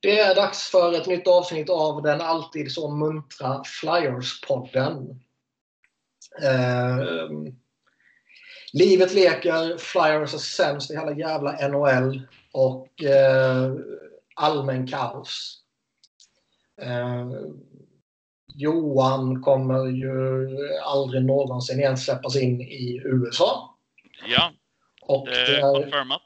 [0.00, 5.20] Det är dags för ett nytt avsnitt av den alltid så muntra Flyers-podden.
[6.42, 7.30] Eh,
[8.72, 12.20] livet leker, Flyers är sämst i hela jävla NHL
[12.52, 13.72] och eh,
[14.34, 15.62] allmän kaos.
[16.82, 17.26] Eh,
[18.54, 20.48] Johan kommer ju
[20.82, 23.76] aldrig någonsin igen släppas in i USA.
[24.28, 24.52] Ja,
[25.02, 26.22] Och det det är är confirmat.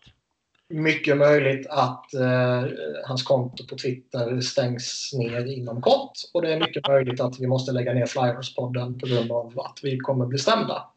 [0.71, 2.65] Mycket möjligt att eh,
[3.07, 6.13] hans konto på Twitter stängs ner inom kort.
[6.35, 9.79] Och det är mycket möjligt att vi måste lägga ner Flyers-podden på grund av att
[9.83, 10.85] vi kommer bli stämda.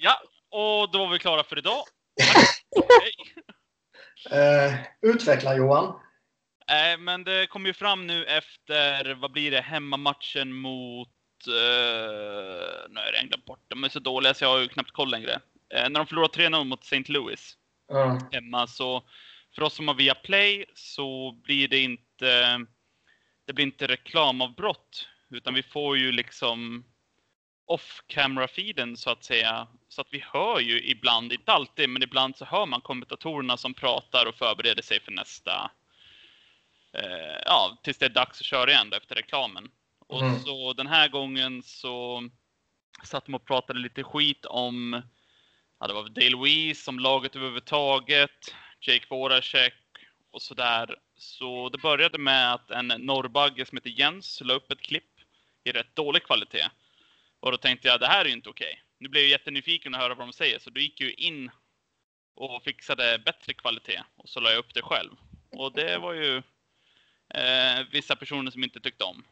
[0.00, 0.14] Ja,
[0.50, 1.82] och då var vi klara för idag.
[4.30, 5.94] Eh, utveckla Johan.
[6.68, 11.08] Nej, men det kom ju fram nu efter, vad blir det, hemmamatchen mot...
[11.46, 14.92] Eh, nu är det glömt bort, de är så dåliga så jag har ju knappt
[14.92, 15.40] koll längre.
[15.74, 17.12] Eh, när de förlorade 3-0 mot St.
[17.12, 17.56] Louis
[17.88, 18.18] Ja.
[18.32, 19.02] hemma så
[19.54, 22.66] för oss som har via Play så blir det inte
[23.46, 26.84] det blir inte reklamavbrott utan vi får ju liksom
[27.66, 32.02] off camera feeden så att säga så att vi hör ju ibland, inte alltid, men
[32.02, 35.70] ibland så hör man kommentatorerna som pratar och förbereder sig för nästa
[36.92, 39.70] eh, ja, tills det är dags att köra igen då efter reklamen.
[40.08, 40.38] Och Mm.
[40.40, 42.22] så den här gången så
[43.04, 45.02] satt de och pratade lite skit om
[45.80, 49.74] Ja, det var Dale Weiss om laget överhuvudtaget, Jake Voracek
[50.30, 50.96] och sådär.
[51.16, 55.20] Så det började med att en norrbagge som heter Jens la upp ett klipp
[55.64, 56.68] i rätt dålig kvalitet.
[57.40, 58.82] Och då tänkte jag, det här är ju inte okej.
[58.98, 61.50] Nu blev jag jättenyfiken att höra vad de säger, så då gick jag ju in
[62.34, 64.02] och fixade bättre kvalitet.
[64.16, 65.10] Och så la jag upp det själv.
[65.50, 66.36] Och det var ju
[67.34, 69.24] eh, vissa personer som inte tyckte om.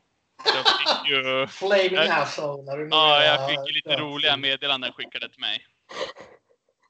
[0.45, 1.47] Så jag fick ju...
[1.47, 2.89] Flaming asshole.
[2.91, 5.67] Ja, jag fick ju lite roliga meddelanden skickade till mig.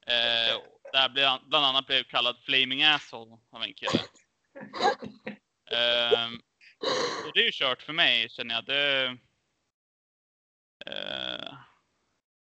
[0.07, 0.61] Eh,
[0.93, 4.01] där blev, han- bland annat blev kallad Flaming Asshole av en kille.
[5.71, 6.27] Eh,
[7.27, 8.65] och det är ju kört för mig känner jag.
[8.65, 9.17] Det,
[10.86, 11.55] eh,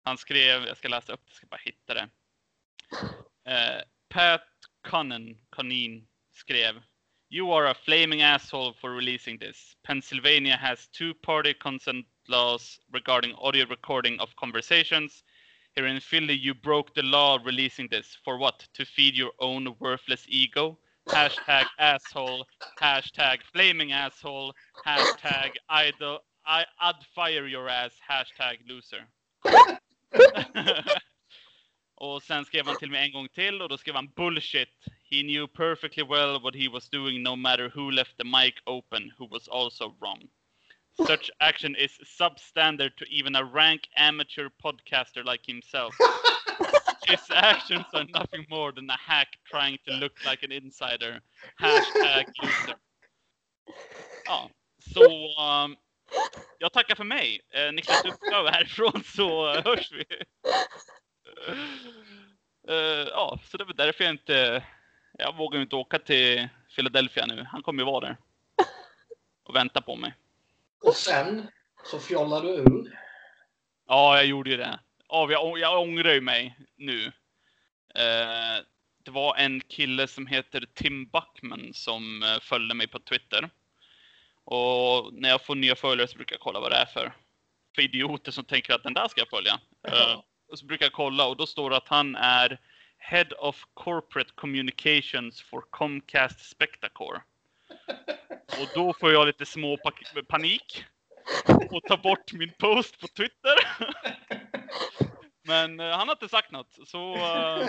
[0.04, 2.08] han skrev, jag ska läsa upp jag ska bara hitta det.
[3.50, 4.48] Eh, Pat
[4.88, 6.82] Cunnan, Cunin skrev
[7.30, 9.76] You are a flaming asshole for releasing this.
[9.82, 15.24] Pennsylvania has two party consent laws regarding audio recording of conversations.
[15.76, 18.16] Here in Philly, you broke the law releasing this.
[18.24, 18.68] For what?
[18.74, 20.78] To feed your own worthless ego?
[21.08, 22.46] Hashtag asshole.
[22.80, 24.54] Hashtag flaming asshole.
[24.86, 26.20] Hashtag idol.
[26.46, 27.92] I, I'd fire your ass.
[28.08, 29.08] Hashtag loser.
[31.96, 34.68] och sen skrev han till mig en gång till och då skrev han bullshit.
[35.10, 39.12] He knew perfectly well what he was doing no matter who left the mic open,
[39.18, 40.28] who was also wrong.
[40.96, 45.94] Such action is substandard to even a rank amateur podcaster like himself.
[47.06, 51.20] His actions are nothing more than a hack trying to look like an insider.
[51.60, 52.76] Hashtag loser.
[54.24, 54.50] Ja,
[54.94, 55.04] så
[55.42, 55.76] um,
[56.58, 57.40] jag tackar för mig.
[57.50, 60.04] Eh, Niklas Uppgave härifrån så eh, hörs vi.
[62.68, 64.64] Eh, ja, så det var därför jag inte...
[65.18, 67.46] Jag vågar inte åka till Philadelphia nu.
[67.50, 68.16] Han kommer ju vara där.
[69.44, 70.14] Och vänta på mig.
[70.84, 71.48] Och sen
[71.84, 73.00] så fjollar du ur.
[73.86, 74.78] Ja, jag gjorde ju det.
[75.08, 77.06] Ja, jag, jag ångrar ju mig nu.
[77.94, 78.64] Eh,
[79.04, 83.50] det var en kille som heter Tim Buckman som eh, följde mig på Twitter.
[84.44, 87.16] Och när jag får nya följare så brukar jag kolla vad det är för,
[87.74, 89.60] för idioter som tänker att den där ska jag följa.
[89.88, 92.60] Eh, och så brukar jag kolla och då står det att han är
[92.98, 97.22] Head of Corporate Communications for Comcast Spectacor.
[98.46, 99.78] Och då får jag lite små
[100.28, 100.84] panik
[101.70, 103.56] och tar bort min post på Twitter.
[105.46, 107.68] Men eh, han har inte sagt något, så eh,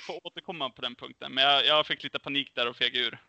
[0.00, 1.32] får återkomma på den punkten.
[1.32, 3.18] Men jag, jag fick lite panik där och feg ur.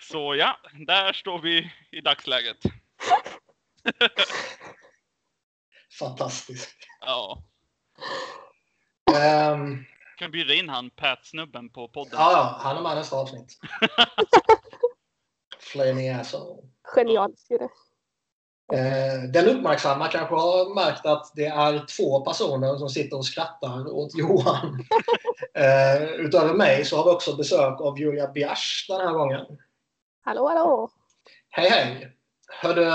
[0.00, 2.58] Så ja, där står vi i dagsläget.
[5.98, 6.76] Fantastiskt.
[7.00, 7.42] Ja,
[9.14, 9.84] Ehm,
[10.16, 12.12] kan bjuda in han Pat-snubben på podden.
[12.12, 13.58] ja, han är med nästa avsnitt.
[15.60, 16.62] Flaming asshole.
[16.94, 17.68] Genialiskt ju det.
[18.72, 23.92] Eh, den uppmärksamma kanske har märkt att det är två personer som sitter och skrattar
[23.92, 24.84] åt Johan.
[25.54, 29.46] eh, utöver mig så har vi också besök av Julia Biasch den här gången.
[30.20, 30.90] Hallå, hallå!
[31.50, 32.12] Hej hej!
[32.48, 32.90] Hörde,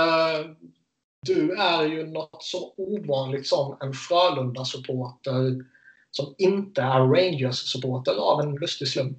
[1.22, 5.64] du är ju något så ovanligt som en Frölunda-supporter
[6.12, 9.18] som inte är Rangers-supporter av en lustig slump.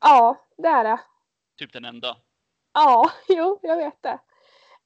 [0.00, 1.00] Ja, det är det.
[1.58, 2.16] Typ den enda.
[2.74, 4.18] Ja, jo, jag vet det.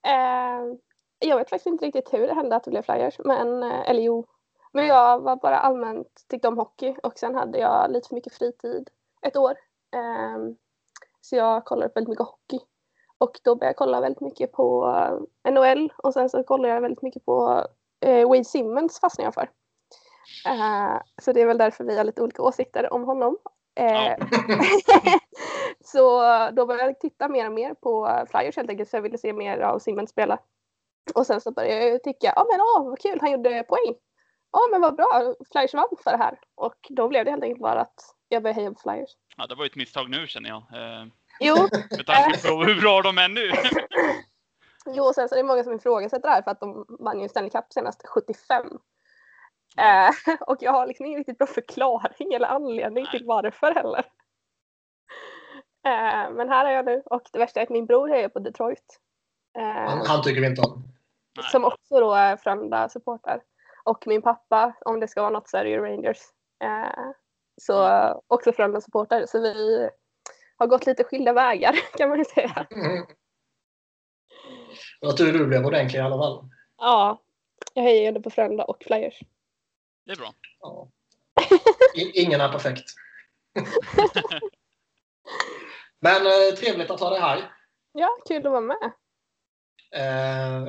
[0.07, 0.77] Eh,
[1.19, 4.03] jag vet faktiskt inte riktigt hur det hände att det blev flyers, men, eh, eller
[4.03, 4.27] jo,
[4.73, 8.35] Men jag var bara allmänt tyckte om hockey och sen hade jag lite för mycket
[8.35, 8.91] fritid
[9.23, 9.55] ett år.
[9.97, 10.57] Ehm,
[11.21, 12.61] så jag kollade väldigt mycket hockey.
[13.19, 14.97] Och då började jag kolla väldigt mycket på
[15.45, 17.67] eh, NHL och sen så kollade jag väldigt mycket på
[18.01, 19.51] eh, Wade Simmons fastnade jag för.
[20.47, 23.37] Eh, så det är väl därför vi har lite olika åsikter om honom.
[23.81, 24.17] Eh,
[25.85, 29.19] så då började jag titta mer och mer på Flyers helt enkelt för jag ville
[29.19, 30.39] se mer av Simmons spela.
[31.15, 33.95] Och sen så började jag tycka, ja men åh vad kul, han gjorde poäng.
[34.53, 36.39] Ja men vad bra, Flyers vann för det här.
[36.55, 39.11] Och då blev det helt enkelt bara att jag började heja på Flyers.
[39.37, 40.59] Ja, det var ju ett misstag nu känner jag.
[40.59, 41.07] Eh,
[41.41, 41.55] Jo,
[41.91, 43.53] med tanke på hur bra de är nu.
[44.97, 47.21] jo och sen så är det många som ifrågasätter det här för att de vann
[47.21, 48.67] ju Stanley Cup senast 75.
[49.79, 54.05] Eh, och jag har liksom ingen riktigt bra förklaring eller anledning till varför heller.
[55.87, 58.39] Eh, men här är jag nu och det värsta är att min bror hejar på
[58.39, 59.01] Detroit.
[59.59, 60.83] Eh, Han, han tycker vi inte om.
[61.37, 61.47] Nej.
[61.51, 63.41] som också då är Frölunda-supporter.
[63.85, 66.19] Och min pappa, om det ska vara något så är det ju Rangers.
[66.65, 67.11] Eh,
[67.63, 67.89] så
[68.27, 69.27] också Frölunda-supporter.
[69.27, 69.89] Så vi
[70.57, 72.67] har gått lite skilda vägar kan man ju säga.
[72.71, 73.07] Mm.
[75.01, 76.49] Vad tur du blev ordentlig i alla fall.
[76.77, 77.23] Ja,
[77.75, 79.21] jag hejade på Frölunda och Flyers.
[80.05, 80.35] Det är bra.
[80.61, 80.89] Ja.
[81.95, 82.91] I, ingen är perfekt.
[86.01, 87.53] Men eh, trevligt att ha dig här.
[87.93, 88.93] Ja, kul att vara med.
[89.93, 90.63] Eh,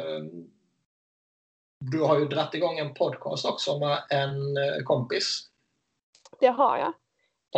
[1.80, 5.50] du har ju dratt igång en podcast också med en eh, kompis.
[6.40, 6.94] Det har jag.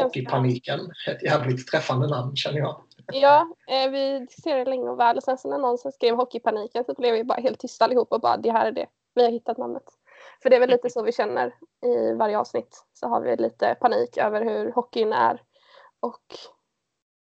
[0.03, 0.79] Hockeypaniken.
[1.07, 2.83] Ett jävligt träffande namn känner jag.
[3.13, 6.83] Ja, eh, vi diskuterade länge och väl och sen så när någon som skrev Hockeypaniken
[6.85, 8.87] så blev vi bara helt tysta allihop och bara det här är det.
[9.15, 9.83] Vi har hittat namnet.
[10.41, 12.85] För det är väl lite så vi känner i varje avsnitt.
[12.93, 15.41] Så har vi lite panik över hur hockeyn är.
[15.99, 16.23] Och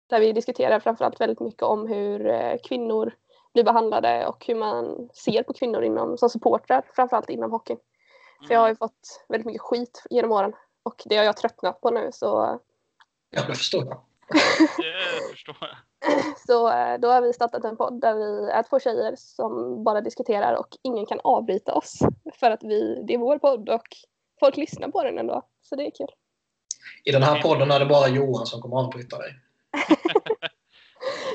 [0.10, 3.16] där vi diskuterar framförallt väldigt mycket om hur eh, kvinnor
[3.54, 7.80] blir behandlade och hur man ser på kvinnor inom, som supportrar, framförallt inom hockeyn.
[8.48, 10.54] För jag har ju fått väldigt mycket skit genom åren
[10.84, 12.60] och det har jag tröttnat på nu så,
[13.30, 14.02] Ja, det förstår jag.
[14.78, 15.78] Det förstår jag.
[16.48, 20.02] så eh, då har vi startat en podd där vi är två tjejer som bara
[20.02, 22.00] diskuterar och ingen kan avbryta oss
[22.34, 23.88] för att vi, det är vår podd och
[24.40, 25.42] folk lyssnar på den ändå.
[25.62, 26.10] Så det är kul.
[27.04, 29.36] I den här podden är det bara Johan som kommer avbryta dig.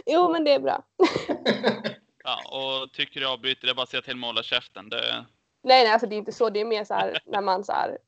[0.06, 0.82] Jo men det är bra.
[2.24, 4.88] Ja, och tycker du avbryter det, är bara att säga till mig att hålla käften.
[4.88, 5.24] Det,
[5.62, 6.50] Nej, nej, alltså det är inte så.
[6.50, 7.98] Det är mer så här när man så här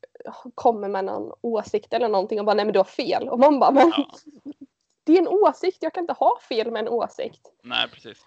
[0.54, 3.28] kommer med någon åsikt eller någonting och bara nej men du har fel.
[3.28, 4.10] Och man bara men ja,
[5.12, 5.78] det är en åsikt.
[5.80, 7.40] Jag kan inte ha fel med en åsikt.
[7.62, 8.18] nej, precis.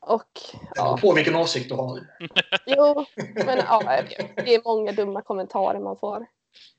[0.00, 1.98] Och Det beror ja, på vilken åsikt du har.
[2.66, 3.06] jo,
[3.46, 4.02] men ja,
[4.36, 6.26] det är många dumma kommentarer man får.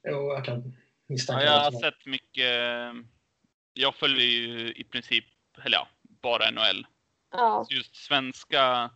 [0.03, 0.71] Jo, jag kan Ja,
[1.07, 2.53] misstänka jag har sett mycket.
[3.73, 5.25] Jag följer ju i princip,
[5.65, 6.87] eller ja, bara NHL.
[7.31, 8.89] Ja, Så just svenska,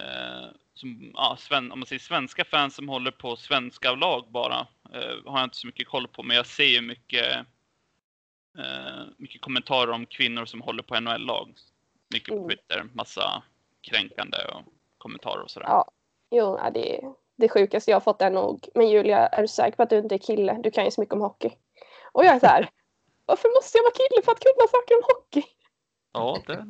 [0.00, 4.66] eh, som, ja, sven, om man säger svenska fans som håller på svenska lag bara,
[4.94, 6.22] eh, har jag inte så mycket koll på.
[6.22, 7.46] Men jag ser ju mycket,
[8.58, 11.54] eh, mycket kommentarer om kvinnor som håller på NHL-lag.
[12.14, 12.48] Mycket på Mm.
[12.48, 13.42] Twitter, massa
[13.80, 14.62] kränkande och
[14.98, 15.66] kommentarer och sådär.
[15.66, 15.90] Ja.
[16.30, 17.00] jo, ja, det,
[17.36, 19.98] det sjukaste jag har fått är nog men Julia, är du säker på att du
[19.98, 20.60] inte är kille?
[20.62, 21.50] Du kan ju så mycket om hockey.
[22.12, 22.70] Och jag är så här,
[23.26, 25.42] varför måste jag vara kille för att kunna saker om hockey?
[26.12, 26.66] Ja, det,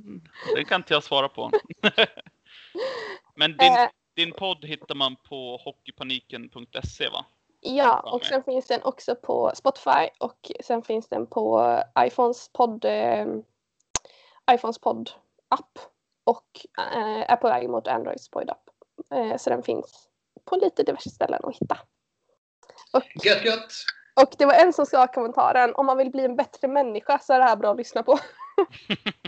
[0.57, 1.51] det kan inte jag svara på.
[3.35, 3.89] Men din, Eh.
[4.17, 7.25] din podd hittar man på hockeypaniken.se va?
[7.65, 12.85] Ja, och sen finns den också på Spotify och sen finns den på iPhones podd,
[12.85, 13.27] eh,
[14.53, 15.79] iPhones podd-app
[16.25, 16.47] och
[16.79, 18.71] eh, är på väg mot Androids podd-app.
[19.15, 20.09] Eh, så den finns
[20.45, 21.79] på lite diverse ställen att hitta.
[22.93, 23.73] Och, Gött, gött!
[24.23, 27.19] och det var en som sa i kommentaren, om man vill bli en bättre människa
[27.19, 28.19] så är det här bra att lyssna på.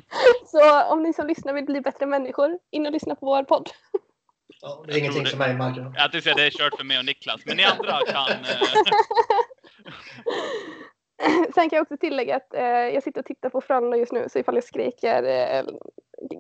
[0.46, 3.70] så om ni som lyssnar vill bli bättre människor, in och lyssna på vår podd.
[4.66, 5.30] Ja, det är ingenting det.
[5.30, 5.92] för mig, märker jag.
[5.96, 8.30] Jag tänkte säga det är kört för mig och Niklas, men ni andra kan...
[8.30, 8.60] Eh,
[11.54, 14.28] Sen kan jag också tillägga att eh, jag sitter och tittar på Frölunda just nu
[14.28, 15.64] så ifall jag skriker eh,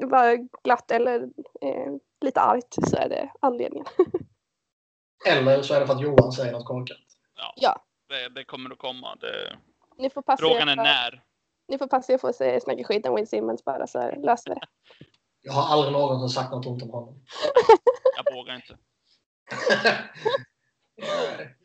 [0.08, 1.22] bara glatt eller
[1.60, 1.92] eh,
[2.24, 3.86] lite argt så är det anledningen.
[5.26, 6.98] Eller så är det för att Johan säger något korkat.
[7.36, 7.84] ja, Ja.
[8.08, 9.16] det, det kommer att komma.
[9.20, 9.56] Det,
[9.98, 11.22] Ni får passa frågan er är för, när.
[11.68, 14.50] Ni får passa er för att säga snacka skit om Wayne Simmons bara så löser
[14.50, 14.66] vi det.
[15.46, 17.24] Jag har aldrig någonsin sagt något ont om honom.
[18.16, 18.78] Jag vågar inte.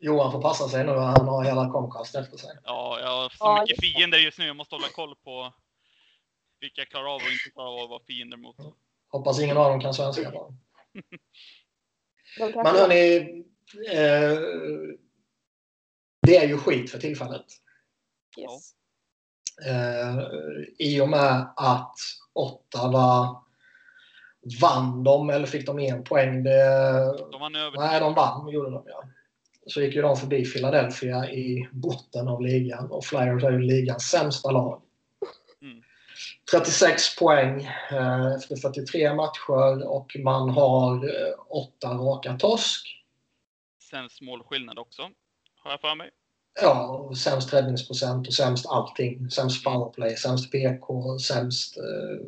[0.00, 0.92] Johan får passa sig nu.
[0.92, 2.50] Han har hela Comcast efter sig.
[2.64, 4.46] Ja, jag har så mycket fiender just nu.
[4.46, 5.52] Jag måste hålla koll på
[6.60, 8.56] vilka jag klarar av och inte klarar av att vara fiender mot.
[9.08, 10.52] Hoppas ingen av dem kan svenska bara.
[12.36, 13.16] Men hörni,
[13.92, 14.38] eh,
[16.22, 17.46] det är ju skit för tillfället.
[18.38, 18.74] yes.
[19.66, 20.18] Eh,
[20.78, 21.96] I och med att
[22.32, 23.44] Ottawa
[24.60, 26.42] vann de eller fick de en poäng?
[26.42, 26.64] Det,
[27.32, 29.02] De vann över nej, de vann gjorde de ja.
[29.66, 34.02] så gick ju de förbi Philadelphia i botten av ligan och Flyers är ju ligans
[34.02, 34.82] sämsta lag.
[35.62, 35.82] Mm.
[36.52, 43.04] 36 poäng eh, efter 43 matcher och man har eh, åtta raka torsk.
[43.90, 45.02] Sämst målskillnad också,
[45.56, 46.10] har jag för mig.
[46.62, 49.30] Ja, sämst räddningsprocent och sämst allting.
[49.30, 51.76] Sämst powerplay, sämst PK, sämst...
[51.76, 52.26] Eh,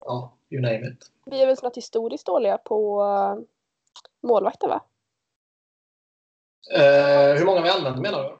[0.00, 1.10] ja, you name it.
[1.26, 3.44] Vi är väl snart historiskt dåliga på uh,
[4.28, 4.84] målvakter va?
[6.74, 8.38] Eh, hur många vi använder menar du?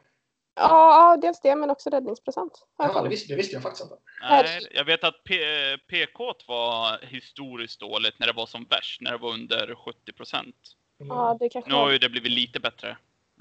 [0.55, 2.67] Ja, dels det men också räddningsprocent.
[2.79, 3.97] Ja, det, visste, det visste jag faktiskt inte.
[4.23, 9.11] Nej, jag vet att P- PK var historiskt dåligt när det var som värst, när
[9.11, 10.57] det var under 70 procent.
[11.00, 11.17] Mm.
[11.17, 12.97] Ja, det kanske Nu har ju det blivit lite bättre.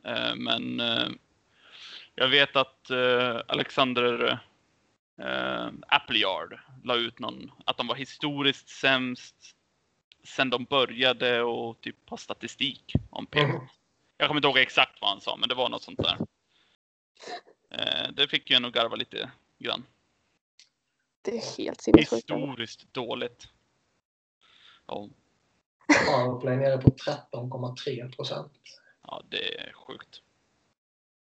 [0.05, 1.07] Eh, Men eh,
[2.15, 4.39] jag vet att eh, Alexander
[5.19, 9.35] eh, Appleyard la ut någon, att de var historiskt sämst
[10.23, 13.45] sen de började och typ ha statistik om PK.
[13.45, 13.61] Mm.
[14.17, 16.17] Jag kommer inte ihåg exakt vad han sa, men det var något sånt där.
[17.69, 19.85] Eh, Det fick ju en att garva lite grann.
[21.21, 22.13] Det är helt sinnessjukt.
[22.13, 23.47] Historiskt dåligt.
[24.87, 25.09] Ja,
[26.07, 28.51] Powerplay nere på 13,3 procent.
[29.07, 30.21] ja, det är sjukt.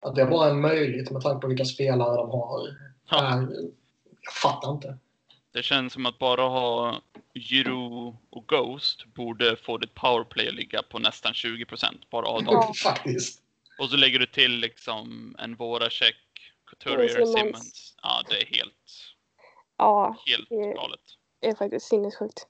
[0.00, 2.68] Att det bara är möjligt med tanke på vilka spelare de har.
[3.10, 3.24] Ja.
[3.24, 3.48] Är,
[4.22, 4.98] jag fattar inte.
[5.52, 7.00] Det känns som att bara ha
[7.34, 12.54] Giro och Ghost borde få ditt powerplay att ligga på nästan 20% Bara av dem.
[12.54, 12.72] Ja.
[12.82, 13.42] Faktiskt.
[13.78, 16.16] Och så lägger du till liksom en Voracek,
[16.66, 17.32] Couturier, Simmons.
[17.38, 17.94] Simmons.
[18.02, 18.74] Ja, det är helt,
[19.76, 21.00] Ja, helt Det- galet.
[21.40, 22.46] det är faktiskt sinnessjukt.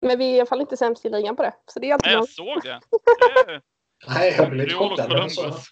[0.00, 1.54] Men vi är i alla fall inte sämst i ligan på det.
[1.66, 2.80] Så det är alltid Nej, jag såg det.
[3.46, 3.62] det är
[4.08, 5.12] Nej, jag blir lite chockad.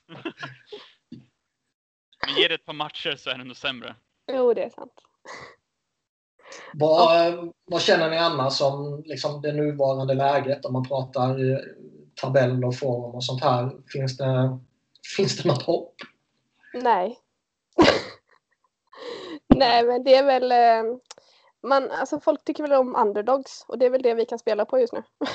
[2.26, 3.95] men ge det ett par matcher så är det nog sämre.
[4.33, 4.93] Jo, det är sant.
[6.75, 10.65] Vad, vad känner ni annars om liksom, det nuvarande läget?
[10.65, 11.59] Om man pratar eh,
[12.15, 13.71] tabell och form och sånt här.
[13.93, 14.59] Finns det,
[15.17, 15.95] finns det något hopp?
[16.75, 17.19] Nej.
[19.55, 20.53] Nej, men det är väl...
[20.53, 20.97] eh,
[21.63, 24.65] Man, alltså folk tycker väl om underdogs och det är väl det vi kan spela
[24.65, 25.03] på just nu.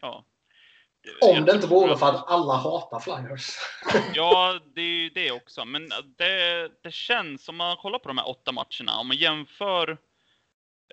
[0.00, 0.24] Ja.
[1.20, 3.56] Om det inte vore att- för att alla hatar Flyers.
[4.14, 5.64] Ja, det är ju det också.
[5.64, 9.90] Men det, det känns, om man kollar på de här åtta matcherna, om man jämför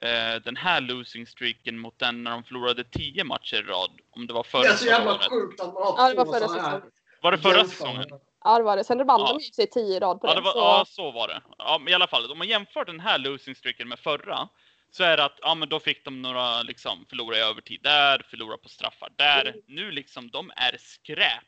[0.01, 4.27] eh, den här losing streaken mot den när de förlorade tio matcher i rad, om
[4.27, 5.29] det var Det förra är så jävla året.
[5.29, 6.91] sjukt att man har Ja, det var två förra sådana här säsongen.
[7.21, 8.05] Var det förra säsongen?
[8.43, 8.83] Ja, det var det.
[8.83, 9.27] Sen vann Ja.
[9.27, 10.39] de ju i sig tio i rad på Ja, det.
[10.39, 10.57] det var, så...
[10.59, 11.41] ja, så var det.
[11.57, 14.49] Ja, men i alla fall, om man jämför den här losing streaken med förra,
[14.91, 18.25] så är det att, ja men då fick de några, liksom, förlora i övertid där,
[18.29, 19.45] förlora på straffar där.
[19.45, 19.61] Mm.
[19.67, 21.43] Nu liksom, de är skräp.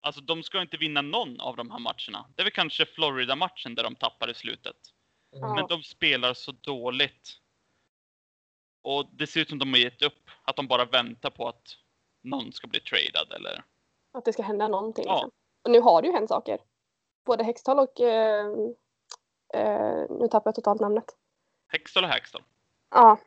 [0.00, 2.26] Alltså de ska inte vinna någon av de här matcherna.
[2.36, 4.76] Det är väl kanske Florida-matchen där de tappar i slutet.
[5.30, 5.54] Ja.
[5.54, 7.38] Men de spelar så dåligt.
[8.82, 10.30] Och det ser ut som de har gett upp.
[10.42, 11.76] Att de bara väntar på att
[12.22, 13.64] någon ska bli tradad eller...
[14.12, 15.04] Att det ska hända någonting.
[15.06, 15.14] Ja.
[15.14, 15.30] Liksom.
[15.62, 16.58] Och nu har det ju hänt saker.
[17.24, 18.00] Både Hextall och...
[18.00, 18.46] Eh,
[19.54, 21.04] eh, nu tappar jag totalt namnet.
[21.68, 22.42] Hextall och Hackstall.
[22.90, 23.18] Ja,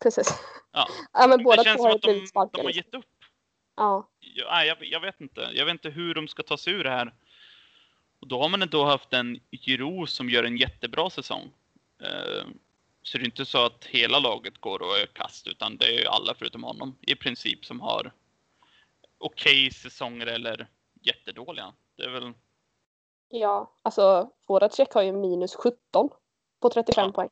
[0.00, 0.28] precis.
[0.72, 0.88] Ja.
[1.12, 2.62] ja men båda två har de, blivit de sparkade.
[2.62, 2.82] har liksom.
[2.86, 3.10] gett upp.
[3.76, 4.08] Ja.
[4.50, 5.50] Nej, jag, jag vet inte.
[5.52, 7.14] Jag vet inte hur de ska ta sig ur det här.
[8.20, 11.52] Och då har man ändå haft en Giro som gör en jättebra säsong.
[12.02, 12.44] Eh,
[13.02, 16.08] så det är inte så att hela laget går och är kast, utan det är
[16.08, 18.12] alla förutom honom i princip som har
[19.18, 20.68] okej säsonger eller
[21.02, 21.72] jättedåliga.
[21.96, 22.32] Det är väl
[23.28, 26.08] ja, alltså Voracek har ju minus 17
[26.60, 27.12] på 35 Ja.
[27.12, 27.28] poäng.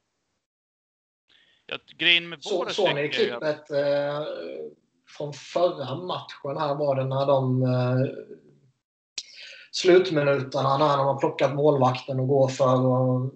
[1.71, 4.23] Ja, grejen med Så, såg ni klippet eh,
[5.17, 6.57] från förra matchen?
[6.59, 8.07] Här var det när de eh,
[9.71, 12.65] slutminuterna när de har plockat målvakten och går för
[13.27, 13.33] att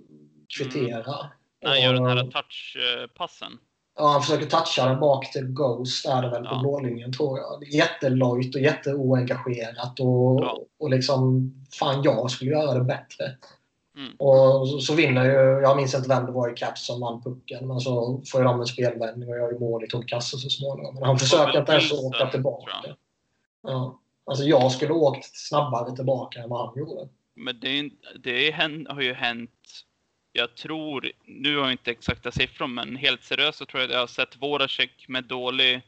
[0.58, 1.14] kvittera.
[1.62, 3.52] när han gör den här touchpassen.
[3.98, 6.60] Ja, han försöker toucha den bak till Ghost är det väl på Ja.
[6.60, 7.64] blålinjen tror jag.
[7.74, 10.58] Jättelojt och jätteoengagerat och, Ja.
[10.80, 13.36] och liksom fan jag skulle göra det bättre.
[13.96, 14.14] Mm.
[14.18, 17.22] Och så, så vinner ju, jag minns inte vem det var i Caps som vann
[17.22, 20.38] pucken, men så får ju de en spelvändning och gör ju mål i tom kasse
[20.38, 20.94] så småningom.
[20.94, 22.72] Men han försöker inte ens åka tillbaka.
[23.62, 23.98] Ja.
[24.24, 27.08] Alltså jag skulle åkt snabbare tillbaka än vad han gjorde.
[27.34, 29.50] Men det, är det är, har ju hänt,
[30.32, 33.92] jag tror, nu har jag inte exakta siffror, men helt seriöst så tror jag att
[33.94, 35.82] jag har sett Voracek med dålig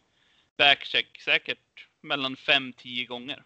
[0.59, 1.59] backcheck säkert
[2.03, 3.45] mellan 5-10 gånger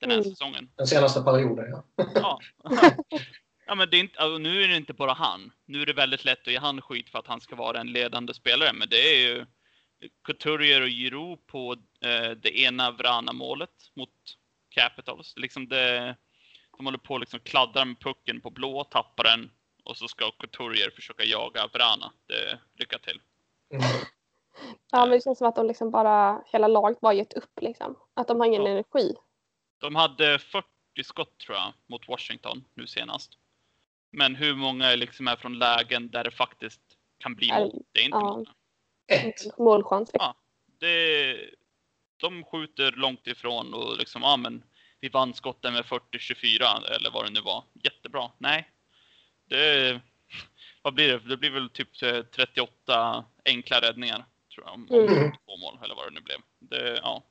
[0.00, 0.30] den här Mm.
[0.30, 0.68] säsongen.
[0.76, 2.04] Den senaste perioden ja.
[2.14, 2.40] Ja.
[3.68, 5.52] ja men det är inte, alltså, nu är det inte bara han.
[5.66, 7.92] Nu är det väldigt lätt att ge han skit för att han ska vara en
[7.92, 9.46] ledande spelare, men det är ju
[10.24, 14.10] Couturier och Giroud på eh, det ena Vrana-målet mot
[14.68, 15.34] Capitals.
[15.36, 16.16] Liksom det,
[16.76, 19.50] de håller på att liksom kladdra med pucken på blå, tappar den
[19.84, 22.12] och så ska Couturier försöka jaga Vrana.
[22.26, 23.20] Det, lycka till.
[23.72, 23.84] Mm.
[24.90, 27.96] Ja, men det känns som att de liksom bara, hela laget bara gett upp liksom.
[28.14, 28.68] Att de har ingen Ja.
[28.68, 29.14] energi.
[29.78, 30.66] De hade 40
[31.04, 33.38] skott tror jag mot Washington nu senast.
[34.10, 36.80] Men hur många liksom är från lägen där det faktiskt
[37.18, 37.82] kan bli mål?
[37.92, 38.20] Det är inte ja.
[38.32, 38.54] många.
[39.06, 39.58] Ett.
[39.58, 40.10] Målchans.
[40.12, 40.34] Ja.
[40.80, 41.36] Det,
[42.16, 44.62] de skjuter långt ifrån och liksom, ja men
[45.00, 47.64] vi vann skotten med 40-24 eller vad det nu var.
[47.84, 48.30] Jättebra.
[48.38, 48.70] Nej.
[49.48, 50.00] Det,
[50.82, 51.28] vad blir det?
[51.28, 54.24] Det blir väl typ eh, 38 enkla räddningar.
[54.54, 55.32] Tror jag, om, om Mm.
[55.46, 56.38] två mål eller vad det nu blev.
[56.58, 57.22] Det, ja.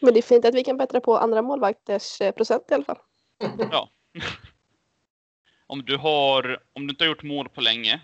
[0.00, 2.84] Men det är fint att vi kan bättra på andra målvakters eh, procent i alla
[2.84, 2.98] fall.
[3.70, 3.90] ja.
[5.66, 8.00] om du har, om du inte har gjort mål på länge.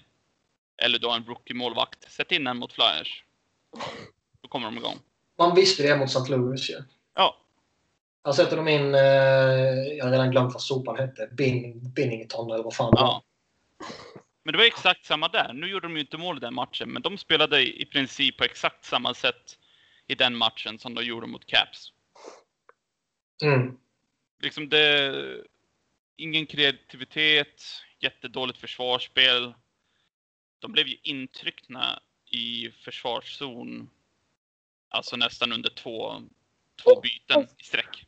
[0.83, 2.13] Eller du har en rookie-målvakt.
[2.13, 3.25] Sätt in en mot Flyers.
[4.41, 4.99] Då kommer de igång.
[5.39, 6.31] Man visste det mot St.
[6.31, 6.77] Louis ju.
[7.15, 7.37] Ja.
[8.25, 9.01] Här sätter de in, eh,
[9.97, 12.93] jag har redan glömt vad sopan hette, Bin, Binnington eller vad fan.
[12.97, 13.23] Ja.
[14.43, 15.53] Men det var exakt samma där.
[15.53, 18.45] Nu gjorde de ju inte mål i den matchen, men de spelade i princip på
[18.45, 19.59] exakt samma sätt
[20.07, 21.93] i den matchen som de gjorde mot Caps.
[23.43, 23.77] Mm.
[24.43, 25.45] Liksom det...
[26.17, 27.63] Ingen kreativitet,
[27.99, 29.55] jättedåligt försvarsspel.
[30.59, 33.91] De blev ju intryckna i försvarszon,
[34.89, 36.23] alltså nästan under två,
[36.83, 38.07] två byten i sträck.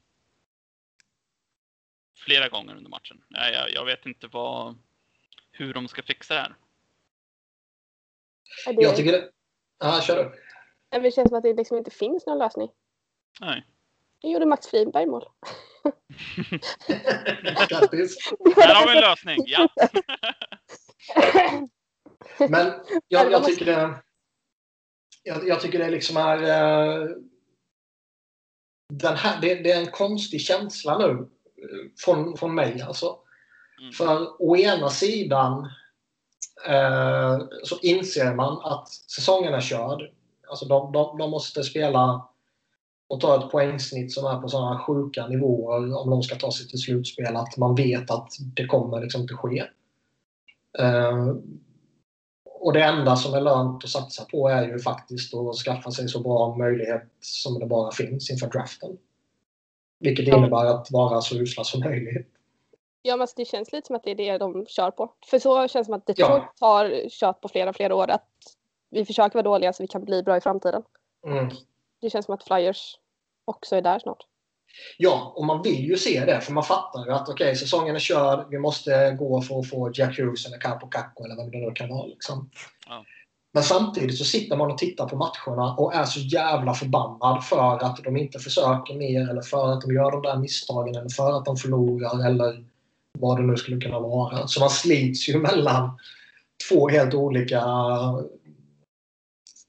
[2.16, 3.24] Flera gånger under matchen.
[3.28, 4.78] Jag, jag, jag vet inte vad,
[5.50, 6.54] hur de ska fixa det här.
[8.66, 9.30] Jag tycker det...
[9.78, 10.44] Ja, kör
[11.02, 12.70] det känns som att det liksom inte finns någon lösning.
[13.40, 13.66] Nej.
[14.24, 15.24] Det gjorde Max Friberg mål.
[17.68, 18.16] Grattis.
[18.56, 19.68] Här har vi en lösning, ja.
[22.48, 22.72] Men
[23.08, 23.94] jag, jag tycker det...
[25.22, 26.42] Jag, jag tycker det liksom är...
[26.42, 27.08] eh,
[28.92, 31.10] Den här, det, det är en konstig känsla nu.
[31.10, 33.18] eh, Från, från mig alltså.
[33.80, 33.92] Mm.
[33.92, 35.70] För å ena sidan
[36.66, 40.10] eh, så inser man att säsongen är körd.
[40.48, 42.28] Alltså de, de, de måste spela
[43.08, 46.68] och ta ett poängsnitt som är på sådana sjuka nivåer om de ska ta sig
[46.68, 47.36] till slutspel.
[47.36, 49.64] Att man vet att det kommer liksom inte ske.
[50.78, 51.34] Eh,
[52.44, 56.08] och det enda som är lönt att satsa på är ju faktiskt att skaffa sig
[56.08, 58.98] så bra möjlighet som det bara finns inför draften.
[60.00, 60.36] Vilket Ja.
[60.36, 62.28] innebär att vara så usla som möjligt.
[63.02, 65.12] Ja, men alltså, det känns lite som att det är det de kör på.
[65.30, 66.14] För så känns det som att Ja.
[66.14, 68.10] Detroit har kört på flera, flera år.
[68.10, 68.28] Att
[68.90, 70.82] vi försöker vara dåliga så vi kan bli bra i framtiden.
[71.26, 71.48] Mm.
[72.04, 72.96] Det känns som att Flyers
[73.44, 74.18] också är där snart.
[74.98, 78.00] Ja, och man vill ju se det för man fattar ju att okej, säsongen är
[78.00, 78.46] körd.
[78.50, 81.72] Vi måste gå för att få Jack Hughes eller Capo Cacco eller vem det nu
[81.74, 82.06] kan vara.
[82.06, 82.50] Liksom.
[82.86, 83.04] Ja.
[83.52, 87.84] Men samtidigt så sitter man och tittar på matcherna och är så jävla förbannad för
[87.84, 91.38] att de inte försöker mer eller för att de gör de där misstagen eller för
[91.38, 92.64] att de förlorar eller
[93.18, 94.46] vad det nu skulle kunna vara.
[94.46, 95.98] Så man slits ju mellan
[96.68, 97.62] två helt olika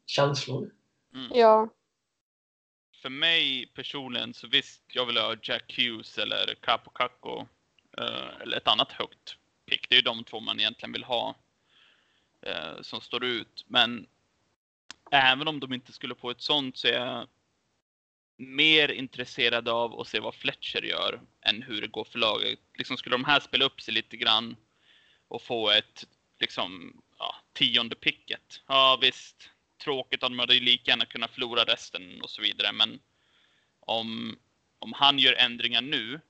[0.06, 0.69] känslor.
[1.34, 1.69] Ja,
[3.05, 7.47] för mig personligen så visst, jag vill ha Jack Hughes eller Capo Caco.
[7.97, 9.89] Eh, eller ett annat högt pick.
[9.89, 11.35] Det är ju de två man egentligen vill ha.
[12.41, 13.65] Eh, som står ut.
[13.67, 14.07] Men
[15.11, 17.27] även om de inte skulle få ett sånt så är jag
[18.37, 22.59] mer intresserad av att se vad Fletcher gör än hur det går för laget.
[22.73, 24.55] Liksom skulle de här spela upp sig lite grann
[25.27, 26.07] och få ett
[26.39, 28.61] liksom, ja, tionde picket.
[28.67, 29.49] Ja visst,
[29.83, 32.71] tråkigt att de hade ju lika gärna kunnat förlora resten och så vidare.
[32.71, 32.99] Men
[33.79, 34.39] om,
[34.79, 36.21] om han gör ändringar nu,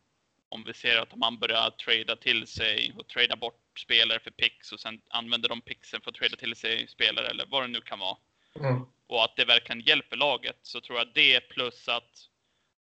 [0.50, 4.72] om vi ser att man börjar trada till sig och trada bort spelare för picks
[4.72, 7.82] och sen använder de picksen för att trada till sig spelare eller vad det nu
[7.82, 8.18] kan vara.
[8.56, 8.86] Mm.
[9.08, 12.30] Och att det verkligen hjälper laget så tror jag det plus att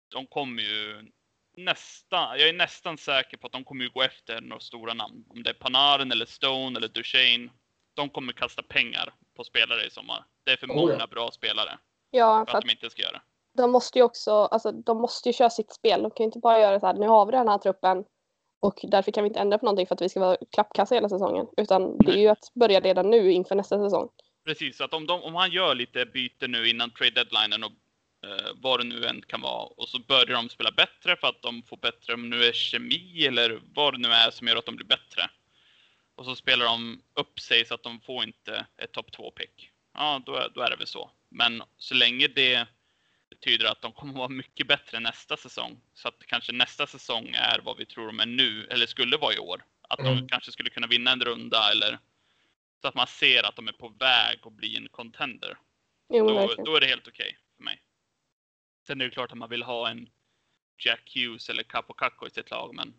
[0.07, 1.11] de kommer ju
[1.57, 5.25] nästan, jag är nästan säker på att de kommer ju gå efter några stora namn.
[5.29, 7.49] Om det är Panarin eller Stone eller Duchene.
[7.99, 10.25] De kommer kasta pengar på spelare i sommar.
[10.43, 11.07] Det är för Oh, många ja.
[11.07, 11.77] bra spelare
[12.11, 13.21] ja för för att att de inte ska göra det.
[13.61, 16.01] de måste ju också, alltså de måste ju köra sitt spel.
[16.01, 18.05] De kan ju inte bara göra så här, nu har vi den här truppen
[18.59, 21.09] och därför kan vi inte ändra på någonting för att vi ska vara klappkassa hela
[21.09, 21.45] säsongen.
[21.57, 24.09] Utan det är ju att börja redan nu inför nästa säsong.
[24.45, 27.71] Precis, så att om, de, om han gör lite byte nu innan trade deadlinen och
[28.27, 31.41] eh, vad det nu än kan vara och så börjar de spela bättre för att
[31.41, 34.65] de får bättre, om nu är kemi eller vad det nu är som gör att
[34.65, 35.29] de blir bättre.
[36.19, 39.71] Och så spelar de upp sig så att de får inte ett topp 2-pick.
[39.93, 41.11] Ja, då, är- då är det väl så.
[41.29, 42.67] Men så länge det
[43.29, 47.59] betyder att de kommer vara mycket bättre nästa säsong, så att kanske nästa säsong är
[47.59, 49.65] vad vi tror de är nu, eller skulle vara i år.
[49.81, 50.27] Att de Mm.
[50.27, 51.99] kanske skulle kunna vinna en runda eller
[52.81, 55.57] så att man ser att de är på väg att bli en contender.
[56.13, 57.81] Jo, Då, då är det helt okej för mig.
[58.87, 60.09] Sen är det klart att man vill ha en
[60.77, 62.93] Jack Hughes eller Capo Cacco i sitt lag, men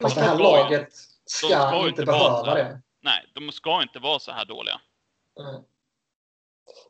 [0.00, 0.92] Fast det De här laget
[1.24, 2.80] ska, inte behöva det.
[3.00, 4.80] nej, de ska inte vara så här dåliga.
[5.38, 5.62] Mm.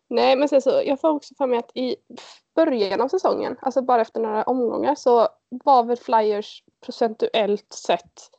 [0.08, 1.96] Nej, men sen så, jag får också för mig att i,
[2.54, 8.30] början av säsongen, alltså bara efter några omgångar, så var väl Flyers procentuellt sett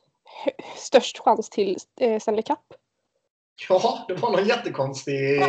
[0.76, 2.58] störst chans till eh, Stanley Cup.
[3.68, 5.42] Ja, det var någon jättekonstig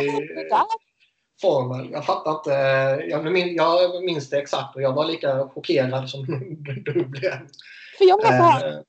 [1.40, 1.90] formel.
[1.92, 2.50] Jag fattar inte.
[3.08, 6.26] Jag minns, jag minns det exakt och jag var lika chockerad som
[6.84, 7.38] du blev.
[7.98, 8.80] För jag var så här, Eh,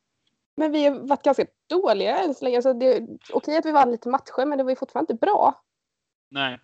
[0.57, 2.57] men vi har varit ganska dåliga än så länge.
[2.57, 5.63] Alltså det, okej att vi vann lite matcher, men det var ju fortfarande inte bra.
[6.29, 6.59] Nej.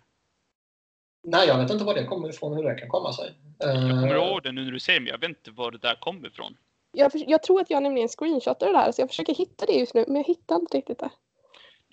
[1.22, 3.34] nej, jag vet inte var det kommer ifrån, hur det kan komma sig.
[3.58, 5.70] Jag kommer Eh, ihåg det nu när du säger det, men jag vet inte var
[5.70, 6.56] det där kom ifrån.
[6.92, 9.72] Jag, för- jag tror att jag nämligen screenshotar det här, så jag försöker hitta det
[9.72, 11.10] just nu, men jag hittar inte riktigt det.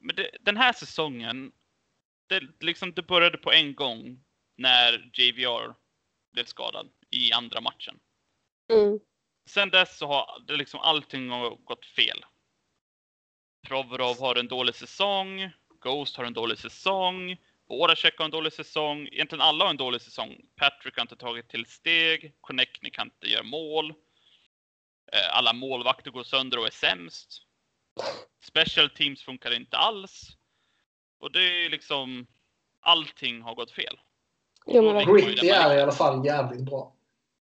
[0.01, 1.51] Men det, den här säsongen,
[2.27, 4.23] det, liksom, det började på en gång
[4.57, 5.75] när JVR
[6.33, 7.99] blev skadad i andra matchen.
[8.73, 8.99] Mm.
[9.53, 12.25] Sen dess så har det liksom allting har gått fel.
[13.67, 17.37] Provorov har en dålig säsong, Ghost har en dålig säsong,
[17.69, 20.35] Voracek har en dålig säsong, egentligen alla har en dålig säsong.
[20.55, 23.89] Patrick har inte tagit till steg, Connectney kan inte göra mål.
[25.11, 27.41] Eh, Alla målvakter går sönder och är sämst.
[28.43, 30.37] Special teams funkar inte alls.
[31.19, 32.27] Och det är liksom,
[32.79, 33.99] allting har gått fel.
[34.65, 35.15] Jo, men.
[35.15, 36.95] Gritty är i alla fall jävligt bra.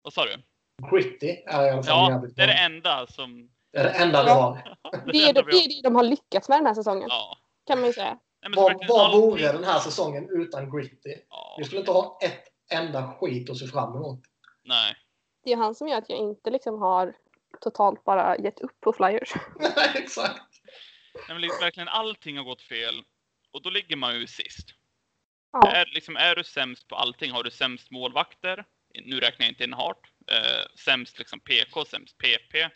[0.02, 0.42] Vad sa du?
[0.90, 3.50] Gritty är i alla fall Ja, jävligt det är det enda som...
[3.72, 4.76] Det är det enda vi har.
[5.12, 7.38] det, är det, det är det de har lyckats med den här säsongen, Ja.
[7.66, 8.18] kan man ju säga.
[8.42, 11.14] Nej, Vad, vad vore den här säsongen utan Gritty?
[11.28, 14.20] Ja, Vi skulle inte ha ett enda skit att se fram emot.
[14.64, 14.94] nej.
[15.44, 17.14] Det är han som gör att jag inte liksom har
[17.60, 19.32] totalt bara gett upp på Flyers.
[19.58, 20.42] Nej, exakt.
[21.14, 22.94] Nej, men liksom, verkligen allting har gått fel.
[23.52, 24.68] Och då ligger man ju sist.
[25.52, 25.70] Ja.
[25.70, 28.64] Är, liksom, är du sämst på allting, har du sämst målvakter,
[29.04, 32.70] nu räknar jag inte in Hart, eh, sämst liksom PK, sämst PP.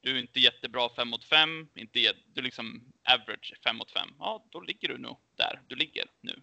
[0.00, 4.08] Du är inte jättebra 5 mot 5, inte du är liksom average 5 mot 5.
[4.18, 6.42] Ja, då ligger du nog där du ligger nu.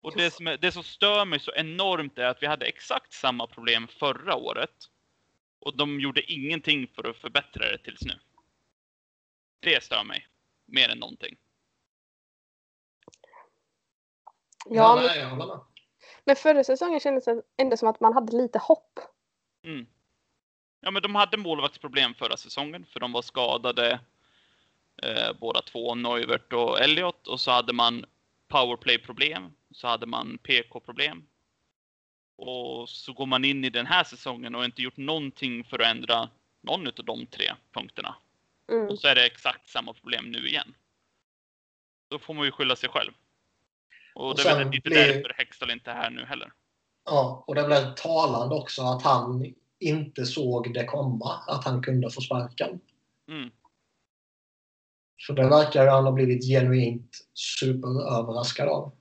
[0.00, 3.12] Och det som, är, det som stör mig så enormt är att vi hade exakt
[3.12, 4.74] samma problem förra året.
[5.58, 8.18] Och de gjorde ingenting för att förbättra det tills nu.
[9.60, 10.26] Det stör mig.
[10.66, 11.36] Mer än någonting.
[14.66, 15.60] Ja, men,
[16.24, 19.00] men förra säsongen kändes det ändå som att man hade lite hopp.
[19.68, 19.86] Mm.
[20.80, 24.00] Ja, men de hade målvaktsproblem förra säsongen för de var skadade
[25.02, 27.26] eh, båda två, Neuvert och Elliot.
[27.26, 28.04] Och så hade man
[28.48, 29.52] powerplay-problem.
[29.70, 31.26] Så hade man PK-problem.
[32.36, 35.86] Och så går man in i den här säsongen och inte gjort någonting för att
[35.86, 36.28] ändra
[36.60, 38.14] någon av de tre punkterna.
[38.72, 38.88] Mm.
[38.88, 40.74] Och så är det exakt samma problem nu igen.
[42.10, 43.12] Då får man ju skylla sig själv.
[44.14, 46.52] Och, Och det är väl lite blir- därför Hextall inte är här nu heller.
[47.04, 52.10] Ja, och det blev talande också att han inte såg det komma, att han kunde
[52.10, 52.80] få sparken.
[53.28, 53.50] Mm.
[55.18, 58.92] Så det verkar ju han ha blivit genuint superöverraskad av.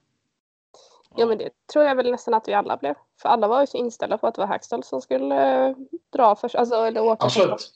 [1.16, 2.96] Ja, men det tror jag väl nästan att vi alla blev.
[3.22, 5.76] För alla var ju så inställda på att det var Hackstall som skulle eh,
[6.14, 7.74] dra först, alltså eller åka Absolut.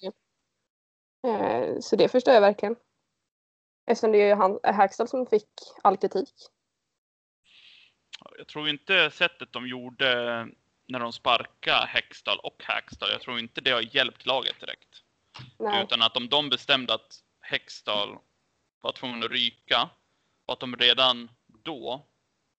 [1.27, 2.75] Eh, Så det förstår jag verkligen.
[3.85, 5.49] Eftersom det är ju han, är Hackstall som fick
[5.81, 6.33] all kritik.
[8.37, 10.47] Jag tror inte sättet de gjorde
[10.87, 15.03] när de sparkade Hextall och Hackstall, jag tror inte det har hjälpt laget direkt.
[15.59, 15.83] Nej.
[15.83, 18.17] Utan att om de bestämde att Hextall
[18.81, 19.89] var tvungen att ryka
[20.45, 22.05] och att de redan då,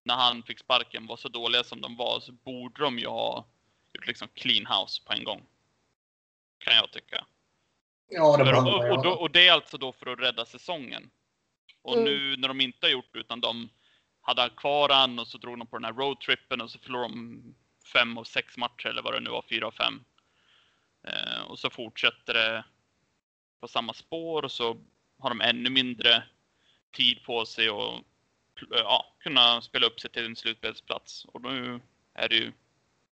[0.02, 3.46] när han fick sparken, var så dåliga som de var så borde de ju ha
[3.92, 5.42] gjort liksom clean house på en gång.
[6.58, 7.24] Kan jag tycka.
[8.08, 11.10] Ja, det För, och, och, då, och det är alltså då för att rädda säsongen.
[11.82, 12.04] Och Mm.
[12.04, 13.68] nu när de inte har gjort det, utan de
[14.20, 17.54] hade kvar han och så drog de på den här roadtrippen och så förlorade de
[17.84, 20.04] fem av sex matcher eller vad det nu var, fyra av fem.
[21.08, 22.64] Eh, och så fortsätter det
[23.60, 24.76] på samma spår och så
[25.18, 26.22] har de ännu mindre
[26.92, 28.00] tid på sig och
[28.70, 31.24] ja, kunna spela upp sig till en slutspelsplats.
[31.24, 31.80] Och nu
[32.14, 32.52] är det ju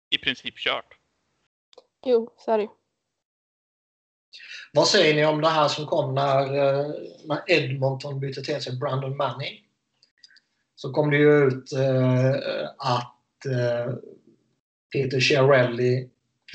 [0.10, 0.98] i princip kört.
[2.06, 2.70] Jo, så är det ju.
[4.74, 6.92] Vad säger ni om det här som kom när, eh,
[7.26, 9.64] när Edmonton bytte till sig Brandon Manning?
[10.76, 12.34] Så kom det ju ut eh,
[12.78, 13.94] att eh,
[14.92, 16.10] Peter Chiarelli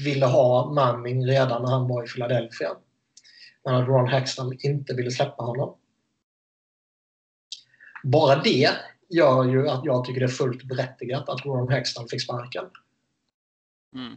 [0.04, 2.68] ville ha Manning redan när han var i Philadelphia.
[3.64, 5.76] Men att Ron Hextall inte ville släppa honom.
[8.04, 8.70] Bara det
[9.08, 12.64] gör ju att jag tycker det är fullt berättigat att Ron Hextall fick sparken.
[13.94, 14.16] Mm.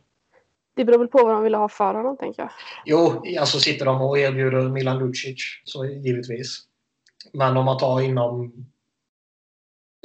[0.75, 2.51] Det beror väl på vad de ville ha för honom, tänker jag.
[2.85, 6.63] Jo, alltså sitter de och erbjuder Milan Lucic så givetvis.
[7.33, 8.53] Men om man tar inom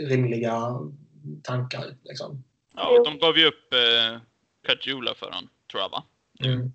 [0.03, 0.81] rimliga
[1.42, 1.96] tankar.
[2.03, 2.44] Liksom.
[2.81, 3.05] Ja, Jo.
[3.05, 4.21] de gav ju upp eh,
[4.66, 6.05] Kajula för han, tror jag va?
[6.45, 6.73] Mm.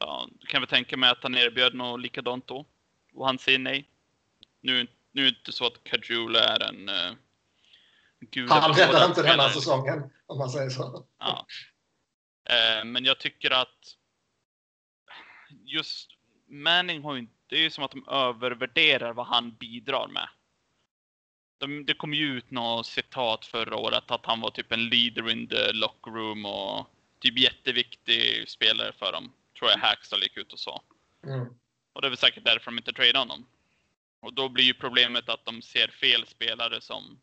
[0.00, 2.66] Ja, du kan väl tänka mig att han erbjöd något likadant då.
[3.14, 3.88] Och han säger nej.
[4.60, 7.16] Nu, nu är det inte så att Kajula är en uh,
[8.20, 8.50] gud.
[8.50, 11.06] Han räddar inte den här säsongen, om man säger så.
[11.18, 11.46] Ja.
[12.50, 13.96] Eh, men jag tycker att
[15.50, 16.10] just
[16.48, 20.28] Manning har ju inte, det är ju som att de övervärderar vad han bidrar med.
[21.60, 25.30] De, det kom ju ut något citat förra året att han var typ en leader
[25.30, 26.86] in the locker room och
[27.18, 29.32] typ jätteviktig spelare för dem.
[29.58, 30.82] Tror jag Hackstall gick ut och sa.
[31.24, 31.46] Mm.
[31.92, 33.46] Och det är väl säkert därför de inte tradar honom.
[34.20, 37.20] Och då blir ju problemet att de ser fel spelare som,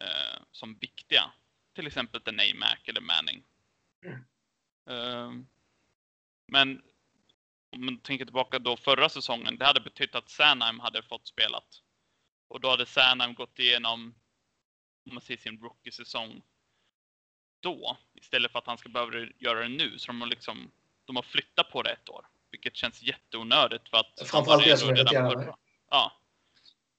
[0.00, 1.32] eh, som viktiga.
[1.74, 3.42] Till exempel en Mac eller Manning.
[4.04, 4.24] Mm.
[4.90, 5.44] Eh,
[6.46, 6.82] men
[7.70, 11.82] om man tänker tillbaka då förra säsongen, det hade betytt att Sanheim hade fått spelat.
[12.52, 14.14] Och då hade Sanheim gått igenom,
[15.06, 16.42] om man ser sin rookie-säsong
[17.60, 19.98] då, istället för att han ska behöva göra det nu.
[19.98, 20.70] Så de har liksom,
[21.04, 22.26] de har flyttat på det ett år.
[22.50, 24.28] Vilket känns jätteonödigt för att...
[24.28, 25.54] Framförallt det som är redan.
[25.90, 26.12] Ja.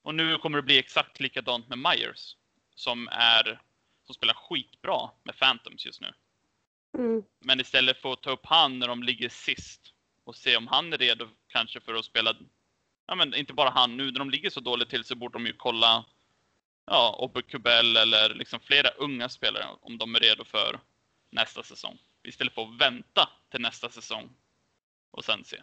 [0.02, 2.38] Och nu kommer det bli exakt likadant med Myers.
[2.76, 3.62] Som är,
[4.06, 6.13] som spelar skitbra med Phantoms just nu.
[6.98, 7.24] Mm.
[7.39, 10.94] Men istället för att ta upp han när de ligger sist och se om han
[10.94, 12.36] är redo kanske för att spela,
[13.08, 15.46] ja men inte bara han nu när de ligger så dåligt till så borde de
[15.46, 16.06] ju kolla,
[16.86, 20.80] ja, Obbe Kubel eller liksom flera unga spelare om de är redo för
[21.30, 21.98] nästa säsong.
[22.24, 24.30] Istället för att vänta till nästa säsong
[25.12, 25.58] och sen se.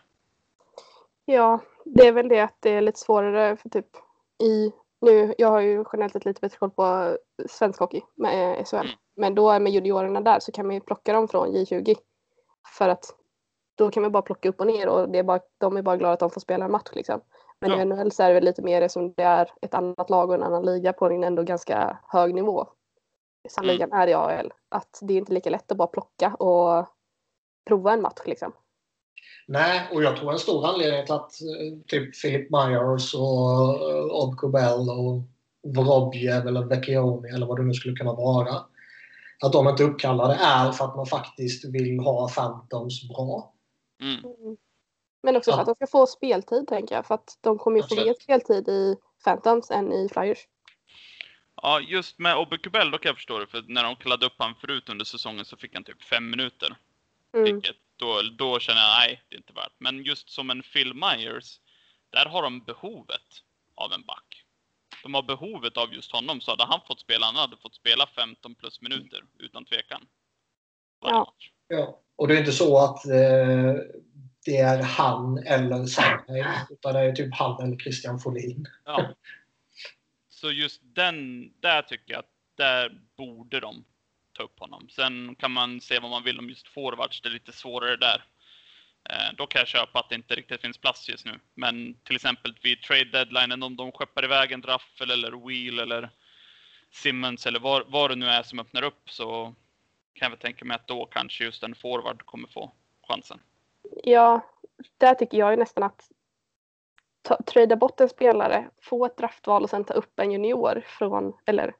[1.24, 3.86] Ja, det är väl det att det är lite svårare för typ
[4.42, 7.16] i nu, jag har ju generellt sett lite bättre koll på
[7.48, 8.76] svensk hockey med SHL.
[8.76, 8.88] Mm.
[9.16, 11.96] Men då med juniorerna där så kan man ju plocka dem från J20.
[12.78, 13.14] För att
[13.80, 15.96] då kan man bara plocka upp och ner och det är bara, de är bara
[15.96, 17.20] glada att de får spela en match liksom.
[17.60, 17.80] Men Ja.
[17.80, 20.34] i NHL så är det väl lite mer som det är ett annat lag och
[20.34, 22.66] en annan liga på en ändå ganska hög nivå.
[23.48, 23.92] Som Mm.
[23.92, 24.52] är i AHL.
[24.68, 26.86] Att det är inte lika lätt att bara plocka och
[27.68, 28.52] prova en match liksom.
[29.48, 34.22] Nej, och jag tror en stor anledning till att eh, typ Philip Myers och uh,
[34.22, 35.22] Odd Kubel och
[35.74, 38.54] Vorobjev eller Vecchioni eller vad det nu skulle kunna vara.
[39.44, 43.52] Att de inte uppkallade är för att man faktiskt vill ha Phantoms bra.
[44.00, 44.24] Mm.
[44.24, 44.56] Mm.
[45.22, 45.60] Men också för Ja.
[45.60, 47.06] att de ska få speltid tänker jag.
[47.06, 50.38] För att de kommer ju få mer speltid i Phantoms än i Flyers.
[51.62, 54.34] Ja, just med Obbe Kubel då kan jag förstå det, för när de kallade upp
[54.38, 56.76] han förut under säsongen så fick han typ fem minuter.
[57.32, 57.44] Mm.
[57.44, 59.72] Vilket då, då känner jag, nej, det är inte värt.
[59.78, 61.60] Men just som en Phil Myers,
[62.10, 63.42] där har de behovet
[63.74, 64.44] av en back.
[65.02, 68.06] De har behovet av just honom, så hade han fått spela, han hade fått spela
[68.06, 70.06] 15 plus minuter, utan tvekan.
[71.00, 71.18] Varje Ja.
[71.20, 71.50] match.
[71.70, 72.00] Ja.
[72.16, 73.74] Och det är inte så att eh,
[74.44, 78.66] det är han eller Sandberg, utan det är typ han eller Christian Folin.
[78.84, 79.14] Ja.
[80.28, 83.84] Så just den, där tycker jag att där borde de
[84.36, 84.88] ta upp honom.
[84.88, 88.24] Sen kan man se vad man vill om just forwards, det är lite svårare där.
[89.10, 91.40] Eh, då kan jag köpa att det inte riktigt finns plats just nu.
[91.54, 96.10] Men till exempel vid trade deadline, om de skeppar iväg en Draffel eller Wheel eller
[96.92, 99.54] Simmons eller vad, vad det nu är som öppnar upp så
[100.20, 102.72] kan jag väl tänka mig att då kanske just en forward kommer få
[103.08, 103.40] chansen.
[104.04, 104.40] Ja,
[104.98, 106.10] där tycker jag ju nästan att
[107.22, 111.32] ta, trada bort en spelare, få ett draftval och sen ta upp en junior från,
[111.46, 111.74] eller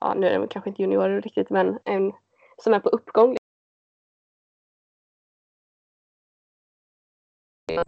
[0.00, 2.12] ja nu är det kanske inte junior riktigt men en
[2.58, 3.36] som är på uppgång.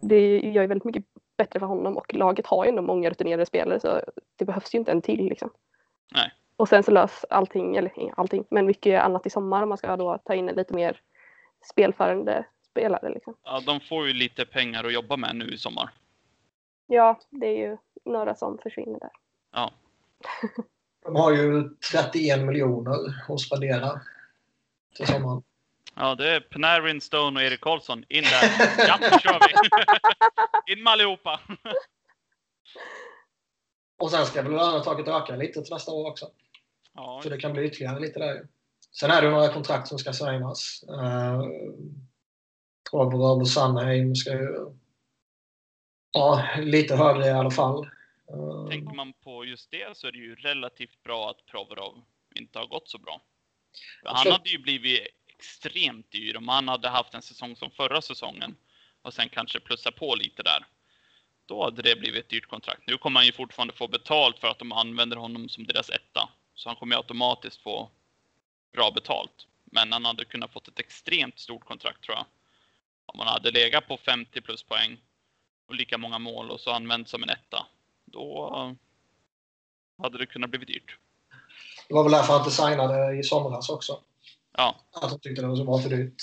[0.01, 1.05] Det gör ju väldigt mycket
[1.37, 4.01] bättre för honom och laget har ju ändå många rutinerade spelare så
[4.35, 5.49] det behövs ju inte en till liksom.
[6.11, 6.31] Nej.
[6.57, 9.97] Och sen så lös allting, eller allting, men mycket annat i sommar om man ska
[9.97, 11.01] då ta in en lite mer
[11.69, 13.35] spelförande spelare liksom.
[13.43, 15.89] Ja, de får ju lite pengar att jobba med nu i sommar.
[16.87, 19.11] Ja, det är ju några som försvinner där.
[19.51, 19.71] Ja.
[21.03, 22.91] De har ju 31 miljoner
[23.29, 24.01] att spendera
[24.95, 25.43] till sommaren.
[25.95, 28.05] Ja, det är Panarin, Stone och Erik Karlsson.
[28.09, 28.85] In där.
[28.87, 29.53] Ja, nu kör vi.
[30.73, 31.39] In med allihopa.
[34.03, 36.31] Och sen ska väl lönetaket öka lite till nästa år också.
[36.93, 38.47] Ja, Så det kan bli ytterligare lite där.
[38.91, 40.83] Sen är det några kontrakt som ska signas.
[40.89, 41.41] Uh,
[42.91, 44.75] och Sandheim ska ju...
[46.11, 47.83] Ja, lite högre i alla fall.
[48.29, 52.01] Eh, tänker man på just det så är det ju relativt bra att Provorov
[52.35, 53.21] inte har gått så bra.
[54.03, 58.55] Han hade ju blivit extremt dyr om han hade haft en säsong som förra säsongen
[59.01, 60.65] och sen kanske plussa på lite där.
[61.53, 62.81] Då hade det blivit ett dyrt kontrakt.
[62.87, 66.29] Nu kommer han ju fortfarande få betalt för att de använder honom som deras etta.
[66.55, 67.89] Så han kommer ju automatiskt få
[68.71, 69.47] bra betalt.
[69.63, 72.25] Men han hade kunnat fått ett extremt stort kontrakt tror jag.
[73.05, 75.01] Om han hade legat på 50 plus poäng
[75.67, 77.65] och lika många mål och så använt som en etta.
[78.05, 78.75] Då
[79.97, 80.97] hade det kunnat bli dyrt.
[81.87, 83.99] Det var väl därför han inte signade i somras också.
[84.57, 86.21] Ja, Att de tyckte det var så bra för dyrt.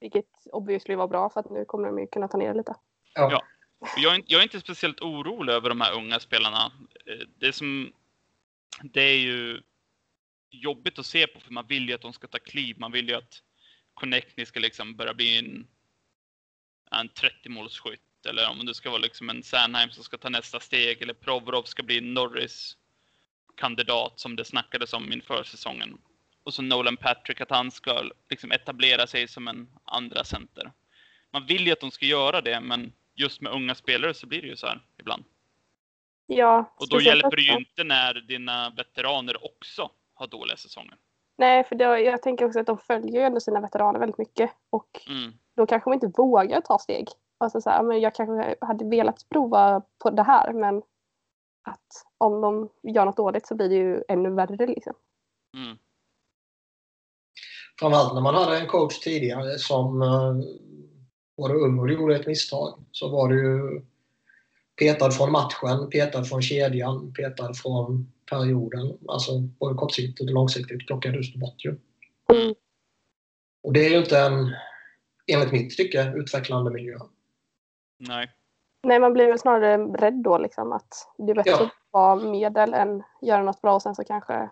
[0.00, 2.74] Vilket obviously var bra för att nu kommer de ju kunna ta ner lite.
[3.18, 3.30] Ja.
[3.32, 3.44] Ja.
[3.96, 6.72] Jag är, inte- jag är inte speciellt orolig över de här unga spelarna.
[7.06, 7.92] Eh, det som...
[8.82, 9.60] Det är ju...
[10.50, 12.78] jobbigt att se på för man vill ju att de ska ta kliv.
[12.78, 13.42] Man vill ju att
[13.94, 15.66] Connectney ska liksom börja bli en,
[16.90, 18.00] en 30-målsskytt.
[18.28, 21.02] Eller om det ska vara liksom en Sandheim som ska ta nästa steg.
[21.02, 25.98] Eller Provorov ska bli Norris-kandidat som det snackades om inför säsongen.
[26.42, 30.72] Och så Nolan Patrick, att han ska liksom etablera sig som en andra center.
[31.30, 34.42] Man vill ju att de ska göra det, men just med unga spelare så blir
[34.42, 35.24] det ju så här ibland.
[36.26, 40.96] Ja, Och då hjälper det ju inte när dina veteraner också har dåliga säsonger.
[41.38, 44.50] Nej, för då, jag tänker också att de följer ju ändå sina veteraner väldigt mycket.
[44.70, 45.32] Och Mm.
[45.56, 47.08] då kanske de inte vågar ta steg.
[47.38, 50.82] Alltså så här, men jag kanske hade velat prova på det här men
[51.62, 51.86] att
[52.18, 54.94] om de gör något dåligt så blir det ju ännu värre liksom.
[55.56, 55.78] Mm.
[57.80, 60.02] Framförallt när man hade en coach tidigare som
[61.38, 63.82] eh, var det ung och gjorde ett misstag så var det ju
[64.76, 68.98] petad från matchen, petad från kedjan, petad från perioden.
[69.08, 71.76] Alltså både kortsiktigt och långsiktigt plockades det bort ju.
[72.32, 72.54] Mm.
[73.62, 74.54] Och det är ju inte en,
[75.26, 76.98] enligt mitt tycke, utvecklande miljö.
[77.98, 78.30] Nej.
[78.82, 81.62] Nej, man blir väl snarare rädd då liksom att det är bättre Ja.
[81.62, 84.50] att vara medel än göra något bra och sen så kanske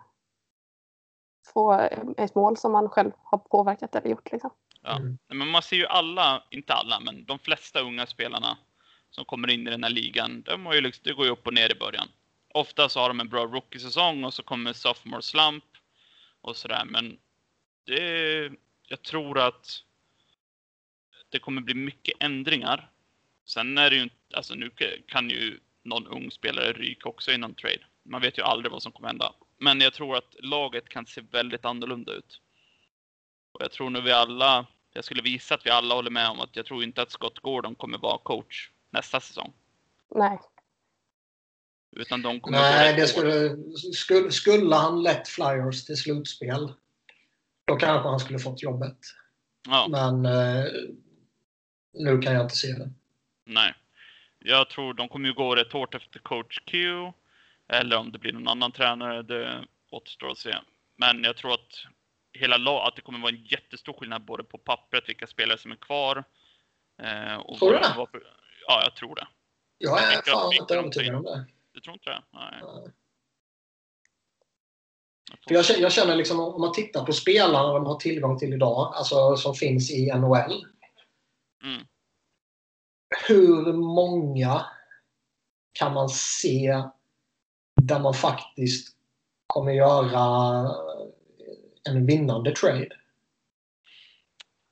[1.53, 4.49] få ett mål som man själv har påverkat eller gjort liksom.
[4.87, 4.97] Ja.
[4.97, 5.17] Mm.
[5.27, 8.57] Men man ser ju alla, inte alla, men de flesta unga spelarna
[9.09, 11.47] som kommer in i den här ligan, de har ju liksom, det går ju upp
[11.47, 12.07] och ner i början.
[12.53, 15.63] Ofta så har de en bra rookie-säsong och så kommer sophomore slump
[16.41, 17.17] och sådär, men
[17.85, 18.51] det,
[18.87, 19.83] jag tror att
[21.29, 22.89] det kommer bli mycket ändringar.
[23.45, 24.71] Sen är det ju inte, alltså nu
[25.07, 27.85] kan ju någon ung spelare ryka också i någon trade.
[28.03, 29.33] Man vet ju aldrig vad som kommer hända.
[29.57, 32.41] Men jag tror att laget kan se väldigt annorlunda ut.
[33.51, 34.65] Och jag tror nu vi alla,
[34.97, 37.39] jag skulle visa att vi alla håller med om att jag tror inte att Scott
[37.39, 39.53] Gordon kommer vara coach nästa säsong.
[40.15, 40.39] Nej.
[41.95, 43.57] Utan de kommer Nej, det skulle,
[43.93, 46.73] skulle, skulle han lett Flyers till slutspel
[47.67, 48.97] då kanske han skulle fått jobbet.
[49.69, 50.65] Ja, Men eh,
[51.93, 52.91] nu kan jag inte se det.
[53.45, 53.73] nej.
[54.39, 56.77] Jag tror de kommer ju gå rätt hårt efter coach Q.
[57.69, 60.55] Eller om det blir någon annan tränare, det återstår att se.
[60.95, 61.85] Men jag tror att
[62.37, 65.71] hela lag, att det kommer vara en jättestor skillnad både på pappret, vilka spelare som
[65.71, 66.23] är kvar.
[67.01, 67.93] Eh, och Tror du det?
[67.97, 68.09] vad-
[68.67, 69.27] Ja, jag tror det.
[69.77, 71.45] Jag är Vilka- fan inte övertygad om det.
[71.71, 72.23] Du tror inte det?
[72.33, 72.59] Nej.
[72.61, 72.91] Nej.
[75.31, 78.39] Jag För jag, känner- jag känner liksom om man tittar på spelarna de har tillgång
[78.39, 80.65] till idag, alltså som finns i NHL.
[81.63, 81.87] Mm.
[83.27, 84.65] Hur många
[85.73, 86.83] kan man se
[87.81, 88.97] där man faktiskt
[89.47, 90.19] kommer göra
[91.87, 92.89] en vinnande trade?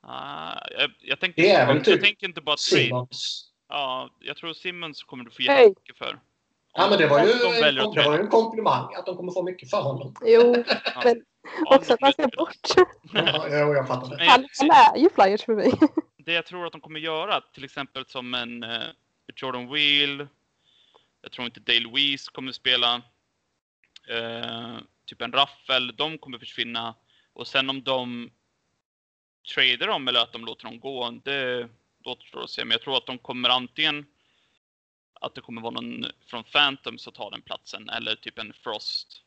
[0.02, 2.82] Ah, jag, jag, tänker, Det är väl jag typ tänker inte bara trade.
[2.82, 3.50] Simmons.
[3.68, 6.18] Ja, jag tror Simmons kommer du få jättemycket för.
[6.72, 9.06] Ja, men det var ju, de väljer en, att det var ju en komplimang att
[9.06, 10.14] de kommer få mycket för honom.
[10.24, 10.64] Jo,
[11.04, 11.22] men
[11.66, 12.88] också att man ska bort.
[13.12, 14.24] Ja, jo, jag fattar det.
[14.24, 15.72] Han, han är ju flyers för mig.
[16.16, 18.82] det jag tror att de kommer göra, till exempel som en eh,
[19.36, 20.26] Jordan Wheel.
[21.22, 22.94] Jag tror inte Dale Weiss kommer spela.
[24.08, 24.76] Eh,
[25.06, 26.94] typ en Raffel, de kommer försvinna.
[27.36, 28.30] Och sen om de
[29.54, 31.68] tradar dem eller att de låter dem gå, det
[32.06, 32.64] det återstår att se.
[32.64, 34.06] Men jag tror att de kommer antingen
[35.20, 39.22] att det kommer vara någon från Phantom som tar den platsen eller typ en Frost.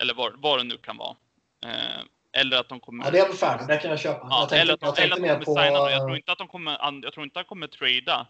[0.00, 1.16] Eller vad, vad det nu kan vara.
[1.64, 3.04] Eh, eller att de kommer...
[3.04, 3.68] Ja, det är färdigt.
[3.68, 4.26] Det kan jag köpa.
[4.30, 5.90] Ja, jag tänkte, eller att, jag de- eller att de mer kommer på...
[5.90, 8.26] Jag tror inte att de kommer, jag tror inte att han kommer trada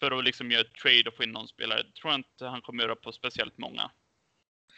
[0.00, 1.82] för att liksom göra ett trade och få in någon spelare.
[1.82, 3.90] Det tror jag inte han kommer göra på speciellt många.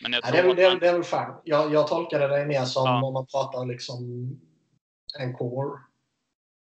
[0.01, 1.41] Men jag Ja, tror det, är, det, är, han, det är väl färdigt.
[1.45, 3.03] Jag, jag tolkade det mer som Ja.
[3.05, 4.01] om man pratar liksom
[5.19, 5.81] en core.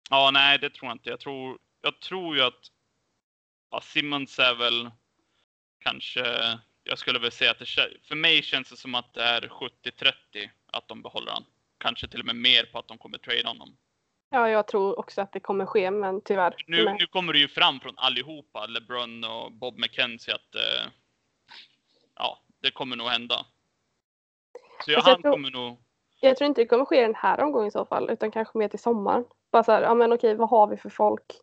[0.10, 1.10] Ja, nej, det tror jag inte.
[1.10, 2.60] Jag tror, jag tror ju att
[3.72, 4.92] ja, Simmons är väl
[5.84, 6.24] kanske,
[6.84, 7.65] jag skulle väl säga att det,
[8.04, 10.13] för mig känns det som att det är 70-30
[10.72, 11.44] att de behåller han.
[11.78, 13.78] Kanske till och med mer på att de kommer trada honom.
[14.32, 16.56] Ja, jag tror också att det kommer ske, men tyvärr.
[16.68, 20.92] Nu, Men- nu kommer det ju fram från allihopa, LeBron och Bob McKenzie, att eh,
[22.15, 23.36] ja, det kommer nog hända.
[24.86, 25.78] Så jag, han tror- kommer nog...
[26.22, 28.67] Jag tror inte det kommer ske den här omgången i så fall, utan kanske mer
[28.67, 29.25] till sommaren.
[29.52, 31.42] Bara så här, ja men okej, vad har vi för folk?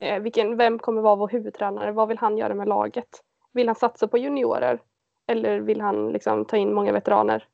[0.00, 1.92] Eh, vilken, vem kommer vara vår huvudtränare?
[1.92, 3.24] Vad vill han göra med laget?
[3.52, 4.82] Vill han satsa på juniorer?
[5.26, 7.48] Eller vill han liksom ta in många veteraner?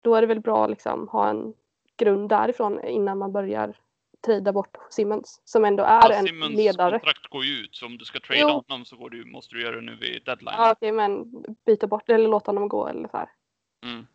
[0.00, 1.54] Då är det väl bra att liksom ha en
[1.96, 3.78] grund därifrån innan man börjar
[4.26, 6.90] trida bort Simmons, som ändå är Ja, en Simmons ledare.
[6.98, 8.64] kontrakt går ju ut, så om du ska trada Jo.
[8.68, 10.54] honom så du, måste du göra det nu vid deadline.
[10.58, 11.24] Ja, okej, men
[11.66, 13.28] byta bort eller låta honom gå eller så här.
[13.84, 14.06] Mm.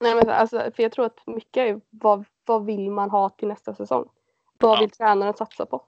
[0.00, 3.28] Nej, men så- alltså, för jag tror att mycket är vad, vad vill man ha
[3.28, 4.08] till nästa säsong?
[4.58, 4.80] Vad Ja.
[4.80, 5.84] vill tränaren satsa på?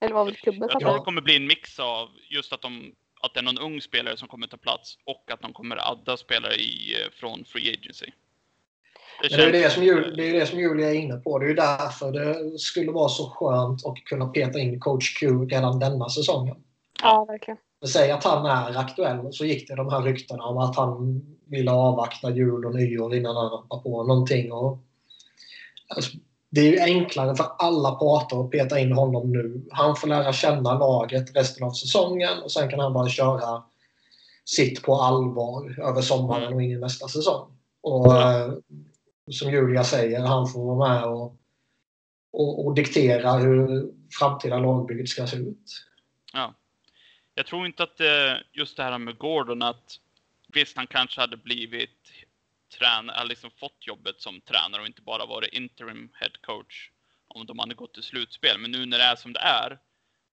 [0.00, 0.98] Eller vad vill klubben Jag satsa tror på?
[0.98, 4.16] det kommer bli en mix av just att, de, att det är någon ung spelare
[4.16, 8.06] som kommer ta plats och att de kommer adda spelare i, eh, från Free Agency.
[9.22, 11.16] Det Men det är det, känns- som Julia, det är det som Julia är inne
[11.16, 11.38] på.
[11.38, 15.44] Det är ju därför det skulle vara så skönt att kunna peta in coach Q
[15.44, 16.56] redan denna säsongen.
[17.02, 17.58] Ja, verkligen.
[17.86, 21.70] Säg att han är aktuell så gick det de här ryktena om att han ville
[21.70, 24.52] avvakta jul och nyår innan han hoppar på någonting.
[24.52, 24.78] Och,
[25.88, 26.16] alltså,
[26.50, 29.66] det är ju enklare för alla parter att peta in honom nu.
[29.70, 33.62] Han får lära känna laget resten av säsongen och sen kan han bara köra
[34.44, 37.52] sitt på allvar över sommaren och in i nästa säsong.
[37.82, 38.52] Och eh,
[39.30, 41.36] som Julia säger, han får vara med och,
[42.30, 45.86] och, och diktera hur framtida lagbygget ska se ut.
[46.32, 46.54] Ja.
[47.34, 49.98] Jag tror inte att det, just det här med Gordon att
[50.48, 52.12] visst han kanske hade blivit
[52.78, 56.90] tränare, liksom fått jobbet som tränare och inte bara varit interim head coach
[57.28, 58.58] om de hade gått till slutspel.
[58.58, 59.78] Men nu när det är som det är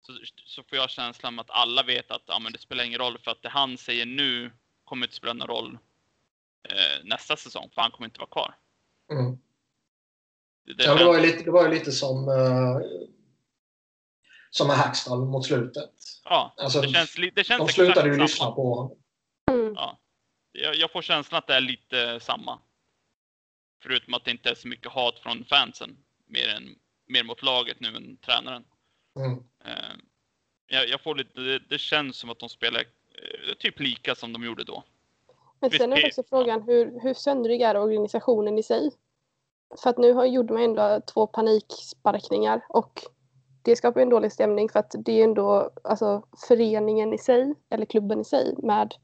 [0.02, 0.14] så,
[0.46, 3.18] så får jag känslan av att alla vet att ja, men det spelar ingen roll
[3.24, 4.52] för att det han säger nu
[4.84, 5.78] kommer inte spela någon roll
[6.70, 8.56] eh, nästa säsong för han kommer inte vara kvar.
[9.12, 9.38] Mm.
[10.66, 12.78] Det, Ja, det var ju lite, det var ju lite som, eh,
[14.50, 15.92] som med Hackstall mot slutet.
[16.24, 18.98] ja, Alltså, det känns, det känns de slutade ju lyssna på.
[19.52, 19.74] Mm.
[19.76, 20.00] Ja.
[20.52, 22.60] Jag, jag får känslan att det är lite samma.
[23.84, 25.98] Förutom att det inte är så mycket hat från fansen.
[26.28, 26.76] Mer, än,
[27.08, 28.64] mer mot laget nu än tränaren.
[29.20, 29.44] Mm.
[29.66, 29.96] Eh,
[30.68, 34.34] jag, jag får lite, det, det känns som att de spelar eh, typ lika som
[34.34, 34.84] de gjorde då.
[35.64, 38.92] Men sen är också frågan hur, hur söndrig är organisationen i sig?
[39.84, 43.02] För att nu har, gjorde man ändå två paniksparkningar och
[43.62, 47.56] det skapar ju en dålig stämning för att det är ändå alltså, föreningen i sig,
[47.70, 48.96] eller klubben i sig med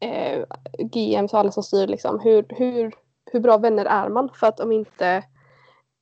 [0.00, 0.44] eh,
[0.78, 2.20] GMs och alla som styr liksom.
[2.20, 2.94] Hur, hur,
[3.32, 4.30] hur bra vänner är man?
[4.34, 5.24] För att om inte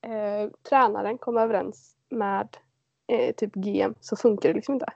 [0.07, 2.57] eh, tränaren kommer överens med
[3.13, 4.93] eh, typ GM så funkar det liksom inte.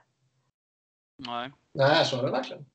[1.17, 1.51] Nej.
[1.73, 2.65] Nej, så är det verkligen.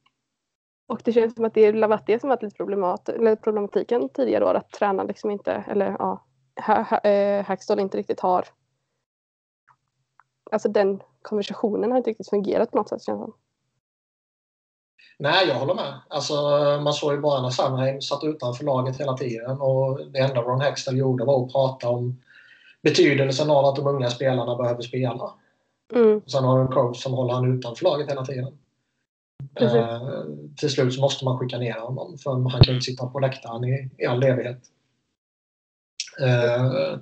[0.89, 4.09] Och det känns som att det är varit det som varit lite problemat, eller problematiken
[4.09, 6.24] tidigare år, att tränaren liksom inte, eller ja,
[7.11, 8.45] eh, Hackstall inte riktigt har
[10.51, 13.32] Alltså den konversationen har inte riktigt fungerat på något sätt känns det.
[15.18, 16.01] Nej, jag håller med.
[16.09, 16.34] Alltså,
[16.82, 20.61] man såg ju bara när Sandheim satt utanför laget hela tiden och det enda Ron
[20.61, 22.22] Hextall gjorde var att prata om
[22.82, 25.32] betydelsen av att de unga spelarna behöver spela.
[25.95, 28.59] Mm, Sen har du en coach som håller han utanför laget hela tiden.
[29.55, 30.24] Eh,
[30.57, 33.64] till slut så måste man skicka ner honom för han kan inte sitta på läktaren
[33.64, 34.62] i, i all evighet.
[36.20, 36.99] Eh,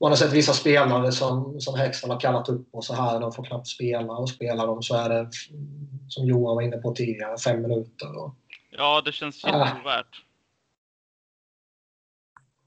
[0.00, 3.32] man har sett vissa spelare som, som Hextall har kallat upp och så här, de
[3.32, 5.30] får knappt spela och spelar de så är det,
[6.08, 8.18] som Johan var inne på tidigare, fem minuter.
[8.18, 8.34] Och,
[8.70, 9.66] Ja, det känns Ah.
[9.68, 10.24] jätteovärt.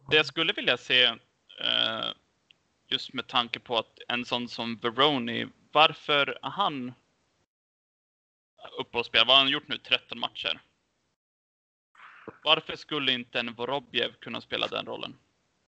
[0.09, 2.05] Det jag skulle vilja se, eh,
[2.87, 6.93] just med tanke på att en sån som Veroni, varför han
[8.79, 9.25] uppe och spelar?
[9.25, 9.77] Vad har han gjort nu?
[9.77, 10.61] 13 matcher.
[12.43, 15.15] Varför skulle inte en Vorobjev kunna spela den rollen?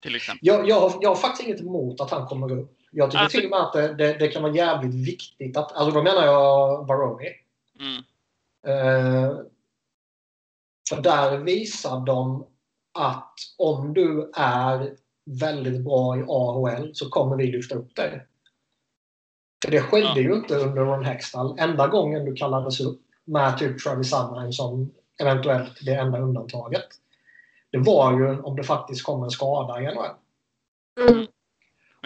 [0.02, 0.48] Till exempel.
[0.48, 2.78] jag, jag, har, jag har faktiskt inget emot att han kommer upp.
[2.92, 5.72] Jag tycker Alltså- till och med att det, det, det kan vara jävligt viktigt att,
[5.72, 7.30] alltså då menar jag Varoni.
[7.80, 8.04] Mm.
[8.68, 9.38] Eh,
[10.90, 12.48] för där visar de
[12.94, 18.28] att om du är väldigt bra i AHL så kommer vi lyfta upp dig.
[19.66, 20.18] För det skedde Ja.
[20.18, 21.60] ju inte under Ron Hextall.
[21.60, 24.92] Enda gången du kallades upp med typ Travis Sunheim som
[25.22, 26.86] eventuellt det enda undantaget.
[27.72, 30.06] Det var ju om det faktiskt kom en skada i NHL.
[31.10, 31.26] mm,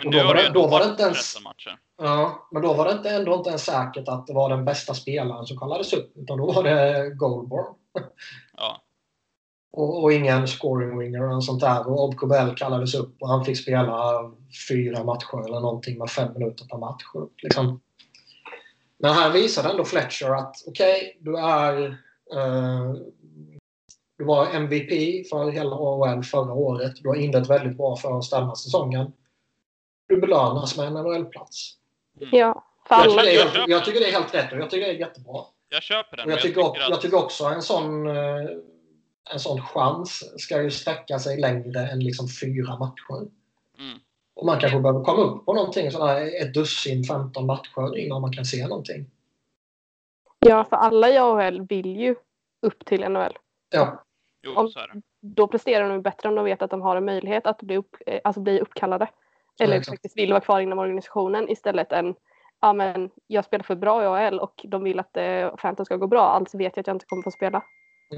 [0.06, 1.78] Och då var det då var det inte ens- 13 matcher.
[2.02, 4.94] Ja, men då var det inte, ändå inte ens säkert att det var den bästa
[4.94, 6.12] spelaren som kallades upp.
[6.18, 7.76] Utan då var det Goldborn.
[8.58, 8.82] Ja.
[9.72, 11.88] Och, och ingen scoring winger och sånt där.
[11.88, 14.22] Och Obco Bell kallades upp och han fick spela
[14.70, 17.04] fyra matcher eller någonting med fem minuter per match.
[17.44, 17.82] Liksom.
[18.98, 21.88] Men här visade ändå Fletcher att okej, du är
[22.36, 22.94] eh,
[24.18, 24.90] du var MVP
[25.30, 26.94] för hela AHL förra året.
[27.02, 29.12] Du har inlett väldigt bra för denna säsongen.
[30.08, 31.74] Du belönas med en NHL-plats.
[32.32, 34.88] ja, för Jag tycker, jag helt, jag tycker det är helt rätt och jag tycker
[34.88, 35.42] det är jättebra.
[35.70, 36.26] Jag köper den.
[36.26, 38.16] Och jag, men tycker, att- jag tycker också en sån, eh,
[39.34, 43.32] en sån chans ska ju sträcka sig längre än liksom fyra matcher.
[43.80, 44.00] Mm.
[44.36, 48.34] Och man kanske behöver komma upp på någonting sådär ett dussin, 15 matcher innan man
[48.34, 49.06] kan se någonting.
[50.40, 52.16] Ja, för alla i AHL vill ju
[52.62, 53.38] upp till NHL.
[53.70, 54.04] Ja,
[54.42, 55.02] Jo, Om- så är det.
[55.22, 57.96] Då presterar de bättre om de vet att de har en möjlighet att bli, upp,
[58.06, 59.08] eh, alltså bli uppkallade.
[59.60, 59.96] Eller exakt.
[59.96, 62.16] faktiskt vill vara kvar inom organisationen istället än
[62.62, 65.96] ja men jag spelar för bra i AHL och de vill att eh, Phantom ska
[65.96, 67.64] gå bra, alltså vet jag att jag inte kommer få spela.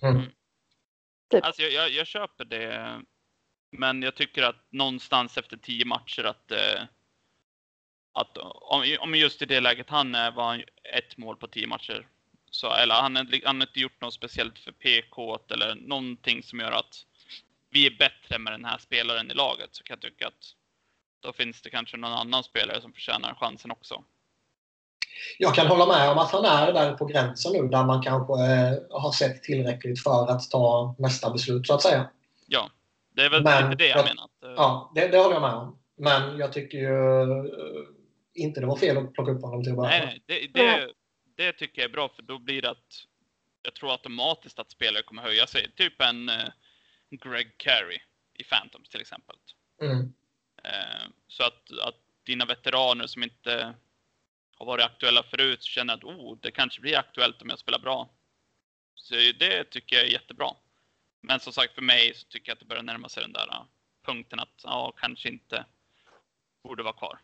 [0.02, 0.22] mm.
[1.32, 1.45] Typ.
[1.45, 3.01] Alltså jag, jag, jag köper det.
[3.71, 6.84] Men jag tycker att någonstans efter tio matcher att, eh,
[8.13, 10.63] att om, om just i det läget han är var han
[10.95, 12.07] ett mål på tio matcher.
[12.51, 16.59] Så, eller han har han har inte gjort något speciellt för PK eller någonting som
[16.59, 17.05] gör att
[17.69, 20.55] vi är bättre med den här spelaren i laget så kan jag tycka att
[21.19, 24.03] då finns det kanske någon annan spelare som förtjänar chansen också.
[25.38, 28.34] Jag kan hålla med om att han är där på gränsen nu där man kanske
[28.34, 32.09] eh, har sett tillräckligt för att ta nästa beslut så att säga.
[32.47, 32.69] Ja,
[33.15, 34.30] det är väl Men, lite det jag, jag menar.
[34.41, 35.80] Ja, det, det håller jag med om.
[35.97, 37.45] Men jag tycker ju eh,
[38.34, 39.89] inte det var fel att plocka upp honom till att börja.
[39.89, 40.91] Nej, det, det,
[41.38, 43.05] det tycker jag är bra för då blir det att
[43.63, 45.72] jag tror automatiskt att spelare kommer höja sig.
[45.76, 46.32] Typ en
[47.09, 47.97] Greg Carey
[48.39, 49.36] i Phantoms till exempel.
[49.82, 50.13] Mm.
[51.28, 53.74] Så att, att dina veteraner som inte
[54.62, 58.09] har varit aktuella förut känner att oh, det kanske blir aktuellt om jag spelar bra.
[58.95, 60.47] Så det tycker jag är jättebra.
[61.22, 63.47] Men som sagt för mig så tycker jag att det börjar närma sig den där
[63.47, 63.64] uh,
[64.05, 65.66] punkten att ja, kanske inte
[66.64, 67.20] borde vara kvar.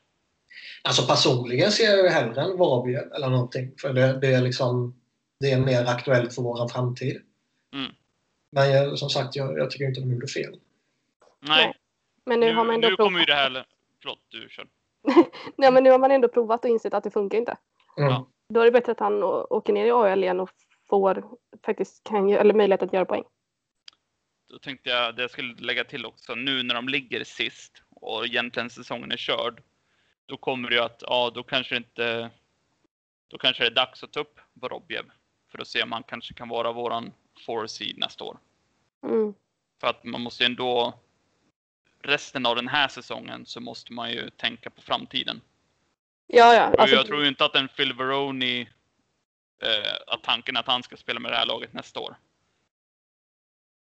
[0.81, 3.71] Alltså personligen ser jag ju hellre en Vorobjev eller någonting.
[3.81, 5.01] För det, det, är liksom
[5.39, 7.21] det är mer aktuellt för vår framtid.
[7.73, 7.91] Mm.
[8.51, 10.59] Men jag, som sagt, jag, jag tycker inte de gjorde fel.
[11.39, 11.73] Nej.
[12.25, 13.65] Men nu, nu har man ändå nu kommer ju det här...
[14.01, 14.67] Förlåt, du kör.
[15.55, 17.57] Nej, men nu har man ändå provat och insett att det funkar inte.
[17.97, 18.23] Mm.
[18.49, 20.49] Då är det bättre att han åker ner i AL igen och
[20.89, 21.23] får
[21.65, 23.23] faktiskt kan, eller möjlighet att göra poäng.
[24.49, 26.35] Då tänkte jag det jag skulle lägga till också.
[26.35, 29.61] Nu när de ligger sist och egentligen säsongen är körd.
[30.25, 32.29] Då kommer det ju att, ja, då kanske det inte...
[33.27, 35.05] Då kanske det är dags att ta upp Vorobjev.
[35.51, 37.13] För att se om han kanske kan vara våran
[37.45, 38.37] four seed nästa år.
[39.03, 39.33] Mm.
[39.81, 40.93] För att man måste ju ändå...
[42.07, 45.41] Resten av den här säsongen så måste man ju tänka på framtiden.
[46.27, 46.73] Ja, ja.
[46.77, 46.95] Alltså...
[46.95, 48.69] Jag tror ju inte att en Phil Veroni...
[49.61, 52.15] Eh, att tanken är att han ska spela med det här laget nästa år.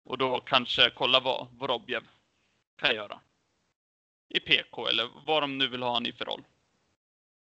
[0.05, 2.07] Och då kanske kolla vad Vorobjev
[2.75, 3.19] kan göra.
[4.29, 6.43] I PK eller vad de nu vill ha han i för roll.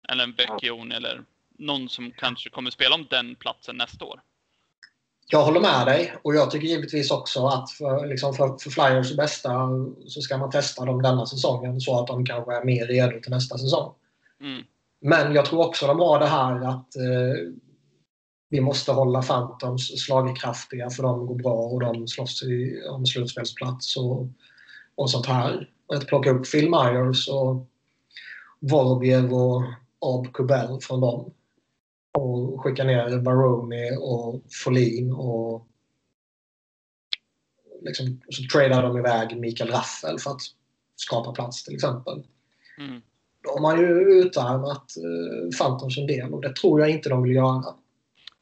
[0.08, 4.22] Eller en Vecchione eller någon som kanske kommer spela om den platsen nästa år.
[5.34, 9.16] Jag håller med dig och jag tycker givetvis också att för, liksom för, för Flyers
[9.16, 9.68] bästa
[10.06, 13.30] så ska man testa dem denna säsongen så att de kanske är mer redo till
[13.30, 13.92] nästa säsong.
[14.40, 14.62] Mm.
[15.00, 17.52] Men jag tror också de har det här att eh,
[18.48, 23.96] vi måste hålla Phantoms slagkraftiga för de går bra och de slåss i, om slutspelsplats
[23.96, 24.28] och,
[24.94, 25.70] och sånt här.
[25.94, 27.66] Att plocka upp Phil Myers och
[28.60, 29.62] Vorobjev och
[30.00, 31.32] Ab Kubel från dem.
[32.12, 35.66] Och skicka ner Baroni och Folin och
[37.82, 40.42] liksom, så tradar de iväg Mikael Raffel för att
[40.96, 42.22] skapa plats till exempel.
[42.78, 43.02] Mm.
[43.42, 47.22] Då har man ju utarmat uh, Phantoms en del och det tror jag inte de
[47.22, 47.74] vill göra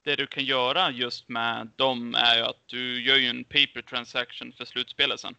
[0.05, 3.83] det du kan göra just med dem är ju att du gör ju en paper
[3.83, 5.35] transaction för slutspelet sen.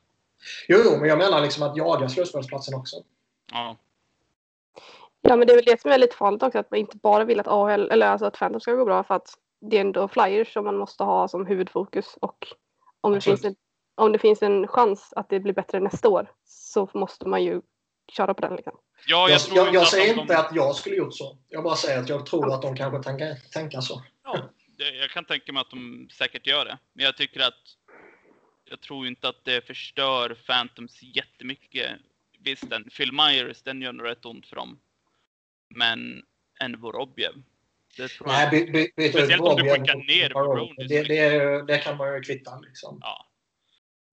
[0.67, 2.95] Jo, jo, men jag menar liksom att jaga slutspelsplatsen också.
[3.51, 3.77] Ja.
[5.21, 7.23] Ja, men det är väl det som är lite farligt också, att man inte bara
[7.23, 9.29] vill att AHL, eller alltså att Phantom ska gå bra för att
[9.61, 12.47] det är ändå flyers som man måste ha som huvudfokus och
[13.01, 13.55] om det, finns en,
[13.95, 17.61] om det finns en chans att det blir bättre nästa år så måste man ju
[18.11, 18.55] köra på den.
[18.55, 18.73] Liksom.
[19.07, 20.21] Ja, jag, jag, jag, jag säger de...
[20.21, 21.37] inte att jag skulle gjort så.
[21.47, 24.03] Jag bara säger att jag tror att de kanske tänker, tänker så.
[24.23, 26.77] Ja, det, jag kan tänka mig att de säkert gör det.
[26.93, 27.77] Men jag tycker att
[28.65, 31.91] jag tror inte att det förstör Phantoms jättemycket.
[32.39, 34.79] Visst, den, Phil Myers, den gör nog rätt ont för dem.
[35.75, 36.23] Men
[36.59, 37.33] en Vorobjev.
[37.97, 40.87] Det tror Nej, by, by, byta Speciellt om du skickar ner Vorobjev.
[40.87, 42.99] Det, det, det, kan man ju kvitta liksom.
[43.01, 43.27] Ja.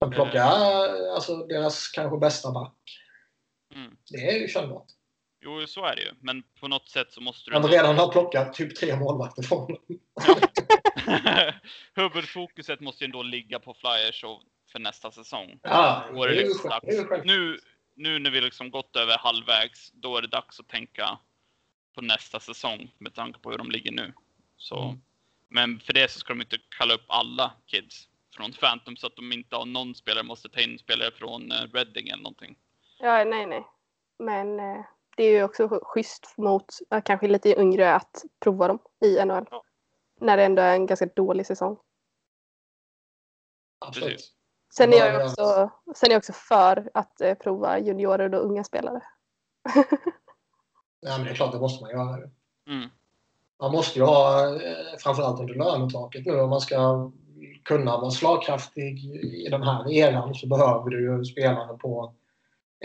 [0.01, 2.75] Men plocka uh, alltså, deras kanske bästa back.
[3.75, 3.97] Mm.
[4.11, 4.87] Det är ju kännbart.
[5.41, 6.11] Jo, så är det ju.
[6.19, 7.59] Men på något sätt så måste du...
[7.59, 9.77] Men redan har plockat typ tre målvakter från
[10.15, 10.35] ja.
[11.95, 14.41] Huvudfokuset måste ju ändå ligga på Flyers och
[14.71, 15.59] för nästa säsong.
[15.63, 17.25] Ja, då är det, liksom dags.
[17.25, 17.59] Nu,
[17.95, 21.19] nu när vi liksom gått över halvvägs, då är det dags att tänka
[21.99, 24.13] på nästa säsong med tanke på hur de ligger nu.
[24.57, 25.01] Så, mm.
[25.49, 29.15] Men för det så ska de inte kalla upp alla kids från Phantom så att
[29.15, 32.57] de inte har någon spelare måste ta in spelare från eh, Reading eller någonting.
[32.99, 33.67] Ja, nej, nej.
[34.19, 34.85] Men eh,
[35.17, 36.65] det är ju också schysst mot
[37.05, 39.47] kanske lite yngre att prova dem i NHL.
[39.51, 39.63] Ja.
[40.21, 41.77] När det ändå är en ganska dålig säsong.
[43.79, 44.35] Absolut.
[44.73, 48.63] Sen är jag också, sen är jag också för att eh, prova juniorer och unga
[48.63, 49.01] spelare.
[51.01, 52.29] ja, men det är klart, det måste man göra.
[52.67, 52.89] Mm.
[53.61, 57.11] Man måste ju ha, eh, framförallt under lönetaket nu, om man ska
[57.63, 62.13] kunna vara slagkraftig i den här eran så behöver du ju spelare på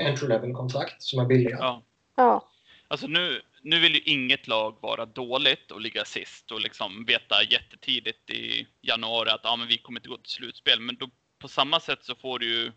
[0.00, 1.56] entry level-kontrakt som är billiga.
[1.60, 1.82] Ja.
[2.16, 2.48] Ja.
[2.88, 7.42] Alltså nu, nu vill ju inget lag vara dåligt och ligga sist och liksom veta
[7.50, 10.80] jättetidigt i januari att ah, men vi kommer inte gå till slutspel.
[10.80, 11.08] Men då,
[11.38, 12.72] på samma sätt så får du ju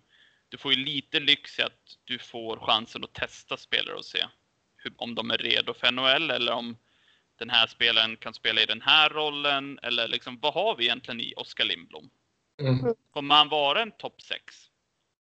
[0.50, 4.26] du får ju lite lyx i att du får chansen att testa spelare och se
[4.98, 6.78] om de är redo för NHL eller om
[7.36, 11.22] den här spelaren kan spela i den här rollen eller liksom vad har vi egentligen
[11.22, 12.10] i Oskar Lindblom?
[12.62, 12.96] Mm.
[13.14, 14.56] Kommer han vara en topp 6?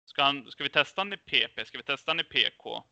[0.05, 1.65] Ska, han, ska vi testa han i PP?
[1.67, 2.83] Ska vi testa han i PK?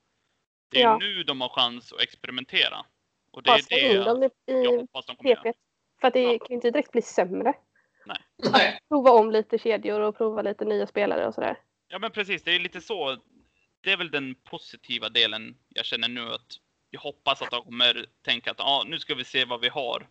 [0.71, 0.99] Det är Ja.
[0.99, 2.87] nu de har chans att experimentera.
[3.31, 5.45] Och det Bara är det i, jag i hoppas de kommer PP.
[5.49, 5.55] göra.
[6.01, 6.39] För att det Ja.
[6.39, 7.55] kan ju inte direkt bli sämre.
[8.53, 8.81] Nej.
[8.89, 11.59] Prova om lite kedjor och prova lite nya spelare och sådär.
[11.89, 13.17] Ja men precis, det är lite så.
[13.81, 16.61] Det är väl den positiva delen jag känner nu att
[16.91, 20.09] jag hoppas att de kommer tänka att ah, nu ska vi se vad vi har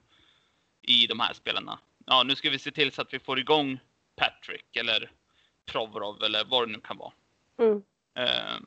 [0.82, 1.80] i de här spelarna.
[2.06, 3.80] Ja, nu ska vi se till så att vi får igång
[4.16, 5.12] Patrick eller
[5.66, 7.12] Provorov eller vad det nu kan vara.
[7.58, 7.84] Mm.
[8.16, 8.60] Eh,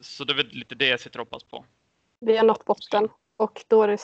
[0.00, 1.64] så det är väl lite det jag sitter och hoppas på.
[2.20, 3.98] Vi har nått botten och då är det,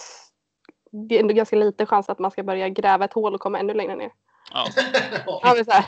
[0.91, 3.75] det är ganska liten chans att man ska börja gräva ett hål och komma ännu
[3.75, 4.11] längre ner.
[4.53, 4.69] Ja,
[5.27, 5.87] Ja, men så här,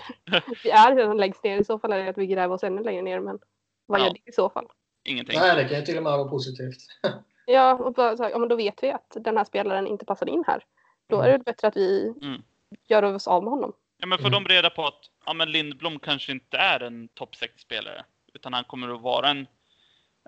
[0.62, 1.60] vi är redan längst ner.
[1.60, 3.20] I så fall är det att vi gräver oss ännu längre ner.
[3.20, 3.38] Men
[3.86, 4.04] vad Ja.
[4.04, 4.66] gör det i så fall?
[5.04, 5.38] ingenting.
[5.38, 6.78] Nej, det kan ju till och med vara positivt.
[7.48, 10.04] Ja, och bara så här, ja, men då vet vi att den här spelaren inte
[10.04, 10.64] passar in här.
[11.08, 12.42] Då är det bättre att vi Mm.
[12.88, 13.72] gör oss av med honom.
[13.98, 14.42] Ja, men får Mm.
[14.44, 18.04] de reda på att ja, men Lindblom kanske inte är en topp 6-spelare.
[18.34, 19.46] Utan han kommer att vara en...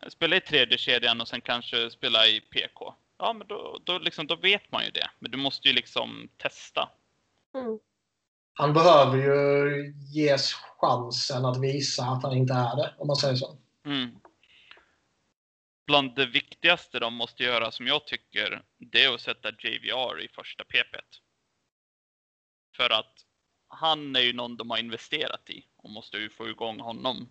[0.09, 2.95] Spela i tredje kedjan och sen kanske spela i PK.
[3.18, 5.11] Ja, men då, då, liksom, då vet man ju det.
[5.18, 6.89] Men du måste ju liksom testa.
[7.55, 7.79] Mm.
[8.59, 13.36] Han behöver ju ges chansen att visa att han inte är det, om man säger
[13.36, 13.59] så.
[13.86, 14.11] Mm.
[15.86, 20.28] Bland det viktigaste de måste göra, som jag tycker, det är att sätta JVR i
[20.28, 20.96] första PP.
[22.76, 23.14] För att
[23.68, 27.28] han är ju någon de har investerat i och måste ju få igång honom.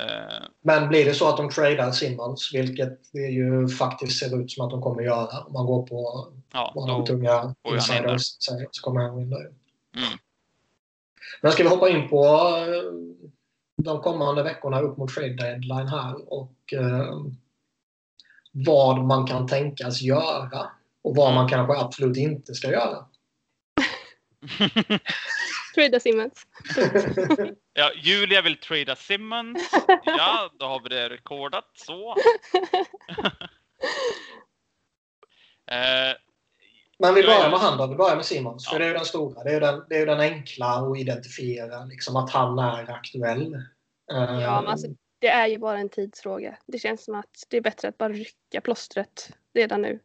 [0.00, 4.50] Eh, Men blir det så att de tradar Simmons, vilket det ju faktiskt ser ut
[4.50, 8.68] som att de kommer göra om man går på ja, vad de tunga insiders säger,
[8.70, 9.40] så kommer han in där.
[9.40, 10.18] mm.
[11.42, 12.24] Men ska vi hoppa in på
[12.58, 12.92] eh,
[13.82, 17.16] de kommande veckorna upp mot trade deadline här och eh,
[18.52, 20.70] vad man kan tänkas göra
[21.02, 23.06] och vad man kanske absolut inte ska göra.
[25.76, 26.46] Trada Simmons.
[27.78, 29.70] Ja, Julia vill trada Simmons.
[30.04, 31.70] Ja, då har vi det rekordat.
[31.74, 32.10] Så.
[35.70, 36.16] eh,
[36.98, 37.86] Men vi Jag är- börjar med han då.
[37.86, 38.68] Vi börjar med Simons.
[38.68, 38.78] För Ja.
[38.78, 39.44] det är ju den stora.
[39.44, 41.84] Det är ju den, det är ju den enkla att identifiera.
[41.84, 43.54] Liksom att han är aktuell.
[43.54, 43.60] Eh,
[44.12, 44.86] Ja, men alltså,
[45.18, 46.58] det är ju bara en tidsfråga.
[46.66, 50.00] Det känns som att det är bättre att bara rycka plåstret redan nu.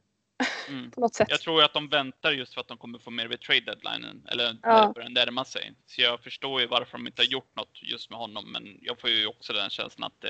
[0.69, 0.91] Mm.
[0.95, 1.27] På något sätt.
[1.29, 4.27] Jag tror att de väntar just för att de kommer få mer vid trade deadlinen.
[4.31, 4.87] Eller Ja.
[4.87, 5.73] det börjar närma sig.
[5.87, 8.51] Så jag förstår ju varför de inte har gjort något just med honom.
[8.51, 10.27] Men jag får ju också den känslan att det,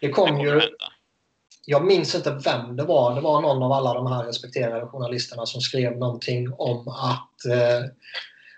[0.00, 0.92] det det kom kommer ju, hända.
[1.66, 3.14] jag minns inte vem det var.
[3.14, 7.90] Det var någon av alla de här respekterade journalisterna som skrev någonting om att eh,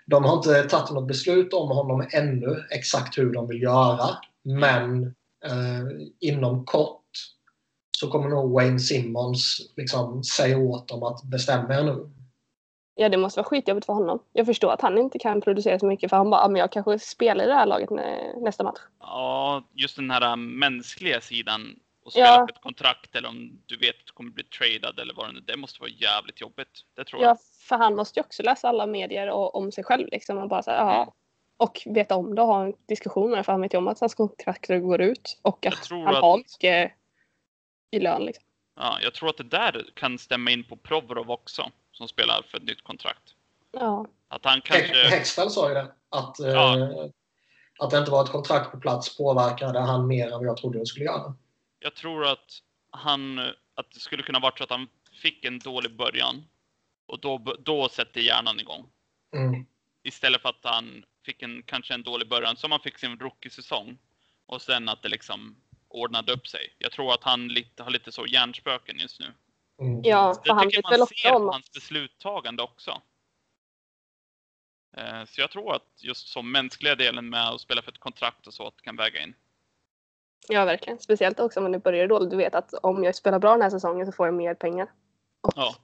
[0.05, 4.17] de har inte tagit något beslut om honom ännu, exakt hur de vill göra.
[4.43, 5.05] Men
[5.45, 5.83] eh,
[6.19, 7.01] inom kort
[7.99, 12.09] så kommer nog Wayne Simmons liksom säga åt dem att bestämma er nu.
[12.95, 14.19] Ja, det måste vara skitjobbigt för honom.
[14.33, 16.71] Jag förstår att han inte kan producera så mycket för han bara, "Ja, men jag
[16.71, 18.79] kanske spelar i det här laget nä- nästa match.
[18.99, 21.79] Ja, just den här ähm, mänskliga sidan.
[22.05, 22.37] Och spela Ja.
[22.47, 25.33] på ett kontrakt eller om du vet att du kommer bli tradad eller vad det
[25.33, 26.81] nu Det måste vara jävligt jobbigt.
[26.95, 27.29] Det tror jag.
[27.31, 30.49] Ja, för han måste ju också läsa alla medier och, om sig själv liksom och
[30.49, 31.13] bara så här, ja.
[31.57, 33.87] Och veta om det och ha en diskussion med det, för han vet ju om
[33.87, 36.91] att hans kontrakt går ut och att han att- har mycket
[37.91, 38.43] i lön liksom.
[38.75, 41.71] Ja, jag tror att det där kan stämma in på Provorov också.
[41.91, 43.35] Som spelar för ett nytt kontrakt.
[43.71, 44.07] Ja.
[44.27, 45.07] Att han kanske...
[45.09, 45.91] Hextall sa ju det.
[46.09, 47.09] Att, eh, Ja.
[47.79, 50.79] att det inte var ett kontrakt på plats påverkade han mer än vad jag trodde
[50.79, 51.35] det skulle göra.
[51.79, 52.59] Jag tror att
[52.91, 53.39] han...
[53.75, 54.87] Att det skulle kunna vara så att han
[55.21, 56.43] fick en dålig början.
[57.05, 58.89] Och då, då sätter hjärnan igång.
[59.33, 59.65] Mm.
[60.03, 63.97] Istället för att han fick en, kanske en dålig början, som han fick sin rookie-säsong.
[64.45, 65.55] Och sen att det liksom
[65.89, 66.75] ordnade upp sig.
[66.77, 69.33] Jag tror att han lite, har lite så hjärnspöken just nu.
[69.81, 70.01] Mm.
[70.03, 73.01] Ja, för Det han tycker vet man väl ser också om hans besluttagande också.
[74.97, 78.47] Eh, Så jag tror att just som mänskliga delen med att spela för ett kontrakt
[78.47, 79.33] och så, att kan väga in.
[80.47, 80.99] Ja, verkligen.
[80.99, 82.29] Speciellt också om det börjar dåligt.
[82.29, 84.91] Du vet att om jag spelar bra den här säsongen så får jag mer pengar.
[85.41, 85.75] Och Ja.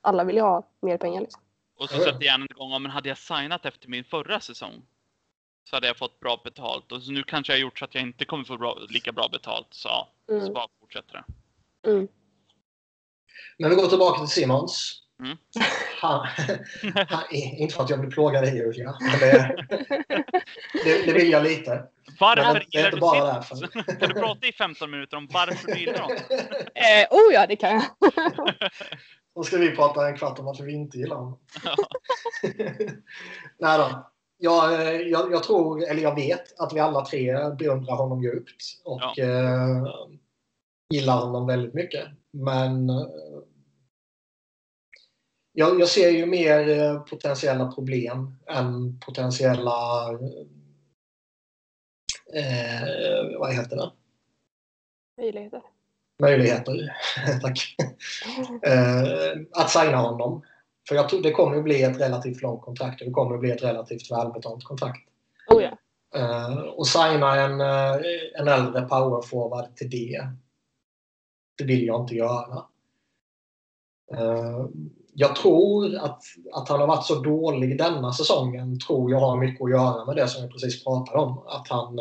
[0.00, 1.42] alla vill ju ha mer pengar liksom.
[1.76, 4.82] Och så sätter hjärnan igång, men hade jag signat efter min förra säsong
[5.64, 6.92] så hade jag fått bra betalt.
[6.92, 9.12] Och så nu kanske jag har gjort så att jag inte kommer få bra, lika
[9.12, 9.66] bra betalt.
[9.70, 10.52] Så ja, så Mm.
[10.52, 11.24] bara fortsätter det.
[11.90, 12.08] Mm.
[13.58, 14.98] Men vi går tillbaka till Simons.
[15.22, 15.36] Mm.
[16.00, 16.26] Han,
[17.08, 19.66] han, inte för att jag vill plåga dig Julia, men det,
[20.84, 21.84] det, det vill jag lite.
[22.20, 23.60] Varför Men det är inte du bara Simmons?
[23.74, 23.96] därför.
[24.00, 26.16] Kan du prata i 15 minuter om varför du gillar honom?
[26.74, 27.84] Eh, oh ja, det kan jag.
[29.34, 31.38] Då ska vi prata en kvart om varför vi inte gillar honom.
[31.64, 31.76] Ja.
[33.58, 34.11] Nej då.
[34.44, 38.62] Jag, eh, jag, jag tror, eller jag vet, att vi alla tre beundrar honom djupt
[38.84, 39.24] och Ja.
[39.24, 39.84] eh,
[40.94, 42.08] gillar honom väldigt mycket.
[42.30, 43.06] Men eh,
[45.52, 50.08] jag, jag ser ju mer eh, potentiella problem än potentiella
[52.34, 53.90] eh, eh, vad heter det?
[55.22, 55.62] Möjligheter.
[56.22, 56.96] Möjligheter.
[57.42, 57.76] Tack.
[58.62, 60.42] Eh, att signa honom.
[60.92, 63.40] För jag tror det kommer att bli ett relativt långt kontrakt och det kommer att
[63.40, 65.08] bli ett relativt välbetalt kontrakt.
[65.48, 65.78] Oh ja.
[66.14, 68.00] Eh, och signa en, eh,
[68.40, 70.28] en äldre powerforward till det.
[71.58, 72.64] Det vill jag inte göra.
[74.14, 74.66] Eh,
[75.14, 76.22] jag tror att,
[76.52, 80.16] att han har varit så dålig denna säsongen tror jag har mycket att göra med
[80.16, 81.38] det som jag precis pratade om.
[81.46, 81.98] Att han...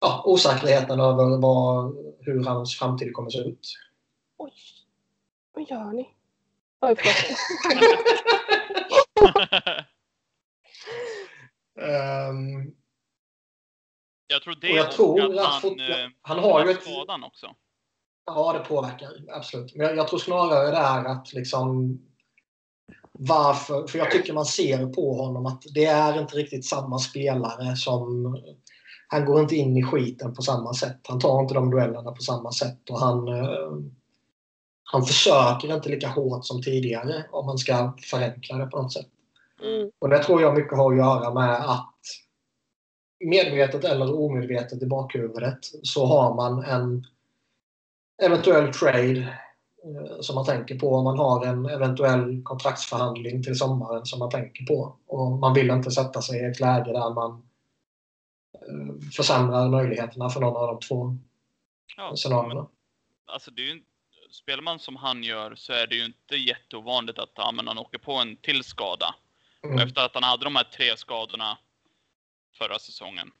[0.00, 3.87] Ja, osäkerheten över vad, hur hans framtid kommer att se ut.
[5.58, 6.08] Vad gör ni?
[6.80, 7.38] Oj, förlåt.
[11.80, 12.72] Ehm,
[14.26, 16.82] jag tror det Och jag tror att att han, fot- eh, han har ju ett...
[16.82, 17.46] skadan också.
[18.26, 19.10] Ja, det påverkar.
[19.28, 19.74] Absolut.
[19.74, 21.98] Men jag, jag tror snarare det är att liksom
[23.12, 27.76] varför, för jag tycker man ser på honom att det är inte riktigt samma spelare
[27.76, 28.36] som
[29.08, 31.00] han går inte in i skiten på samma sätt.
[31.08, 33.70] Han tar inte de duellerna på samma sätt och han eh,
[34.92, 39.06] han försöker inte lika hårt som tidigare om man ska förenkla det på något sätt.
[39.62, 39.90] Mm.
[39.98, 41.94] Och det tror jag mycket har att göra med att
[43.24, 47.06] medvetet eller omedvetet i bakhuvudet så har man en
[48.22, 49.18] eventuell trade
[49.84, 51.02] eh, som man tänker på.
[51.02, 54.96] Man har en eventuell kontraktsförhandling till sommaren som man tänker på.
[55.06, 57.42] Och man vill inte sätta sig i ett läge där man
[58.54, 61.16] eh, försämrar möjligheterna för någon av de två
[61.96, 62.66] Ja, scenarierna.
[63.26, 63.82] alltså det är ju,
[64.30, 67.78] spelar man som han gör så är det ju inte jätteovanligt att ja, men han
[67.78, 69.14] åker på en till skada.
[69.60, 69.86] Och Mm.
[69.88, 71.58] efter att han hade de här tre skadorna
[72.54, 73.32] förra säsongen.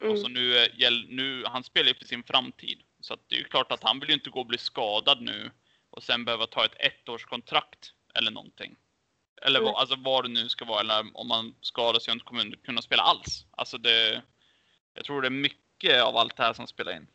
[0.00, 0.12] Mm.
[0.12, 2.82] Och så nu, gäll- nu, han spelar ju för sin framtid.
[3.00, 5.50] Så det är ju klart att han vill ju inte gå och bli skadad nu
[5.90, 8.76] och sen behöva ta ett ettårskontrakt eller någonting.
[9.42, 9.72] Eller Nej.
[9.76, 12.82] alltså vad det nu ska vara, eller om man skadar sig och inte kommer kunna
[12.82, 13.46] spela alls.
[13.50, 14.22] Alltså det,
[14.94, 17.06] jag tror det är mycket av allt det här som spelar in.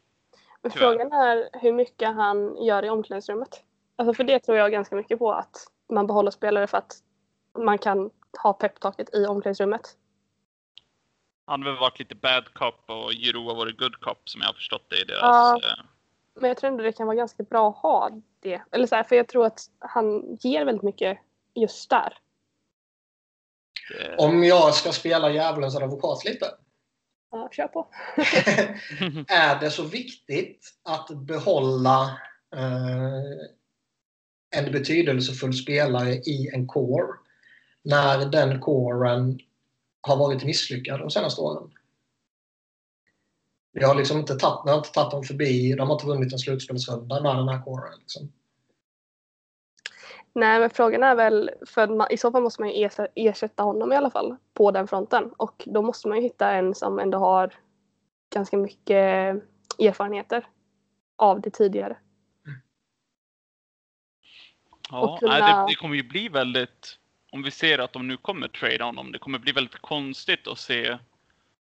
[0.61, 0.91] Men Tyvärr.
[0.91, 3.63] frågan är hur mycket han gör i omklädningsrummet.
[3.95, 6.93] Alltså för det tror jag ganska mycket på att man behåller spelare för att
[7.59, 8.11] man kan
[8.43, 9.97] ha peptaket i omklädningsrummet.
[11.45, 14.47] Han har väl varit lite bad cop och Jiro har varit good cop som jag
[14.47, 15.21] har förstått det i deras...
[15.21, 15.55] Ja.
[15.55, 15.85] eh,
[16.33, 18.61] Men jag tror ändå det kan vara ganska bra att ha det.
[18.71, 21.17] Eller så här, för jag tror att han ger väldigt mycket
[21.53, 22.17] just där.
[24.17, 26.45] Om jag ska spela djävulens advokat lite.
[27.31, 27.87] Ja, kör på.
[29.27, 32.19] är det så viktigt att behålla
[32.55, 33.21] eh,
[34.55, 37.13] en betydelsefull spelare i en core
[37.83, 39.39] när den coren
[40.01, 41.71] har varit misslyckad de senaste åren?
[43.71, 46.39] Vi har liksom inte tagit, har inte tagit dem förbi, de har inte vunnit en
[46.39, 47.99] slutspelsrunda med den här coren.
[47.99, 48.31] Liksom.
[50.37, 53.93] Nej, men frågan är väl, för man, i så fall måste man ju ersätta honom
[53.93, 55.31] i alla fall på den fronten.
[55.37, 57.53] Och då måste man ju hitta en som ändå har
[58.33, 58.95] ganska mycket
[59.79, 60.47] erfarenheter
[61.15, 61.97] av det tidigare.
[64.91, 66.99] Ja, kunna- nej, det, det kommer ju bli väldigt,
[67.31, 70.59] om vi ser att de nu kommer trade honom, det kommer bli väldigt konstigt att
[70.59, 70.97] se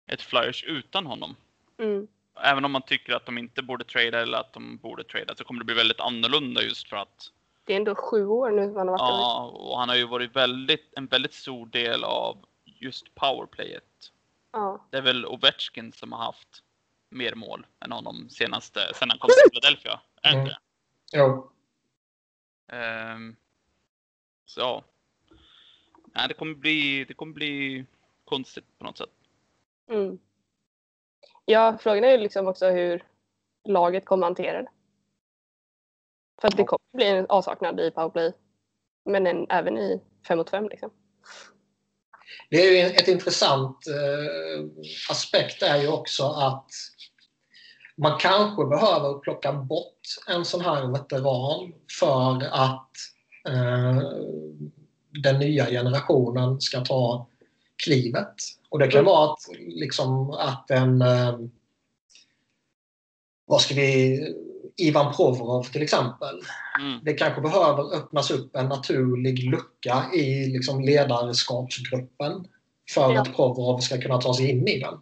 [0.07, 1.35] ett Flyers utan honom.
[1.79, 2.07] Mm.
[2.43, 5.43] Även om man tycker att de inte borde trada eller att de borde trada så
[5.43, 7.31] kommer det bli väldigt annorlunda just för att
[7.69, 10.35] Det är ändå sju år nu han har varit ja, och han har ju varit
[10.35, 14.11] väldigt, en väldigt stor del av just powerplayet.
[14.51, 14.85] Ja.
[14.89, 16.63] Det är väl Ovechkin som har haft
[17.09, 19.99] mer mål än honom senaste, sen han kom till Philadelphia.
[20.21, 20.41] Är Mm.
[20.45, 20.57] inte?
[21.13, 21.51] Jo.
[22.71, 23.35] Ehm,
[24.45, 24.83] så ja.
[26.05, 27.85] Nej, det kommer bli, det kommer bli
[28.25, 29.13] konstigt på något sätt.
[29.89, 30.19] Mm.
[31.45, 33.03] Ja, frågan är ju liksom också hur
[33.63, 34.69] laget kommer hantera det.
[36.41, 38.33] För att det kommer bli en avsaknad i powerplay.
[39.05, 40.89] Men en, även i 5 mot 5 liksom.
[42.49, 44.65] Det är ju ett intressant eh,
[45.09, 46.71] aspekt är ju också att
[47.97, 52.91] man kanske behöver plocka bort en sån här veteran för att
[53.47, 54.01] eh,
[55.23, 57.27] den nya generationen ska ta
[57.83, 58.35] klivet.
[58.69, 61.39] Och det kan vara att, liksom, att en eh,
[63.45, 64.19] vad ska vi
[64.79, 66.41] Ivan Provorov till exempel
[66.79, 66.99] Mm.
[67.03, 72.47] det kanske behöver öppnas upp en naturlig lucka i liksom ledarskapsgruppen
[72.93, 73.21] för Ja.
[73.21, 74.99] att Provorov ska kunna ta sig in i den.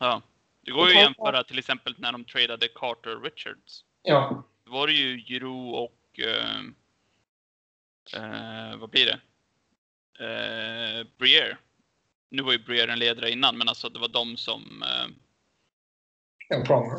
[0.00, 0.22] Ja.
[0.60, 3.84] Det går ju att jämföra till exempel när de tradade Carter Richards.
[4.02, 6.60] Ja, Då var det ju Giroux och eh,
[8.22, 9.20] eh, vad blir det?
[10.24, 11.56] Eh, Briere.
[12.30, 16.64] Nu var ju Briere en ledare innan, men alltså det var de som eh, en
[16.64, 16.98] Pronger.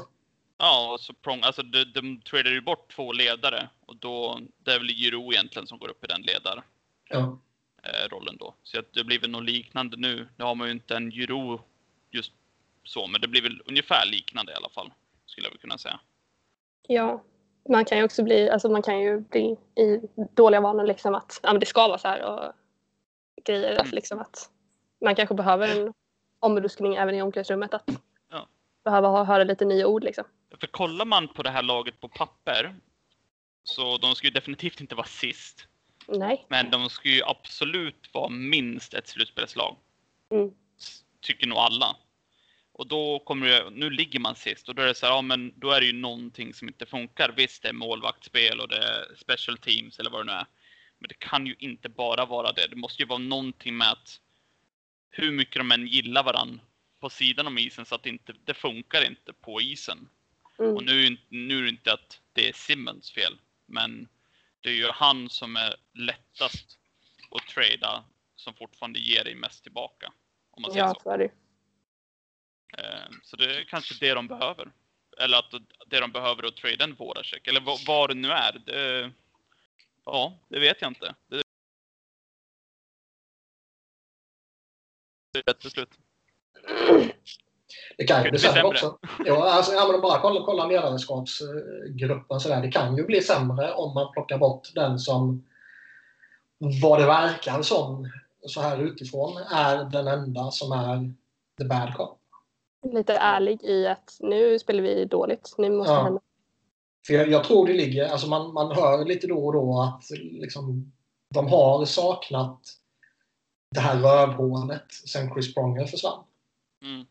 [0.58, 4.72] Ja, och så Prong, alltså de, de tradade ju bort två ledare och då, det
[4.72, 6.64] är väl Giroux egentligen som går upp i den ledar.
[7.10, 7.40] Ja.
[7.84, 8.56] eh, rollen då.
[8.64, 10.28] Så att det blir väl något liknande nu.
[10.38, 11.62] Nu har man ju inte en gyro
[12.12, 12.32] just
[12.84, 14.94] så, men det blir väl ungefär liknande i alla fall.
[15.26, 16.00] Skulle jag väl kunna säga.
[16.88, 17.24] Ja,
[17.70, 20.02] man kan ju också bli, alltså man kan ju bli i
[20.34, 22.54] dåliga vanor liksom att ja, men det ska vara så här och
[23.46, 23.72] grejer.
[23.72, 23.82] Mm.
[23.82, 24.50] Att liksom att
[25.02, 25.94] man kanske behöver en
[26.40, 27.74] omruskning även i omklädningsrummet.
[27.74, 27.90] Att.
[28.86, 30.24] Behöva ha, höra lite nya ord liksom.
[30.60, 32.76] För kollar man på det här laget på papper,
[33.64, 35.68] så de ska ju definitivt inte vara sist.
[36.08, 36.46] Nej.
[36.50, 39.78] Men de ska ju absolut vara minst ett slutspelslag.
[40.32, 40.52] Mm.
[41.22, 41.96] Tycker nog alla.
[42.72, 45.22] Och då kommer det, nu ligger man sist och då är det så här, ja
[45.22, 47.34] men då är det ju någonting som inte funkar.
[47.38, 50.46] Visst, det är målvaktsspel och det är special teams eller vad det nu är.
[51.00, 52.68] Men det kan ju inte bara vara det.
[52.68, 54.20] Det måste ju vara någonting med att
[55.10, 56.62] hur mycket de än gillar varann
[57.00, 60.10] på sidan om isen så att det inte, det funkar inte på isen.
[60.60, 60.76] Mm.
[60.76, 64.08] Och nu, nu är det inte att det är Simmons fel, men
[64.62, 66.80] det är ju han som är lättast
[67.32, 68.04] att trada
[68.36, 70.14] som fortfarande ger dig mest tillbaka.
[70.52, 71.00] Om man säger Ja, så.
[71.00, 71.32] så är det.
[72.78, 74.72] Eh, Så det är kanske det de behöver.
[75.18, 75.52] Eller att
[75.88, 77.48] det de behöver är att trada en Voracek.
[77.48, 78.52] Eller vad, vad det nu är.
[78.66, 79.12] Det,
[80.06, 81.16] ja, det vet jag inte.
[81.28, 81.44] Det,
[85.32, 85.90] det är ett beslut.
[87.98, 88.98] Det kan ju bli sämre också.
[89.26, 92.40] Ja, alltså, ja, men bara kolla, kolla ledarskapsgruppen.
[92.40, 92.62] Så där.
[92.62, 95.46] Det kan ju bli sämre om man plockar bort den som,
[96.82, 98.12] vad det verkar som,
[98.48, 101.14] så här utifrån, är den enda som är
[101.58, 102.20] the bad cop.
[102.94, 105.56] Lite ärlig i att nu spelar vi dåligt.
[105.58, 106.04] Nu måste Ja.
[106.04, 106.22] hända.
[107.08, 110.04] För jag, jag tror det ligger, alltså man, man hör lite då och då att
[110.20, 110.92] liksom,
[111.34, 112.60] de har saknat
[113.72, 116.24] det här rövhålet sen Chris Pronger försvann.
[116.84, 117.06] Mm.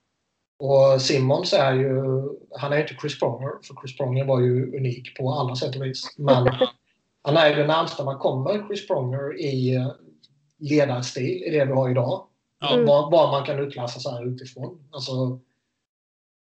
[0.58, 2.02] Och Simmons är ju,
[2.58, 5.84] han är inte Chris Pronger, för Chris Pronger var ju unik på alla sätt och
[5.84, 6.14] vis.
[6.18, 6.46] Men
[7.22, 9.92] han är ju det närmsta man kommer Chris Pronger i eh,
[10.58, 12.26] ledarstil i det vi har idag.
[12.72, 12.86] Mm.
[12.86, 14.88] Vad, vad man kan utläsa så här utifrån.
[14.90, 15.40] Alltså,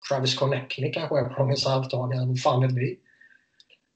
[0.10, 3.00] Travis Connectney kanske är Prongers arvtagare, fan vet vi.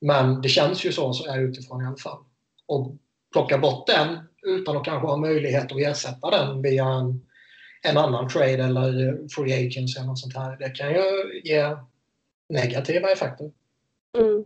[0.02, 2.24] Men det känns ju så, så är utifrån i alla fall.
[2.66, 2.96] Och
[3.32, 7.25] plocka bort den utan att kanske ha möjlighet att ersätta den via en,
[7.86, 10.58] en annan trade eller free agents eller något sånt här.
[10.58, 11.78] Det kan ju ge
[12.50, 13.52] negativa effekter.
[14.18, 14.46] Mm.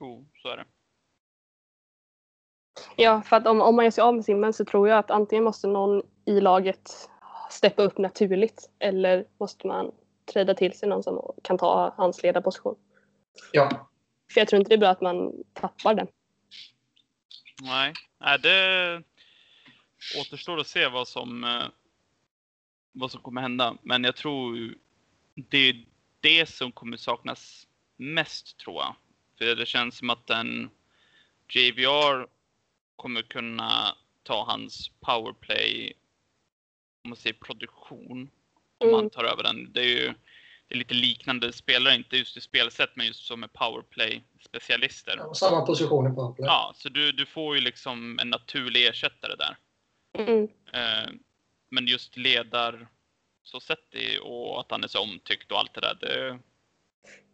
[0.00, 0.64] Jo, så är det.
[2.96, 5.10] Ja, för att om, om man gör sig av med Simmen så tror jag att
[5.10, 7.08] antingen måste någon i laget
[7.50, 9.92] steppa upp naturligt eller måste man
[10.32, 12.76] träda till sig någon som kan ta hans ledarposition.
[13.52, 13.90] Ja,
[14.32, 16.06] För jag tror inte det är bra att man tappar den.
[17.62, 19.02] Nej, Nej det
[20.20, 21.64] återstår att se vad som, eh,
[22.98, 23.76] vad som kommer hända.
[23.82, 24.74] Men jag tror ju
[25.34, 25.84] det är
[26.20, 27.66] det som kommer saknas
[27.96, 28.96] mest tror jag.
[29.38, 30.70] För det känns som att en
[31.54, 32.26] JVR
[32.96, 35.92] kommer kunna ta hans powerplay,
[37.04, 38.30] om man säger produktion,
[38.78, 38.94] om Mm.
[39.00, 39.72] han tar över den.
[39.72, 40.14] Det är ju
[40.68, 45.34] det är lite liknande spelare, inte just i spelsätt, men just som är powerplay-specialister.
[45.34, 46.46] samma position i powerplay.
[46.46, 49.56] Ja, så du, du får ju liksom en naturlig ersättare där.
[50.18, 50.48] Mm.
[50.72, 51.10] Eh,
[51.68, 52.88] men just ledar
[53.42, 55.94] så sett och att han är så omtyckt och allt det där.
[56.00, 56.38] Det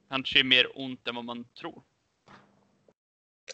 [0.09, 1.83] kanske är mer ont än vad man tror.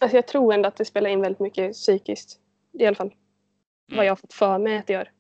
[0.01, 2.41] Alltså jag tror ändå att det spelar in väldigt mycket psykiskt.
[2.73, 3.15] I alla fall
[3.87, 4.05] vad Mm.
[4.07, 5.13] jag har fått för mig att det gör.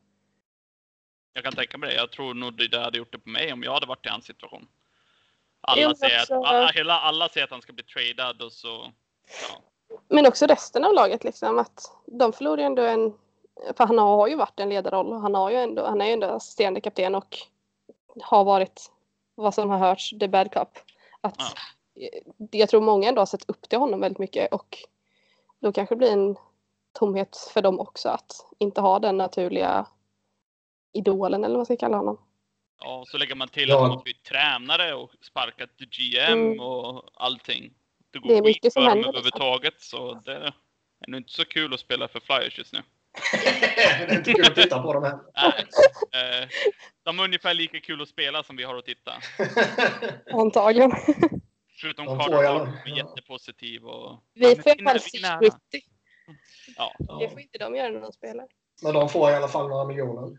[1.32, 1.96] Jag kan tänka mig det.
[1.96, 4.24] Jag tror nog det hade gjort det på mig om jag hade varit i hans
[4.24, 4.68] situation.
[5.60, 8.92] Alla, säger, alltså- att, alla, hela, alla säger att han ska bli tradad och så...
[9.50, 9.62] Ja.
[10.08, 13.14] Men också resten av laget liksom att de förlorar ju ändå en
[13.76, 16.12] för han har ju varit en ledarroll och han, har ju ändå, han är ju
[16.12, 17.38] ändå assisterande kapten och
[18.22, 18.90] har varit
[19.34, 20.78] vad som har hörts the bad cop.
[21.20, 21.46] Att Ja.
[22.50, 24.78] Jag tror många ändå har sett upp till honom väldigt mycket och
[25.60, 26.36] då kanske det blir en
[26.92, 29.86] tomhet för dem också att inte ha den naturliga
[30.92, 32.18] idolen eller vad man ska kalla honom.
[32.80, 33.76] ja, och så lägger man till Ja.
[33.84, 36.60] att de har bytt tränare och sparkat GM Mm.
[36.60, 37.74] och allting.
[38.10, 39.14] Det går Det är mycket skit som för händer, liksom.
[39.14, 40.52] överhuvudtaget så det är
[41.08, 42.82] nog inte så kul att spela för Flyers just nu.
[43.32, 45.20] Det är inte kul att titta på dem heller.
[45.36, 46.42] Nej.
[46.42, 46.48] Eh,
[47.04, 49.12] de är ungefär lika kul att spela som vi har att titta.
[50.32, 50.92] Antagligen.
[51.80, 54.22] Förutom De får Carter som är jättepositiv och...
[54.34, 55.00] Vi får i alla fall.
[55.00, 55.56] 670.
[56.76, 56.94] Ja.
[57.20, 58.46] Det får inte de göra när de spelar.
[58.82, 60.38] Men de får i alla fall några miljoner.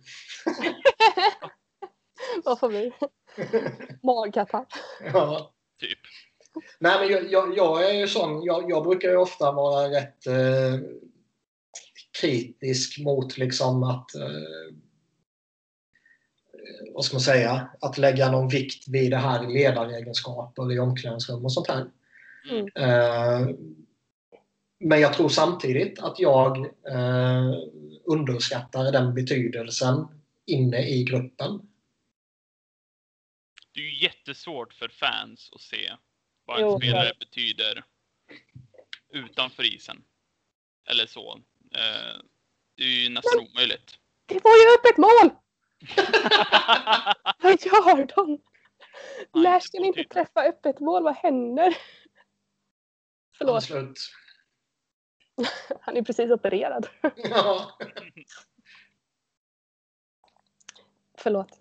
[2.44, 2.92] Vad får vi?
[4.04, 4.66] Magkatarr.
[5.14, 5.54] ja.
[5.80, 6.00] Typ.
[6.80, 8.44] Nej, men jag, jag, jag är ju sån.
[8.44, 10.74] Jag, jag brukar ju ofta vara rätt eh,
[12.22, 14.76] kritisk mot liksom att eh,
[16.94, 17.70] vad ska man säga?
[17.82, 21.86] Att lägga någon vikt vid det här ledaregenskaper i omklädningsrum och sånt här.
[22.50, 22.68] Mm.
[22.76, 23.56] Eh,
[24.80, 26.58] men jag tror samtidigt att jag
[26.88, 27.54] eh,
[28.06, 30.08] underskattar den betydelsen
[30.46, 31.62] inne i gruppen.
[33.74, 35.92] Det är ju jättesvårt för fans att se
[36.46, 37.14] vad en Jo, spelare ja.
[37.20, 37.84] betyder
[39.10, 40.04] utanför isen.
[40.90, 41.40] Eller så.
[41.76, 42.22] Eh,
[42.78, 43.96] det är ju nästan omöjligt.
[44.26, 45.36] Det var ju öppet mål!
[47.42, 48.42] Vad gör de?
[49.32, 51.04] Ja, När ska ni inte träffa öppet mål?
[51.04, 51.78] Vad händer?
[53.38, 54.00] Förlåt, Slut.
[55.82, 56.88] han är precis opererad.
[57.16, 57.78] Ja.
[61.18, 61.60] Förlåt.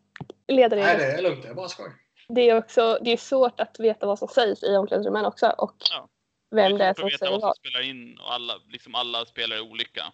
[0.48, 1.42] Ledare Nej, det är lugnt.
[1.42, 1.90] Det är bara skoj.
[2.28, 5.76] det är också det är svårt att veta vad som sägs i omklädningsrummen också och
[5.90, 6.08] Ja.
[6.50, 9.62] Vem det är som säger vad som spelar in och alla, liksom alla spelare är
[9.62, 10.12] olika.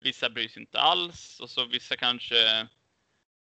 [0.00, 2.68] Vissa bryr sig inte alls och så vissa kanske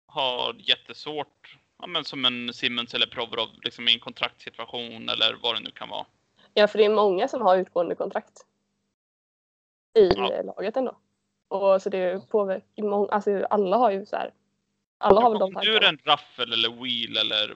[0.06, 1.56] har jättesvårt.
[1.78, 5.70] Ja, men som en Simmons eller Provorov liksom i en kontraktsituation eller vad det nu
[5.70, 6.06] kan vara.
[6.54, 8.46] Ja, för det är många som har utgående kontrakt
[9.98, 10.42] i Ja.
[10.42, 10.96] laget ändå.
[11.48, 14.34] Och så det påverkar många, alltså alla har ju så här.
[14.98, 15.88] Alla har väl de Om du är tankarna.
[15.88, 17.54] en Raffel eller Wheel eller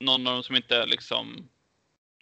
[0.00, 1.48] någon av dem som inte är liksom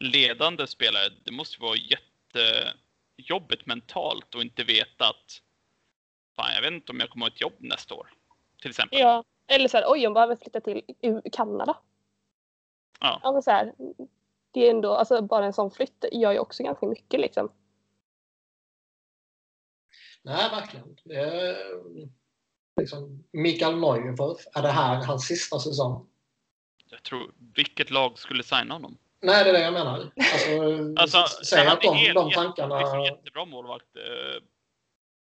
[0.00, 1.08] ledande spelare.
[1.24, 5.42] Det måste vara jättejobbigt mentalt och inte veta att
[6.36, 8.14] fan, jag vet inte om jag kommer ha ett jobb nästa år.
[8.60, 8.98] Till exempel.
[8.98, 10.82] Ja, eller så här, oj, jag behöver flytta till
[11.32, 11.76] Kanada.
[13.00, 13.20] Ja.
[13.32, 13.74] Men så här,
[14.50, 17.52] det är ändå, alltså bara en sån flytt gör ju också ganska mycket liksom.
[20.22, 20.96] Nej, verkligen.
[21.04, 21.56] Är,
[22.80, 26.06] liksom, Mikael Neuwirth, är det här hans sista säsong?
[26.86, 28.98] Jag tror, vilket lag skulle signa honom?
[29.22, 30.10] Nej, det är det jag menar.
[30.32, 32.78] Alltså, Alltså, säg han att är de, helt- de tankarna...
[32.80, 33.96] liksom jättebra målvakt.
[33.96, 34.42] eh,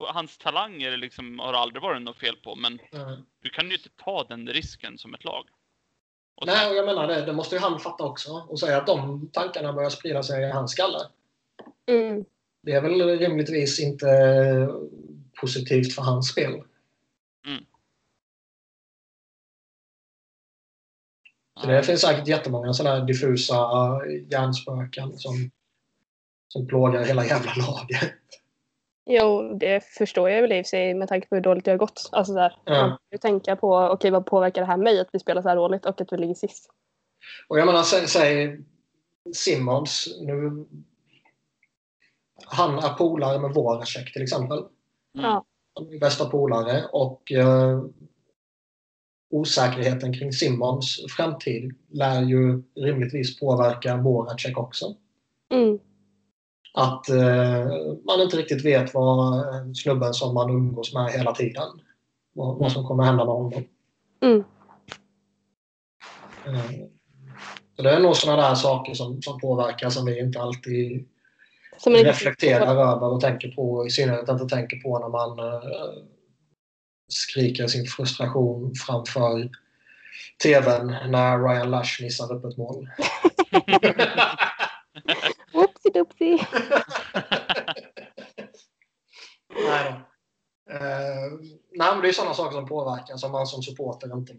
[0.07, 3.17] Hans talanger liksom har aldrig varit något fel på, men Nej.
[3.43, 5.47] du kan ju inte ta den risken som ett lag.
[6.35, 7.21] Och Nej, och jag menar det.
[7.25, 8.31] Det måste ju han fatta också.
[8.49, 10.99] Och säga att de tankarna börjar sprida sig i hans skalle.
[11.89, 12.25] Mm.
[12.61, 14.07] Det är väl rimligtvis inte
[15.41, 16.63] positivt för hans spel.
[17.45, 17.49] Så
[21.67, 23.55] det finns säkert jättemånga sådana här diffusa
[24.31, 25.51] hjärnspöken som,
[26.47, 28.13] som plågar hela jävla laget.
[29.05, 31.71] Jo, det förstår jag väl i och för sig med tanke på hur dåligt det
[31.71, 32.09] har gått.
[32.11, 32.87] Alltså där, Ja.
[32.87, 35.55] Man får tänka på, okej vad påverkar det här mig att vi spelar så här
[35.55, 36.69] dåligt och att vi ligger sist?
[37.47, 38.59] Och jag menar, säg, säg
[39.33, 40.07] Simmons.
[40.21, 40.65] Nu,
[42.45, 44.57] han är polare med Voracek till exempel.
[44.57, 44.69] Mm.
[45.13, 45.45] Ja.
[45.73, 47.81] Han är bästa polare och eh,
[49.31, 54.95] osäkerheten kring Simmons framtid lär ju rimligtvis påverka Voracek också.
[55.53, 55.79] Mm.
[56.73, 57.65] Att eh,
[58.05, 59.45] man inte riktigt vet vad
[59.77, 61.69] snubben som man umgås med hela tiden,
[62.33, 63.63] vad, vad som kommer hända med honom.
[64.21, 64.43] Mm.
[66.45, 66.87] Eh,
[67.75, 71.07] så det är nog sådana där saker som, som påverkar som vi inte alltid
[71.77, 76.03] Som reflekterar över och tänker på, i synnerhet inte tänker på när man eh,
[77.13, 79.49] skriker sin frustration framför
[80.43, 82.89] TVn när Ryan Lash missar upp ett mål.
[85.53, 86.47] Oopsie doopsie.
[89.67, 90.11] nej, då.
[90.73, 91.31] Eh,
[91.71, 94.33] nej, men det är sådana saker som påverkar som man som supporter inte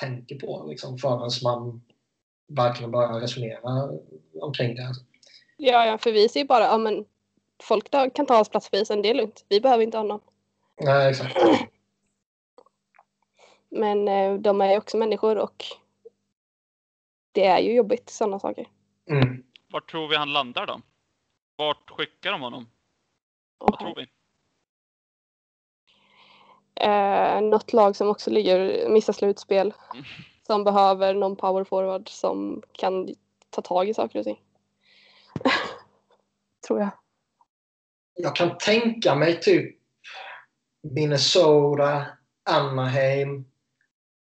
[0.00, 1.82] tänker på liksom, förrän man
[2.48, 3.90] verkligen börjar resonera
[4.40, 4.94] omkring det.
[5.56, 7.04] Ja, ja, för vi ser ju bara, ja men
[7.62, 9.44] folk kan ta hans plats på isen, det är lugnt.
[9.48, 10.20] Vi behöver inte honom.
[10.80, 11.36] Nej, exakt.
[13.68, 15.64] Men eh, de är ju också människor och
[17.32, 18.68] det är ju jobbigt sådana saker.
[19.10, 19.44] Mm.
[19.68, 20.80] Vart tror vi han landar då?
[21.56, 22.68] Vart skickar de honom?
[23.58, 24.06] Och Vad tror vi?
[26.80, 29.74] eh, något lag som också ligger, missar slutspel.
[29.92, 30.04] Mm.
[30.46, 33.14] Som behöver någon power forward som kan
[33.50, 34.40] ta tag i saker och ting.
[36.66, 36.90] Tror jag.
[38.14, 39.75] Jag kan tänka mig typ
[40.90, 42.06] Minnesota,
[42.50, 43.44] Anaheim,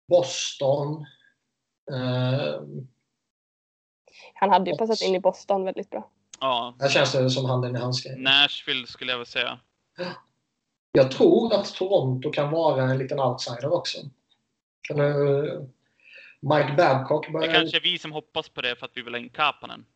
[0.09, 1.07] Boston.
[1.93, 2.61] Eh,
[4.35, 6.11] Han hade ju passat in i Boston väldigt bra.
[6.41, 8.23] Ja, här känns det som handen i handsken.
[8.23, 9.59] Nashville skulle jag väl säga.
[10.93, 13.99] Jag tror att Toronto kan vara en liten outsider också.
[14.89, 15.69] Kan du,
[16.41, 17.55] Mike Babcock Det börjar...
[17.55, 19.87] kanske är vi som hoppas på det för att vi vill ha in Kapanen.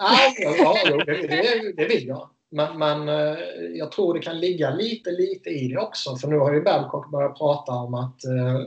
[0.00, 2.30] Ja, ja, ja, det, det, det vill jag.
[2.50, 3.38] Men, men eh,
[3.74, 6.16] jag tror det kan ligga lite, lite i det också.
[6.16, 8.60] För nu har ju Babcock börjat prata om att eh,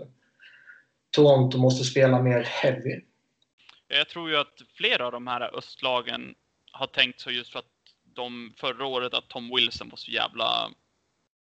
[1.11, 3.01] Toronto måste spela mer heavy.
[3.87, 6.35] Jag tror ju att flera av de här östlagen
[6.71, 7.65] har tänkt så just för att
[8.03, 10.69] de förra året att Tom Wilson var så jävla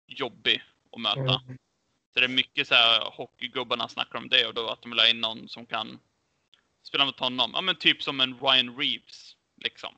[0.07, 0.63] jobbig
[0.93, 1.21] att möta.
[1.45, 1.59] Mm.
[2.15, 5.01] Så det är mycket så här hockeygubbarna snackar om det och då att de vill
[5.01, 5.99] ha in någon som kan
[6.83, 7.51] spela mot honom.
[7.55, 9.37] Ja men typ som en Ryan Reeves.
[9.57, 9.95] Liksom.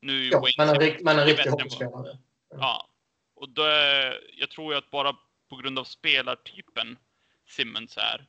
[0.00, 0.54] Nu Ja, Wayne
[1.02, 2.18] men en mycket riktig hockeyspelare.
[2.50, 2.88] Ja.
[3.34, 5.12] Och då, är- jag tror ju att bara
[5.50, 6.98] på grund av spelartypen
[7.48, 8.26] Simmons är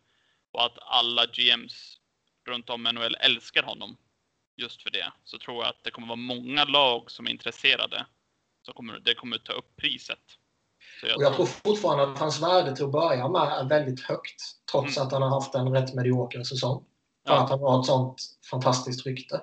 [0.51, 1.97] och att alla GMs
[2.47, 3.97] runt om NHL älskar honom
[4.57, 8.05] just för det, så tror jag att det kommer vara många lag som är intresserade.
[8.65, 10.19] Så kommer, det kommer ta upp priset.
[11.03, 14.01] Jag, Och jag tror, tror fortfarande att hans värde till att börja med är väldigt
[14.01, 14.41] högt.
[14.71, 15.07] Trots Mm.
[15.07, 16.85] att han har haft en rätt medioker säsong.
[17.27, 17.43] För Ja.
[17.43, 18.21] att han har ett sånt
[18.51, 19.41] fantastiskt rykte.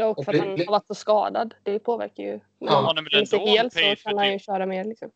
[0.00, 1.54] Ja, och för att han har varit så skadad.
[1.62, 2.30] Det påverkar ju.
[2.30, 5.10] Men Ja, han är hel on så kan han ju typ- köra mer liksom.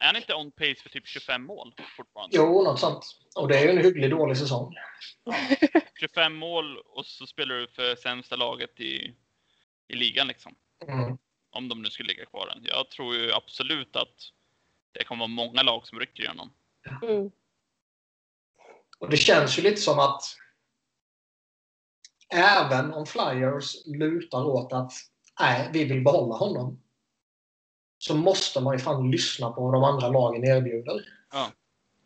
[0.00, 2.36] är han inte on pace för typ 25 mål fortfarande?
[2.36, 3.04] Jo, något sånt.
[3.36, 4.74] Och det är ju en hygglig dålig säsong.
[6.00, 9.14] 25 mål och så spelar du för sämsta laget i,
[9.88, 10.54] i ligan liksom.
[10.88, 11.18] Mm.
[11.50, 12.64] Om de nu skulle ligga kvar än.
[12.64, 14.14] Jag tror ju absolut att
[14.92, 16.52] det kommer vara många lag som rycker igenom.
[17.02, 17.30] Mm.
[18.98, 20.22] Och det känns ju lite som att
[22.32, 24.92] även om Flyers lutar åt att
[25.40, 26.82] nej, vi vill behålla honom.
[27.98, 31.04] Så måste man ju fan lyssna på vad de andra lagen erbjuder.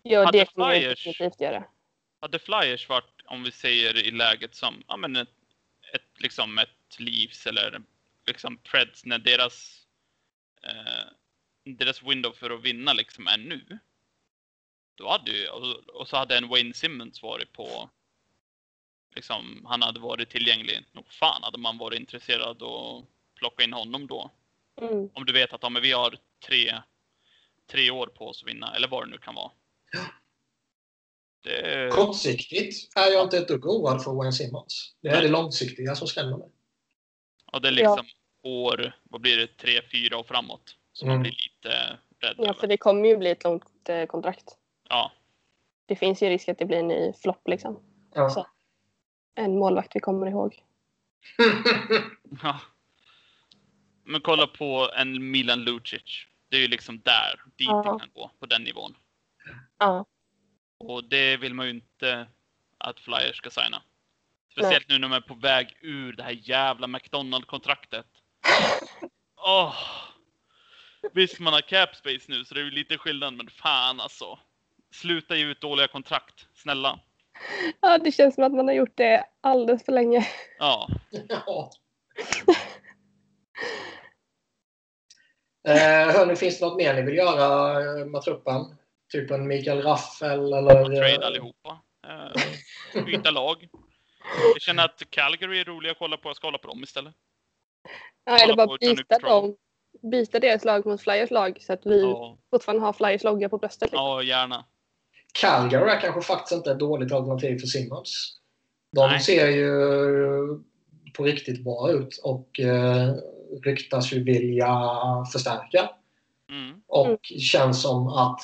[0.03, 1.65] Ja, Hade det kommer jag Flyers- definitivt göra.
[2.21, 5.29] Hade Flyers varit, om vi säger i läget som, ja men ett,
[5.95, 7.83] ett liksom ett Leafs eller
[8.27, 9.87] liksom Preds när deras
[10.63, 11.13] eh,
[11.65, 13.79] deras window för att vinna liksom är nu.
[14.95, 17.91] Då hade ju, och, och så hade en Wayne Simmons varit på
[19.17, 20.85] liksom, han hade varit tillgänglig.
[20.93, 23.05] Nog fan hade man varit intresserad och
[23.35, 24.31] plocka in honom då.
[24.81, 25.11] Mm.
[25.15, 26.75] Om du vet att ja, men vi har tre,
[27.71, 29.51] tre år på oss att vinna, eller vad det nu kan vara.
[31.43, 34.95] Det, Kortsiktigt är jag inte ett dugg oroad för Wayne Simmons.
[35.01, 35.23] Det är Nej.
[35.23, 36.49] det långsiktiga som skrämmer mig.
[37.53, 38.07] och det är liksom
[38.43, 40.77] år, vad blir det, tre, fyra och framåt.
[40.93, 41.23] Som man Mm.
[41.23, 44.57] blir lite rädd Ja, för det kommer ju bli ett långt eh, kontrakt.
[44.89, 45.13] Ja,
[45.87, 47.83] Det finns ju risk att det blir en ny flopp liksom.
[48.15, 48.31] Ja.
[48.31, 48.47] Så.
[49.39, 50.63] En målvakt vi kommer ihåg.
[52.43, 52.61] Ja.
[54.05, 56.27] Men kolla på en Milan Lucic.
[56.49, 57.83] Det är ju liksom där, dit Ja.
[57.93, 58.97] det kan gå, på den nivån.
[59.79, 60.07] Ja.
[60.79, 62.27] Och det vill man ju inte
[62.79, 63.83] att Flyers ska signa.
[64.53, 68.07] Speciellt nu när de är på väg ur det här jävla McDonald-kontraktet.
[69.37, 69.75] Åh!
[71.13, 74.39] Visst, man har cap space nu, så det är ju lite skillnad, men fan alltså.
[74.91, 77.01] Sluta ge ut dåliga kontrakt, snälla.
[77.81, 80.29] ja, det känns som att man har gjort det alldeles för länge.
[80.59, 80.89] Ja,
[81.29, 81.71] ja.
[85.69, 88.77] Eh, hörni, finns det något mer ni vill göra eh, med truppen?
[89.13, 90.85] Typ en Mikael Raffel eller...
[90.85, 91.81] trade allihopa.
[92.07, 93.69] Eh, byta lag.
[94.55, 96.29] Jag känner att Calgary är roliga att kolla på.
[96.29, 97.15] Jag ska hålla på dem istället.
[98.25, 99.57] Ja, eller Kolla bara byta dem.
[100.11, 103.59] Byta deras lag mot Flyers lag så att vi Ja, fortfarande har Flyers logga på
[103.59, 103.83] bröstet.
[103.83, 104.07] Liksom.
[104.07, 104.65] ja gärna.
[105.41, 108.39] Calgary är kanske faktiskt inte ett dåligt alternativ för Simmons.
[108.93, 109.21] De Nej.
[109.21, 109.71] ser ju
[111.17, 113.15] på riktigt bra ut och eh,
[113.63, 114.69] ryktas ju vilja
[115.33, 115.91] förstärka.
[116.51, 116.83] Mm.
[116.87, 118.41] Och känns som att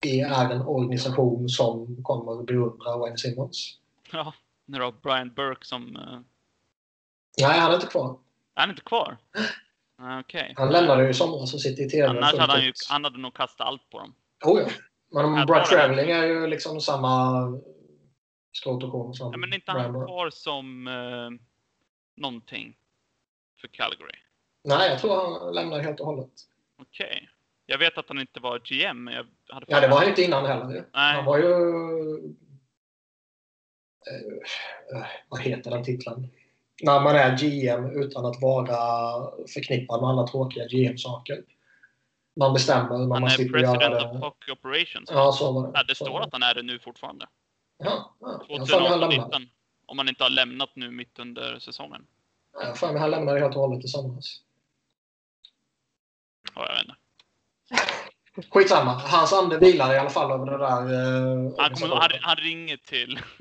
[0.00, 3.78] det är en organisation som kommer beundra Wayne Simmons.
[4.12, 4.34] Ja,
[4.66, 5.96] nu då Brian Burke som...
[5.96, 6.20] eh,
[7.40, 8.18] Nej, han är inte kvar.
[8.54, 9.16] är han inte kvar?
[10.04, 10.54] Ah, Okej.
[10.56, 12.08] Han lämnade ju i somras och sitter i TV.
[12.08, 14.14] Annars hade han ju, han hade nog kastat allt på dem.
[14.44, 14.68] Oh, ja.
[15.12, 15.64] Men Brad.
[15.66, 17.42] Trelling är ju liksom samma
[18.52, 21.46] skrot och korn som Ja, men inte han kvar som eh,
[22.16, 22.76] någonting
[23.60, 24.18] för Calgary?
[24.64, 26.30] Nej, jag tror han lämnar helt och hållet.
[26.78, 27.28] Okej.
[27.66, 30.22] Jag vet att han inte var GM, men jag hade Ja, det var han inte
[30.22, 30.74] innan heller.
[30.74, 30.84] ju.
[30.94, 31.14] Nej.
[31.14, 31.52] Han var ju...
[34.06, 36.28] Eh, eh, vad heter den titeln?
[36.82, 38.76] När man är GM utan att vara
[39.54, 41.44] förknippad med alla tråkiga GM-saker.
[42.36, 44.18] Man bestämmer Han man är slipper göra president of det.
[44.18, 45.10] Hockey Operations.
[45.10, 45.70] Ja, så var det.
[45.74, 46.24] Ja, det står det.
[46.24, 47.26] att han är det nu fortfarande.
[47.78, 48.44] Ja, ja.
[48.48, 49.16] Jag har för mig han lämnade.
[49.16, 49.48] 2018
[49.86, 52.06] Om han inte har lämnat nu mitt under säsongen.
[52.52, 54.40] Har för mig han lämnade helt och hållet i somras.
[56.54, 56.96] Ja, jag vet inte.
[58.50, 58.90] Skitsamma.
[58.92, 60.82] Hans ande vilar i alla fall över det där.
[60.92, 63.20] Eh, Han, kommer, han, han ringer till...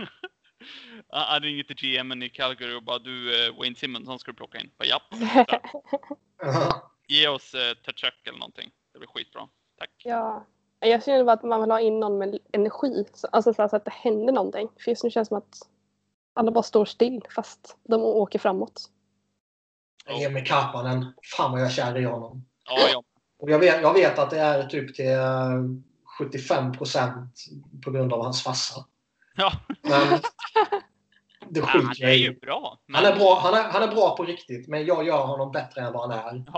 [1.09, 4.31] han han ringer till GMen i Calgary och bara du eh, Wayne Simmons, han ska
[4.31, 4.71] du plocka in.
[4.77, 5.03] Bara, japp.
[6.43, 6.91] Ja.
[7.07, 8.71] Ge oss eh, Tkachuk eller någonting.
[9.01, 9.47] Blir skitbra.
[9.79, 9.89] Tack.
[10.03, 10.45] Ja.
[10.79, 13.05] Jag känner bara att man vill ha in någon med energi.
[13.13, 14.69] Så- Alltså så, att det händer någonting.
[14.79, 15.69] För just nu känns det som att
[16.33, 18.81] alla bara står still fast de åker framåt.
[20.25, 21.13] Emil Karpanen.
[21.37, 22.45] Fan vad jag är kär i honom.
[22.65, 23.03] Ja, ja.
[23.39, 25.61] Och jag, vet, jag vet att det är typ till eh,
[26.19, 27.35] 75 procent
[27.85, 28.85] på grund av hans farsa.
[29.35, 29.51] ja.
[29.81, 30.19] Men
[31.53, 32.79] det ja han skiter är jag ju bra.
[32.85, 35.51] Men, Han är, bra, han, är, han är bra på riktigt, men jag gör honom
[35.51, 36.43] bättre än vad han är.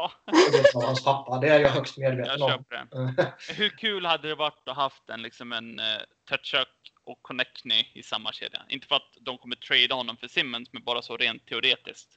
[0.73, 1.39] Ja, hans pappa.
[1.39, 2.49] Det är jag högst jag medveten om.
[2.49, 3.33] köper det.
[3.53, 5.85] Hur kul hade det varit att haft en, liksom en uh,
[6.27, 6.67] Tkachuk
[7.03, 8.61] och Connectney i samma kedja?
[8.69, 12.15] Inte för att de kommer trada honom för Simmons, men bara så rent teoretiskt.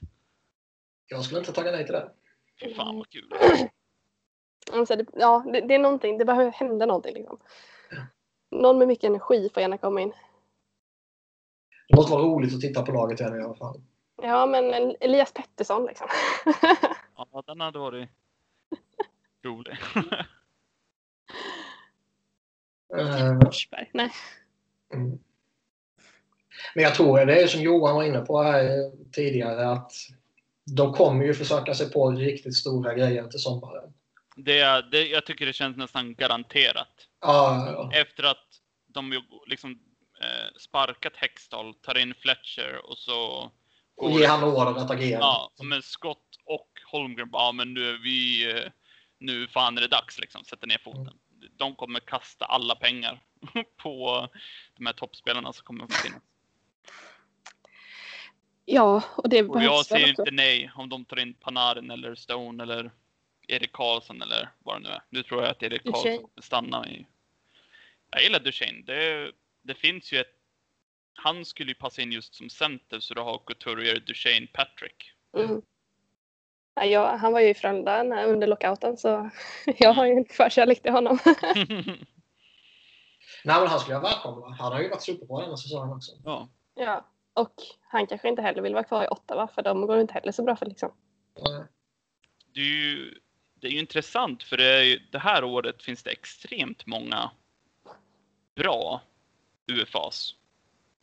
[1.07, 2.11] Jag skulle inte tagga nej till det.
[2.61, 3.33] Fy fan vad kul.
[4.71, 6.17] Alltså, det, ja, det, det är någonting.
[6.17, 7.13] Det behöver hända någonting.
[7.13, 7.39] Liksom.
[8.51, 10.13] Någon med mycket energi får gärna komma in.
[11.87, 13.81] Det måste vara roligt att titta på laget igen i alla fall.
[14.21, 16.07] Ja, men en Elias Pettersson liksom.
[17.31, 18.09] Ja, den hade varit
[19.43, 19.77] rolig.
[22.97, 23.89] Eh, Forsberg.
[23.93, 24.11] Nej.
[24.93, 25.19] Mm.
[26.75, 29.91] Men jag tror det är som Johan var inne på här tidigare att
[30.75, 33.93] de kommer ju försöka sig på riktigt stora grejer till sommaren.
[34.35, 37.07] Det, det, jag tycker det känns nästan garanterat.
[37.21, 38.45] Ja, ja, Efter att
[38.87, 39.79] de liksom
[40.21, 43.51] eh, sparkat Hextall, tar in Fletcher och så...
[43.95, 45.19] och ge han order att agera.
[45.19, 48.51] Ja, men Scott och Holmgren bara, ja men nu är vi...
[48.51, 48.71] eh,
[49.17, 51.19] Nu fan är det dags liksom, sätta ner foten.
[51.57, 53.19] De kommer kasta alla pengar
[53.77, 54.27] på
[54.77, 56.21] de här toppspelarna som kommer att finnas.
[58.65, 61.91] Ja, och det Och jag behövs väl säger inte nej om de tar in Panarin
[61.91, 62.91] eller Stone eller
[63.47, 65.01] Erik Karlsson eller vad det nu är.
[65.09, 65.83] Nu tror jag att Erik.
[65.83, 67.05] Karlsson kommer stanna i...
[68.11, 68.83] Jag gillar Duchene.
[68.85, 69.31] Det,
[69.67, 70.33] det finns ju ett...
[71.13, 75.11] Han skulle ju passa in just som center så du har Couturier, Duchene, Patrick.
[75.37, 75.61] Mm.
[76.75, 79.29] Ja, jag, han var ju i Frölunda när- under lockouten så
[79.65, 81.19] jag har ju en förkärlek till honom.
[83.43, 84.55] Nej, men han skulle jag välkomna.
[84.55, 86.11] Han har ju varit superbra den här säsongen också.
[86.25, 86.49] ja.
[86.75, 87.05] ja.
[87.33, 90.13] Och han kanske inte heller vill vara kvar i Ottawa för de går ju inte
[90.13, 90.91] heller så bra för liksom.
[91.35, 91.61] Eh,
[92.53, 93.19] Det är ju,
[93.55, 97.31] det är ju intressant för det, är ju, det här året finns det extremt många
[98.55, 99.01] bra
[99.67, 100.33] UFAs.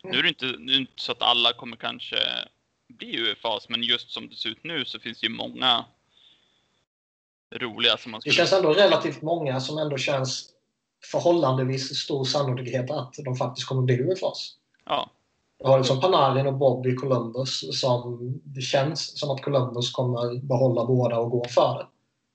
[0.03, 2.15] Nu är det inte, nu är det inte så att alla kommer kanske
[2.87, 5.85] bli UFAs, men just som det ser ut nu så finns det ju många
[7.55, 8.47] roliga som man Det skulle...
[8.47, 10.49] känns ändå relativt många som ändå känns
[11.11, 14.55] förhållandevis stor sannolikhet att de faktiskt kommer bli UFAs.
[14.85, 15.09] Ja,
[15.57, 20.39] Jag har liksom Panarin och Bob i Columbus som det känns som att Columbus kommer
[20.41, 21.87] behålla båda och gå för det.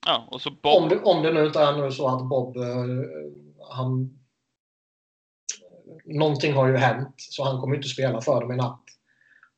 [0.07, 0.89] ja, och så Om Bob.
[0.89, 2.63] det, om det nu inte är nu så att Bob, eh,
[3.71, 4.17] han...
[6.11, 8.83] Någonting har ju hänt, så han kommer inte spela för dem i natt.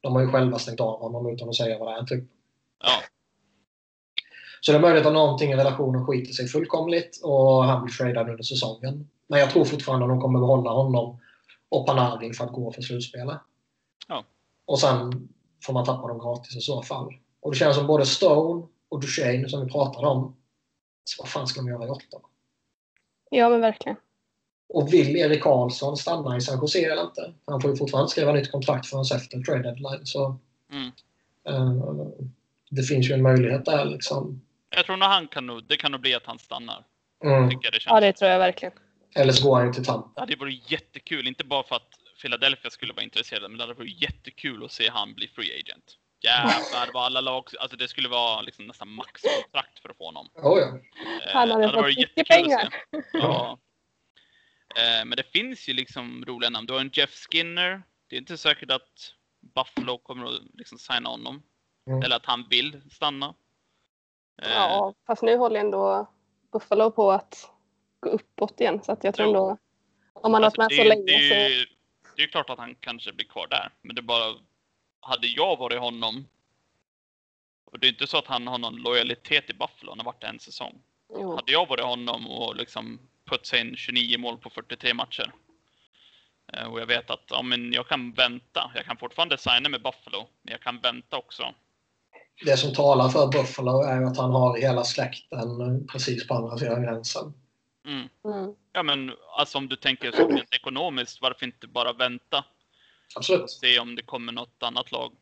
[0.01, 2.05] De har ju själva stängt av honom utan att säga vad det är.
[2.05, 2.25] Typ.
[2.85, 2.91] Ja,
[4.61, 8.29] Så det är möjligt att någonting i relationen skiter sig fullkomligt och han blir tradad
[8.31, 9.09] under säsongen.
[9.27, 11.21] Men jag tror fortfarande att de kommer behålla honom
[11.69, 13.41] och Panarin för att gå för slutspelet.
[14.09, 14.25] Ja.
[14.65, 15.29] Och sen
[15.65, 17.15] får man tappa dem gratis i så fall.
[17.41, 20.37] Och det känns som både Stone och Duchene som vi pratade om.
[21.05, 22.19] Så vad fan ska de göra i åtta?
[23.31, 23.97] Ja men verkligen.
[24.75, 27.33] Och vill Erik Karlsson stanna i San Jose eller inte?
[27.47, 30.07] Han får ju fortfarande skriva nytt kontrakt förrän efter trade deadline.
[30.07, 30.39] Så,
[30.73, 30.87] Mm.
[31.49, 32.07] eh,
[32.71, 33.85] det finns ju en möjlighet där.
[33.85, 34.43] Liksom.
[34.77, 36.85] jag tror nog han kan nog, det kan nog bli att han stannar.
[37.25, 37.51] Mm.
[37.51, 37.93] Tycker jag det känns.
[37.95, 38.73] Ja det tror jag verkligen.
[39.15, 40.11] Eller så går han ju till Tampa.
[40.15, 41.89] Det hade varit jättekul, inte bara för att
[42.23, 45.85] Philadelphia skulle vara intresserade, men det hade varit jättekul att se han bli free agent.
[46.25, 50.29] Jävlar vad alla lag, alltså det skulle vara liksom nästan maxkontrakt för att få honom.
[50.35, 50.67] Oh, ja.
[50.67, 52.61] Eh, Han hade det fått varit mycket pengar.
[52.91, 53.03] se.
[53.13, 53.59] Ja.
[54.77, 56.67] Eh, Men det finns ju liksom roliga namn.
[56.67, 57.83] Du har en Jeff Skinner.
[58.07, 61.43] Det är inte säkert att Buffalo kommer att liksom signa honom.
[61.87, 62.03] Mm.
[62.03, 63.35] Eller att han vill stanna.
[64.43, 66.07] Eh, Ja fast nu håller ändå
[66.53, 67.51] Buffalo på att
[68.01, 69.59] gå uppåt igen så att jag tror ändå
[70.13, 71.67] om man har varit alltså, med det, så är- länge det, så är
[72.17, 73.71] det är klart att han kanske blir kvar där.
[73.83, 74.35] Men det bara,
[75.01, 76.27] hade jag varit honom.
[77.65, 80.21] Och det är inte så att han har någon lojalitet i Buffalo, han har varit
[80.21, 80.83] där en säsong.
[81.09, 81.35] jo.
[81.37, 83.01] Hade jag varit honom och liksom
[83.33, 85.33] putsat in 29 mål på 43 matcher.
[86.53, 88.71] eh, Och jag vet att ja, men jag kan vänta.
[88.75, 91.55] Jag kan fortfarande signa med Buffalo, men jag kan vänta också.
[92.45, 96.83] Det som talar för Buffalo är att han har hela släkten precis på andra sidan
[96.83, 97.35] gränsen.
[97.87, 98.09] Mm.
[98.25, 98.55] Mm.
[98.73, 102.45] Ja, men alltså om du tänker så ekonomiskt, varför inte bara vänta
[103.17, 103.43] Absolut.
[103.43, 105.13] och se om det kommer något annat lag?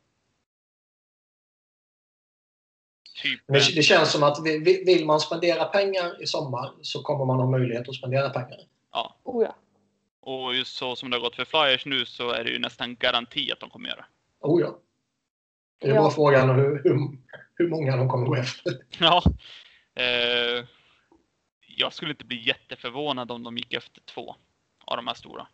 [3.23, 3.41] Typ.
[3.47, 7.25] Men det, känns som att vi- vi- vill man spendera pengar i sommar så kommer
[7.25, 8.59] man ha möjlighet att spendera pengar.
[8.93, 9.57] Ja, Oh, ja.
[10.21, 12.97] och just så som det har gått för Flyers nu så är det ju nästan
[12.97, 14.05] garanti att de kommer göra.
[14.41, 14.79] Oh ja.
[15.79, 16.01] Det är Ja.
[16.03, 16.99] bara frågan hur, hur,
[17.55, 18.73] hur många de kommer gå efter.
[18.99, 19.23] Ja.
[19.95, 20.65] Eh,
[21.77, 24.35] jag skulle inte bli jätteförvånad om de gick efter två
[24.85, 25.47] av de här stora.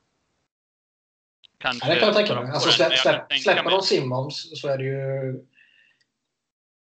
[1.59, 2.51] Kanske Ja, det kan jag tänka mig.
[2.53, 5.35] Alltså, släpp, släpp, släpper de Simmons så är det ju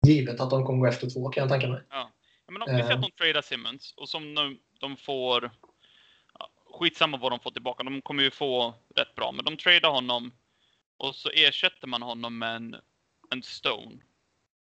[0.10, 1.84] givet att de kommer gå efter två kan jag tänka mig.
[1.90, 2.12] Ja,
[2.48, 2.96] men om vi säger Eh.
[2.96, 5.52] att de tradar Simmons och som nu, de får...
[6.80, 9.32] Skitsamma vad de får tillbaka, de kommer ju få rätt bra.
[9.32, 10.32] Men de tradar honom
[10.98, 12.76] och så ersätter man honom med en,
[13.30, 13.98] en Stone.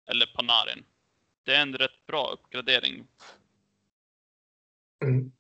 [0.07, 0.85] Eller Panarin.
[1.43, 3.07] Det är en rätt bra uppgradering.
[5.03, 5.33] Mm.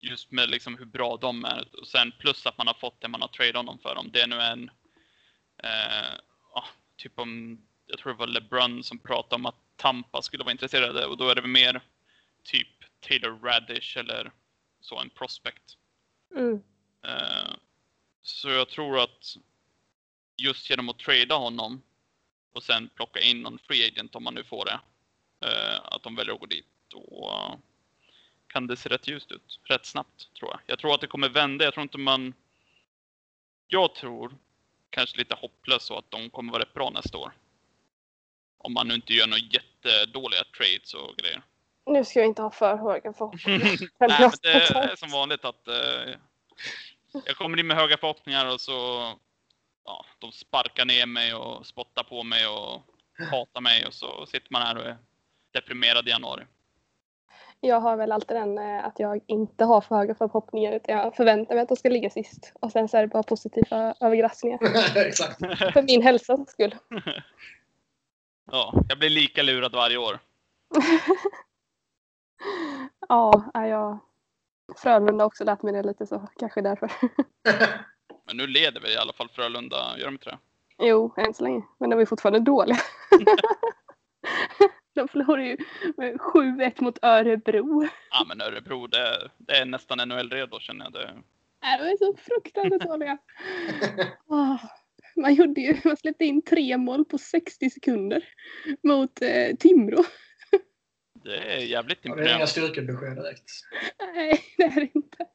[0.00, 1.68] Just med liksom hur bra de är.
[1.80, 3.96] Och sen plus att man har fått det man har tradat honom för.
[3.96, 4.70] Om det nu är en...
[5.62, 6.18] Eh,
[7.02, 11.06] typ om jag tror det var LeBrun som pratade om att Tampa skulle vara intresserade
[11.06, 11.82] och då är det mer
[12.42, 12.68] typ
[13.00, 14.32] Taylor Radish eller
[14.80, 15.76] så, en prospect.
[16.36, 16.62] Mm.
[17.04, 17.54] Eh,
[18.22, 19.36] så jag tror att
[20.36, 21.82] just genom att trada honom
[22.52, 24.80] och sen plocka in någon free agent om man nu får det,
[25.48, 27.60] eh, att de väljer att gå dit, då
[28.46, 30.60] kan det se rätt ljust ut rätt snabbt tror jag.
[30.66, 31.64] Jag tror att det kommer vända.
[31.64, 32.34] Jag tror inte man...
[33.66, 34.36] Jag tror,
[34.92, 37.32] kanske lite hopplöst så, att de kommer vara rätt bra nästa år.
[38.58, 41.42] Om man nu inte gör några jättedåliga trades och grejer.
[41.86, 43.58] Nu ska jag inte ha för höga förhoppningar.
[43.98, 46.14] Nej, men det är som vanligt att eh,
[47.26, 48.72] jag kommer in med höga förhoppningar och så
[49.84, 52.82] ja, de sparkar ner mig och spottar på mig och
[53.30, 54.98] hatar mig och så sitter man här och är
[55.52, 56.44] deprimerad i januari.
[57.64, 61.16] Jag har väl alltid den eh, att jag inte har för höga förhoppningar utan jag
[61.16, 62.52] förväntar mig att de ska ligga sist.
[62.60, 64.58] Och sen så är det bara positiva överraskningar.
[65.06, 65.38] Exakt.
[65.72, 66.74] För min hälsas skull.
[68.50, 70.18] Ja, jag blir lika lurad varje år.
[73.08, 73.98] ja, jag
[74.76, 76.90] Frölunda har också lärt mig det lite så kanske därför.
[78.26, 80.38] Men nu leder vi i alla fall Frölunda, gör de inte det?
[80.78, 81.62] Jo, än så länge.
[81.78, 82.78] Men de är fortfarande dåliga.
[84.94, 85.56] De förlorade ju
[85.96, 87.88] med 7-1 mot Örebro.
[88.10, 90.92] Ja, men Örebro, det, det är nästan NHL-redo känner jag.
[90.92, 91.14] Det.
[91.62, 93.18] Nej, de är så fruktansvärt dåliga.
[94.26, 94.64] Åh,
[95.16, 98.24] Man, gjorde ju, man släppte in tre mål på 60 sekunder
[98.82, 100.04] mot eh, Timrå.
[101.24, 102.46] Det är jävligt Ja, det är inga imponerande.
[102.46, 103.50] styrkebesked direkt.
[104.14, 105.26] Nej, det är det inte.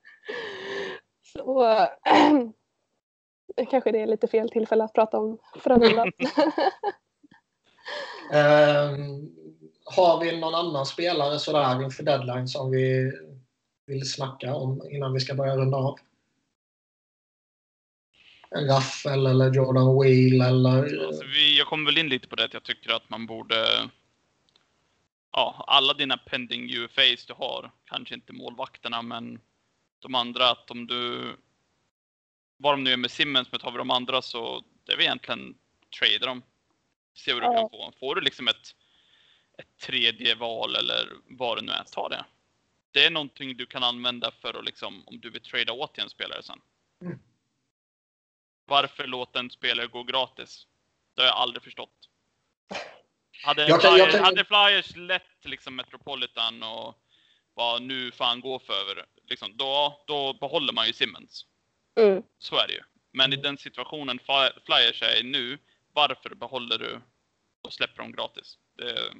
[1.21, 1.87] Så äh,
[3.69, 6.05] kanske det är lite fel tillfälle att prata om Frölunda.
[8.33, 9.31] Ehm,
[9.95, 13.11] har vi någon annan spelare sådär inför deadline som vi
[13.85, 15.99] vill snacka om innan vi ska börja runda av?
[18.49, 21.05] En Raffel eller Jordan Wheel eller...
[21.07, 23.89] Alltså, vi, jag kommer väl in lite på det att jag tycker att man borde...
[25.31, 29.39] Ja, alla dina pending UFAs du har, kanske inte målvakterna, men
[29.99, 31.33] de andra, att om du...
[32.57, 35.05] Vad de nu är med Simmons, men tar vi de andra så det är väl
[35.05, 35.55] egentligen
[35.99, 36.41] trade dem.
[37.15, 37.53] Se vad du Ja.
[37.53, 37.91] kan få.
[37.99, 38.75] Får du liksom ett,
[39.57, 42.25] ett tredje val eller vad det nu är, ta det.
[42.91, 46.03] Det är någonting du kan använda för att liksom, om du vill trada åt till
[46.03, 46.61] en spelare sen.
[47.01, 47.19] Mm.
[48.65, 50.67] Varför låta en spelare gå gratis?
[51.15, 52.09] Det har jag aldrig förstått.
[53.43, 57.03] Hade, Jag kan- Flyers, jag kan- hade Flyers lätt liksom Metropolitan och
[57.53, 61.45] vad nu fan gå för, liksom, då, då behåller man ju Simmons.
[61.95, 62.23] Mm.
[62.39, 62.81] Så är det ju.
[63.11, 65.57] Men i den situationen Fly- Flyers är i nu,
[65.93, 67.01] varför behåller du
[67.61, 68.57] och släpper dem gratis?
[68.77, 69.13] Det,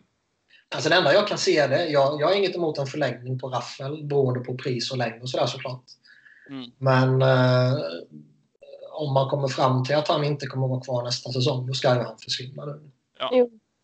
[0.75, 3.49] Alltså det enda jag kan se det, jag, jag har inget emot en förlängning på
[3.49, 5.83] Raffel beroende på pris och längd och sådär såklart.
[6.49, 7.73] mm, Men eh,
[8.91, 11.95] om man kommer fram till att han inte kommer vara kvar nästa säsong, då ska
[11.95, 12.91] ju han försvinna nu.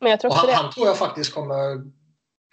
[0.02, 0.54] Men jag tror Och han, det.
[0.54, 1.92] han tror jag faktiskt kommer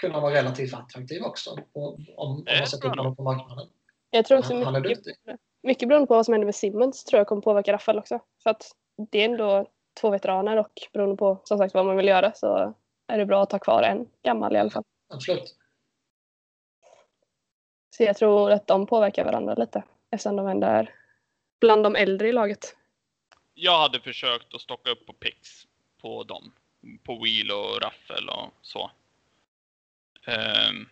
[0.01, 1.57] kunna vara relativt attraktiv också.
[1.75, 3.69] På, om, om man sätter tror upp honom på marknaden.
[4.11, 5.15] Jag tror också Han, han är mycket, duktig.
[5.63, 8.21] mycket beroende på vad som händer med Simmons tror jag kommer påverka Raffel också.
[8.43, 8.67] För att
[9.11, 9.67] det är ändå
[10.01, 12.75] två veteraner och beroende på som sagt vad man vill göra så
[13.11, 14.85] är det bra att ha kvar en gammal i alla fall.
[15.09, 15.57] Absolut.
[17.91, 20.95] Så jag tror att de påverkar varandra lite eftersom de ändå är
[21.61, 22.77] bland de äldre i laget.
[23.55, 25.67] jag hade försökt att stocka upp på pix
[26.01, 26.53] på dem.
[27.05, 28.91] På Wheel och Raffel och så.
[30.27, 30.89] Ehm,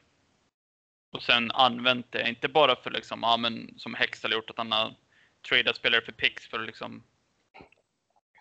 [1.10, 4.72] och sen använt det, inte bara för liksom, ja men som Hextall gjort, att han
[4.72, 4.94] har
[5.48, 7.02] tradat spelare för pix för att liksom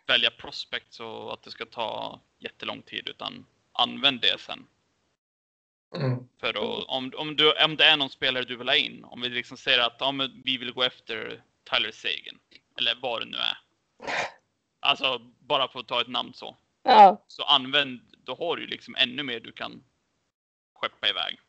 [0.08, 3.46] välja prospects och att det ska ta jättelång tid, utan
[3.78, 4.68] använd det sen.
[5.96, 6.28] Mm.
[6.40, 9.22] För att, om, om, du, om det är någon spelare du vill ha in, om
[9.22, 12.40] vi liksom säger att ja, men vi vill gå efter Tyler Sagan,
[12.80, 13.58] eller vad det nu är.
[14.80, 16.56] Alltså, bara för att ta ett namn så.
[16.84, 17.24] Ja.
[17.28, 19.84] Så använd, då har du ju liksom ännu mer du kan
[20.76, 21.40] skeppa iväg.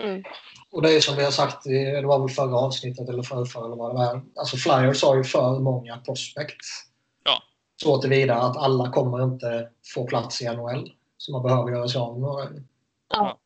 [0.00, 0.24] Mm.
[0.70, 3.64] Och det är som vi har sagt, i- det var väl förra avsnittet eller förra,
[3.66, 4.22] eller vad det var.
[4.36, 6.84] Alltså Flyers har ju för många prospects.
[7.24, 7.42] Ja.
[7.82, 10.92] Så tillvida att alla kommer inte få plats i NHL.
[11.24, 12.64] Så man behöver göra sig av med
[13.08, 13.40] ja.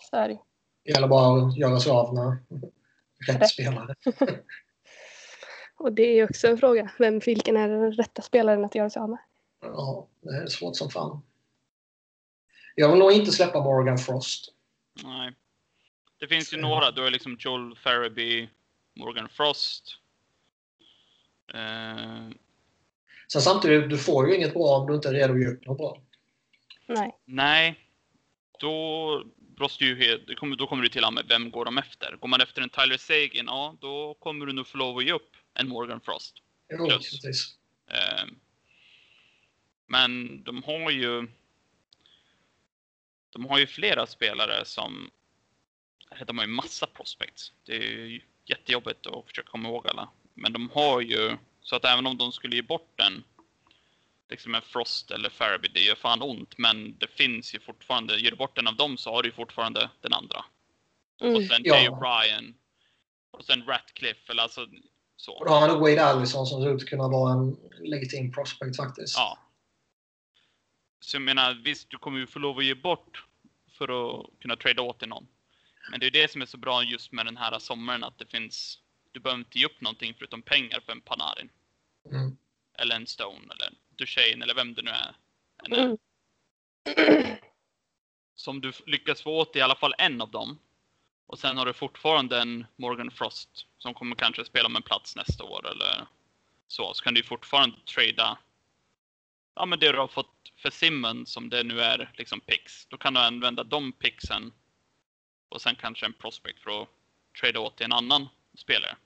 [0.00, 0.38] Så är det.
[0.84, 2.38] Det gäller bara att göra sig av med
[3.28, 3.94] rätt spelare.
[5.76, 6.90] Och det är ju också en fråga.
[6.98, 9.18] Vem, vilken är den rätta spelaren att göra sig av med?
[9.60, 11.22] Ja, det är svårt som fan.
[12.74, 14.54] Jag vill nog inte släppa Morgan Frost.
[15.04, 15.34] Nej.
[16.18, 18.50] Det finns ju några, du har liksom Joel Farabee,
[18.94, 19.98] Morgan Frost.
[21.54, 22.30] Eh,
[23.32, 25.66] Sen samtidigt, du får ju inget bra om du inte är redo att ge upp
[25.66, 26.02] något bra.
[26.86, 27.16] Nej.
[27.24, 27.78] nej.
[28.58, 29.24] Då
[29.60, 30.18] måste ju
[30.56, 32.16] då kommer du till med vem går de efter?
[32.16, 35.12] Går man efter en Tyler Sagan, ja då kommer du nog få lov att ge
[35.12, 36.42] upp en Morgan Frost.
[36.72, 37.56] Jo, precis.
[37.90, 38.24] Eh,
[39.86, 41.28] Men de har ju...
[43.30, 45.10] De har ju flera spelare som...
[46.26, 47.52] De har ju massa prospects.
[47.64, 50.08] Det är ju jättejobbigt att försöka komma ihåg alla.
[50.34, 51.36] Men de har ju...
[51.60, 53.24] Så att även om de skulle ge bort en
[54.32, 56.58] liksom en Frost eller Faraby, det gör fan ont.
[56.58, 59.32] Men det finns ju fortfarande, ger du bort en av dem så har du ju
[59.32, 60.44] fortfarande den andra.
[61.20, 61.36] Mm.
[61.36, 61.74] Och sen Ja.
[61.74, 62.54] Dave Ryan.
[63.30, 64.68] Och sen Ratcliffe, eller alltså Och
[65.16, 65.44] så.
[65.44, 69.16] då har han Wade Allison som ser ut att kunna vara en legitim prospect faktiskt.
[69.16, 69.38] Ja.
[71.00, 73.24] Så jag menar, visst, du kommer ju få lov att ge bort
[73.78, 75.26] för att kunna trada åt till någon.
[75.90, 78.26] Men det är det som är så bra just med den här sommaren, att det
[78.26, 78.78] finns...
[79.12, 81.48] Du behöver inte ge upp någonting förutom pengar för en Panarin.
[82.10, 82.36] Mm.
[82.82, 85.14] Eller en Stone, eller en Duchene, eller vem det nu är.
[85.66, 85.98] Mm.
[88.34, 90.58] Som du lyckas få åt i alla fall en av dem.
[91.26, 95.16] Och sen har du fortfarande en Morgan Frost som kommer kanske spela med en plats
[95.16, 96.06] nästa år eller
[96.68, 96.94] så.
[96.94, 98.38] Så kan du fortfarande trada
[99.54, 102.86] ja, men det du har fått för Simmen som det nu är liksom picks.
[102.86, 104.52] Då kan du använda de picksen
[105.48, 106.88] och sen kanske en prospect för att
[107.40, 108.96] trada åt till en annan spelare.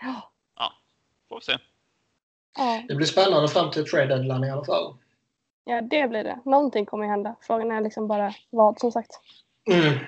[0.00, 0.32] Ja.
[0.56, 0.72] Ja,
[1.28, 1.58] får vi se.
[2.58, 2.82] Ja.
[2.88, 4.94] Det blir spännande fram till trade deadline i alla fall.
[5.64, 6.40] ja, det blir det.
[6.44, 7.36] Någonting kommer ju hända.
[7.40, 9.10] Frågan är liksom bara vad som sagt.
[9.70, 9.98] Mm.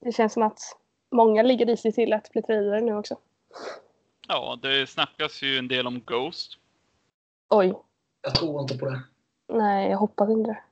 [0.00, 0.58] Det känns som att
[1.10, 3.18] många ligger i sig till att bli tradare nu också.
[4.28, 6.58] Ja, det snackas ju en del om Ghost.
[7.48, 7.74] Oj.
[8.22, 9.02] Jag tror inte på det.
[9.48, 10.62] Nej, jag hoppas inte det.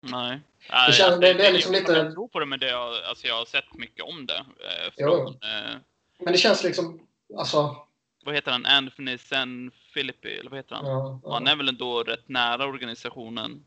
[0.00, 0.40] Nej.
[0.86, 3.26] Det känns- det- det är liksom lite- Jag tror på det, men det, jag, alltså
[3.26, 4.36] jag har sett mycket om det.
[4.38, 5.08] Eh, Jo.
[5.08, 5.76] från, eh,
[6.18, 7.00] Men det känns liksom...
[7.38, 7.76] Alltså...
[8.24, 8.66] vad heter han?
[8.66, 10.86] Anthony Sen Philippi, eller vad heter han?
[10.86, 11.52] Ja, Och Han ja.
[11.52, 13.64] är väl ändå rätt nära organisationen.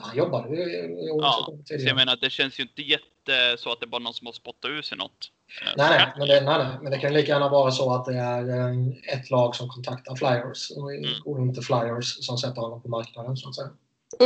[0.00, 3.80] Han jobbade ju i Ja, så jag menar, det känns ju inte jätte så att
[3.80, 5.32] det är bara någon som har spottat ur sig något.
[5.62, 8.04] Eh, Nej, nej, men det, nej, nej, men det kan lika gärna vara så att
[8.04, 10.92] det är eh, ett lag som kontaktar Flyers och,
[11.36, 11.48] Mm.
[11.48, 13.36] inte Flyers som sätter honom på marknaden.
[13.36, 13.70] Så att säga.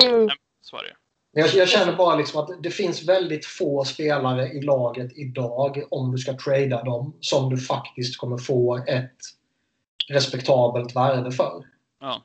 [0.04, 0.28] Mm.
[0.60, 0.96] Så är det
[1.32, 6.12] jag, jag känner bara liksom att det finns väldigt få spelare i laget idag, om
[6.12, 9.16] du ska trada dem, som du faktiskt kommer få ett
[10.08, 11.64] respektabelt värde för.
[12.00, 12.22] Ja.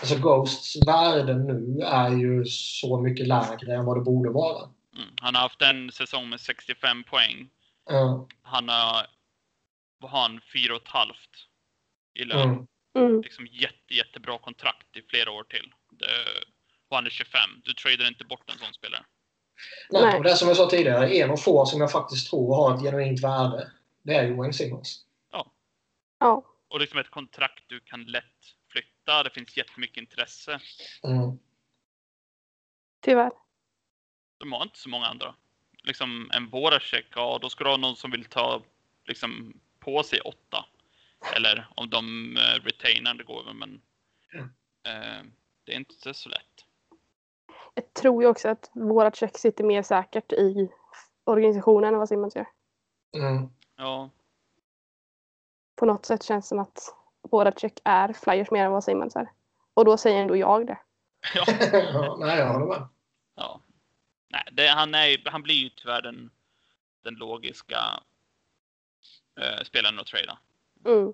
[0.00, 4.68] Alltså Ghosts värde nu är ju så mycket lägre än vad det borde vara.
[4.96, 5.08] Mm.
[5.20, 7.48] Han har haft en säsong med 65 poäng.
[7.88, 9.06] Ja, Han har,
[9.98, 11.46] vad har han, fyra och ett halvt
[12.14, 12.48] i lön.
[12.48, 12.66] mm.
[12.94, 13.22] Mm.
[13.22, 15.72] Liksom jätte, jättebra kontrakt i flera år till.
[15.90, 16.06] Det,
[16.92, 17.40] och han är 25.
[17.64, 19.04] Du tradar inte bort en sån spelare.
[19.90, 20.16] Nej, Nej.
[20.16, 22.74] och det är som jag sa tidigare, en av få som jag faktiskt tror har
[22.74, 25.04] ett genuint värde, det är ju Wayne Simmons.
[26.18, 26.44] Ja.
[26.68, 28.24] Och liksom ett kontrakt du kan lätt
[28.68, 29.22] flytta.
[29.22, 30.60] Det finns jättemycket intresse.
[31.04, 31.38] Mm.
[33.00, 33.30] Tyvärr.
[34.38, 35.34] De har inte så många andra.
[35.82, 38.62] Liksom en Voracek, ja då ska du ha någon som vill ta
[39.04, 40.64] liksom på sig åtta.
[41.36, 43.82] Eller om de eh, retainar, det går väl men
[44.84, 45.22] eh,
[45.64, 46.64] det är inte så lätt.
[47.74, 50.72] Jag tror ju också att vårat check sitter mer säkert i
[51.24, 52.46] organisationen än vad Simmons gör.
[53.16, 53.48] Mm.
[53.76, 54.10] Ja,
[55.76, 59.16] På något sätt känns det som att vårat check är flyers mer än vad Simmons
[59.16, 59.32] är.
[59.74, 60.78] Och då säger ändå jag det.
[61.34, 62.88] ja, ja, nej, jag håller med.
[63.34, 63.60] ja.
[64.28, 66.30] Nej, det, han, är, han blir ju tyvärr den,
[67.02, 67.78] den logiska
[69.40, 70.38] eh, spelaren att trada.
[70.84, 71.12] Mm.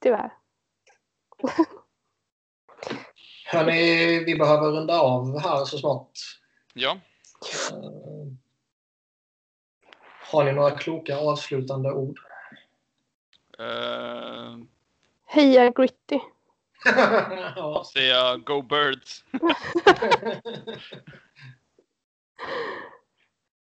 [0.00, 0.32] Tyvärr.
[3.50, 6.10] Hörni, vi behöver runda av här så snart.
[6.74, 6.98] Ja,
[7.70, 7.78] Eh,
[10.32, 12.18] Har ni några kloka avslutande ord?
[13.58, 14.56] eh,
[15.26, 16.18] Heja Gritty!
[17.56, 17.84] ja.
[17.92, 19.24] säga Go Birds.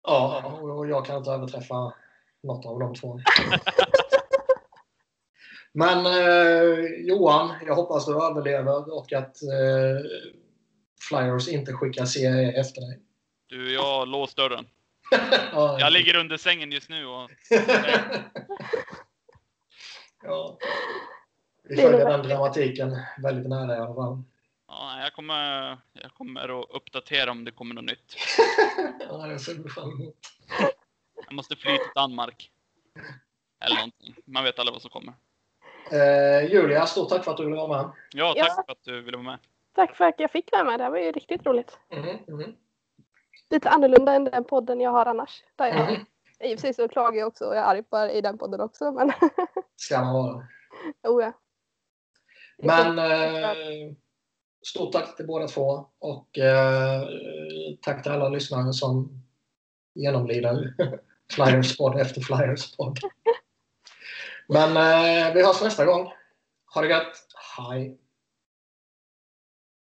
[0.03, 1.93] ja, och jag kan inte överträffa
[2.43, 3.19] något av de två.
[5.75, 9.97] Men eh, Johan, jag hoppas du överlever och att eh,
[11.09, 12.99] Flyers inte skickar CIA efter dig.
[13.47, 14.67] Du, jag låst dörren.
[15.51, 17.29] ja, Jag ligger under sängen just nu och
[20.23, 20.57] ja.
[21.69, 24.23] Vi följer den dramatiken väldigt nära i alla fall.
[24.67, 28.15] ja, jag, kommer, jag kommer att uppdatera om det kommer något nytt.
[29.09, 30.15] Ja, det ser vi fram emot.
[31.25, 32.49] Jag måste fly till Danmark.
[33.65, 34.15] Eller någonting.
[34.25, 35.13] Man vet aldrig vad som kommer.
[35.91, 37.91] Eh, Julia, stort tack för att du ville vara med.
[38.13, 38.63] Ja, tack Ja.
[38.65, 39.39] för att du ville vara med.
[39.75, 40.79] Tack för att jag fick vara med.
[40.79, 41.77] Det här var ju riktigt roligt.
[41.91, 42.55] Mhm, mhm,
[43.49, 45.43] Lite annorlunda än den podden jag har annars.
[45.55, 46.05] Där jag, mhm.
[46.39, 48.37] I och för sig så klagar jag också och jag är arg på i den
[48.37, 48.91] podden också.
[48.91, 49.11] Men
[49.75, 50.47] Ska man vara.
[51.03, 51.33] oh, ja.
[52.57, 53.93] Men eh,
[54.67, 57.03] stort tack till båda två och eh,
[57.81, 59.09] tack till alla lyssnare som
[59.95, 60.73] genomlider
[61.33, 62.99] Flyers podd efter Flyers podd.
[64.53, 66.11] Men eh, vi hörs nästa gång.
[66.73, 67.27] Ha det gött.
[67.57, 67.97] Hej!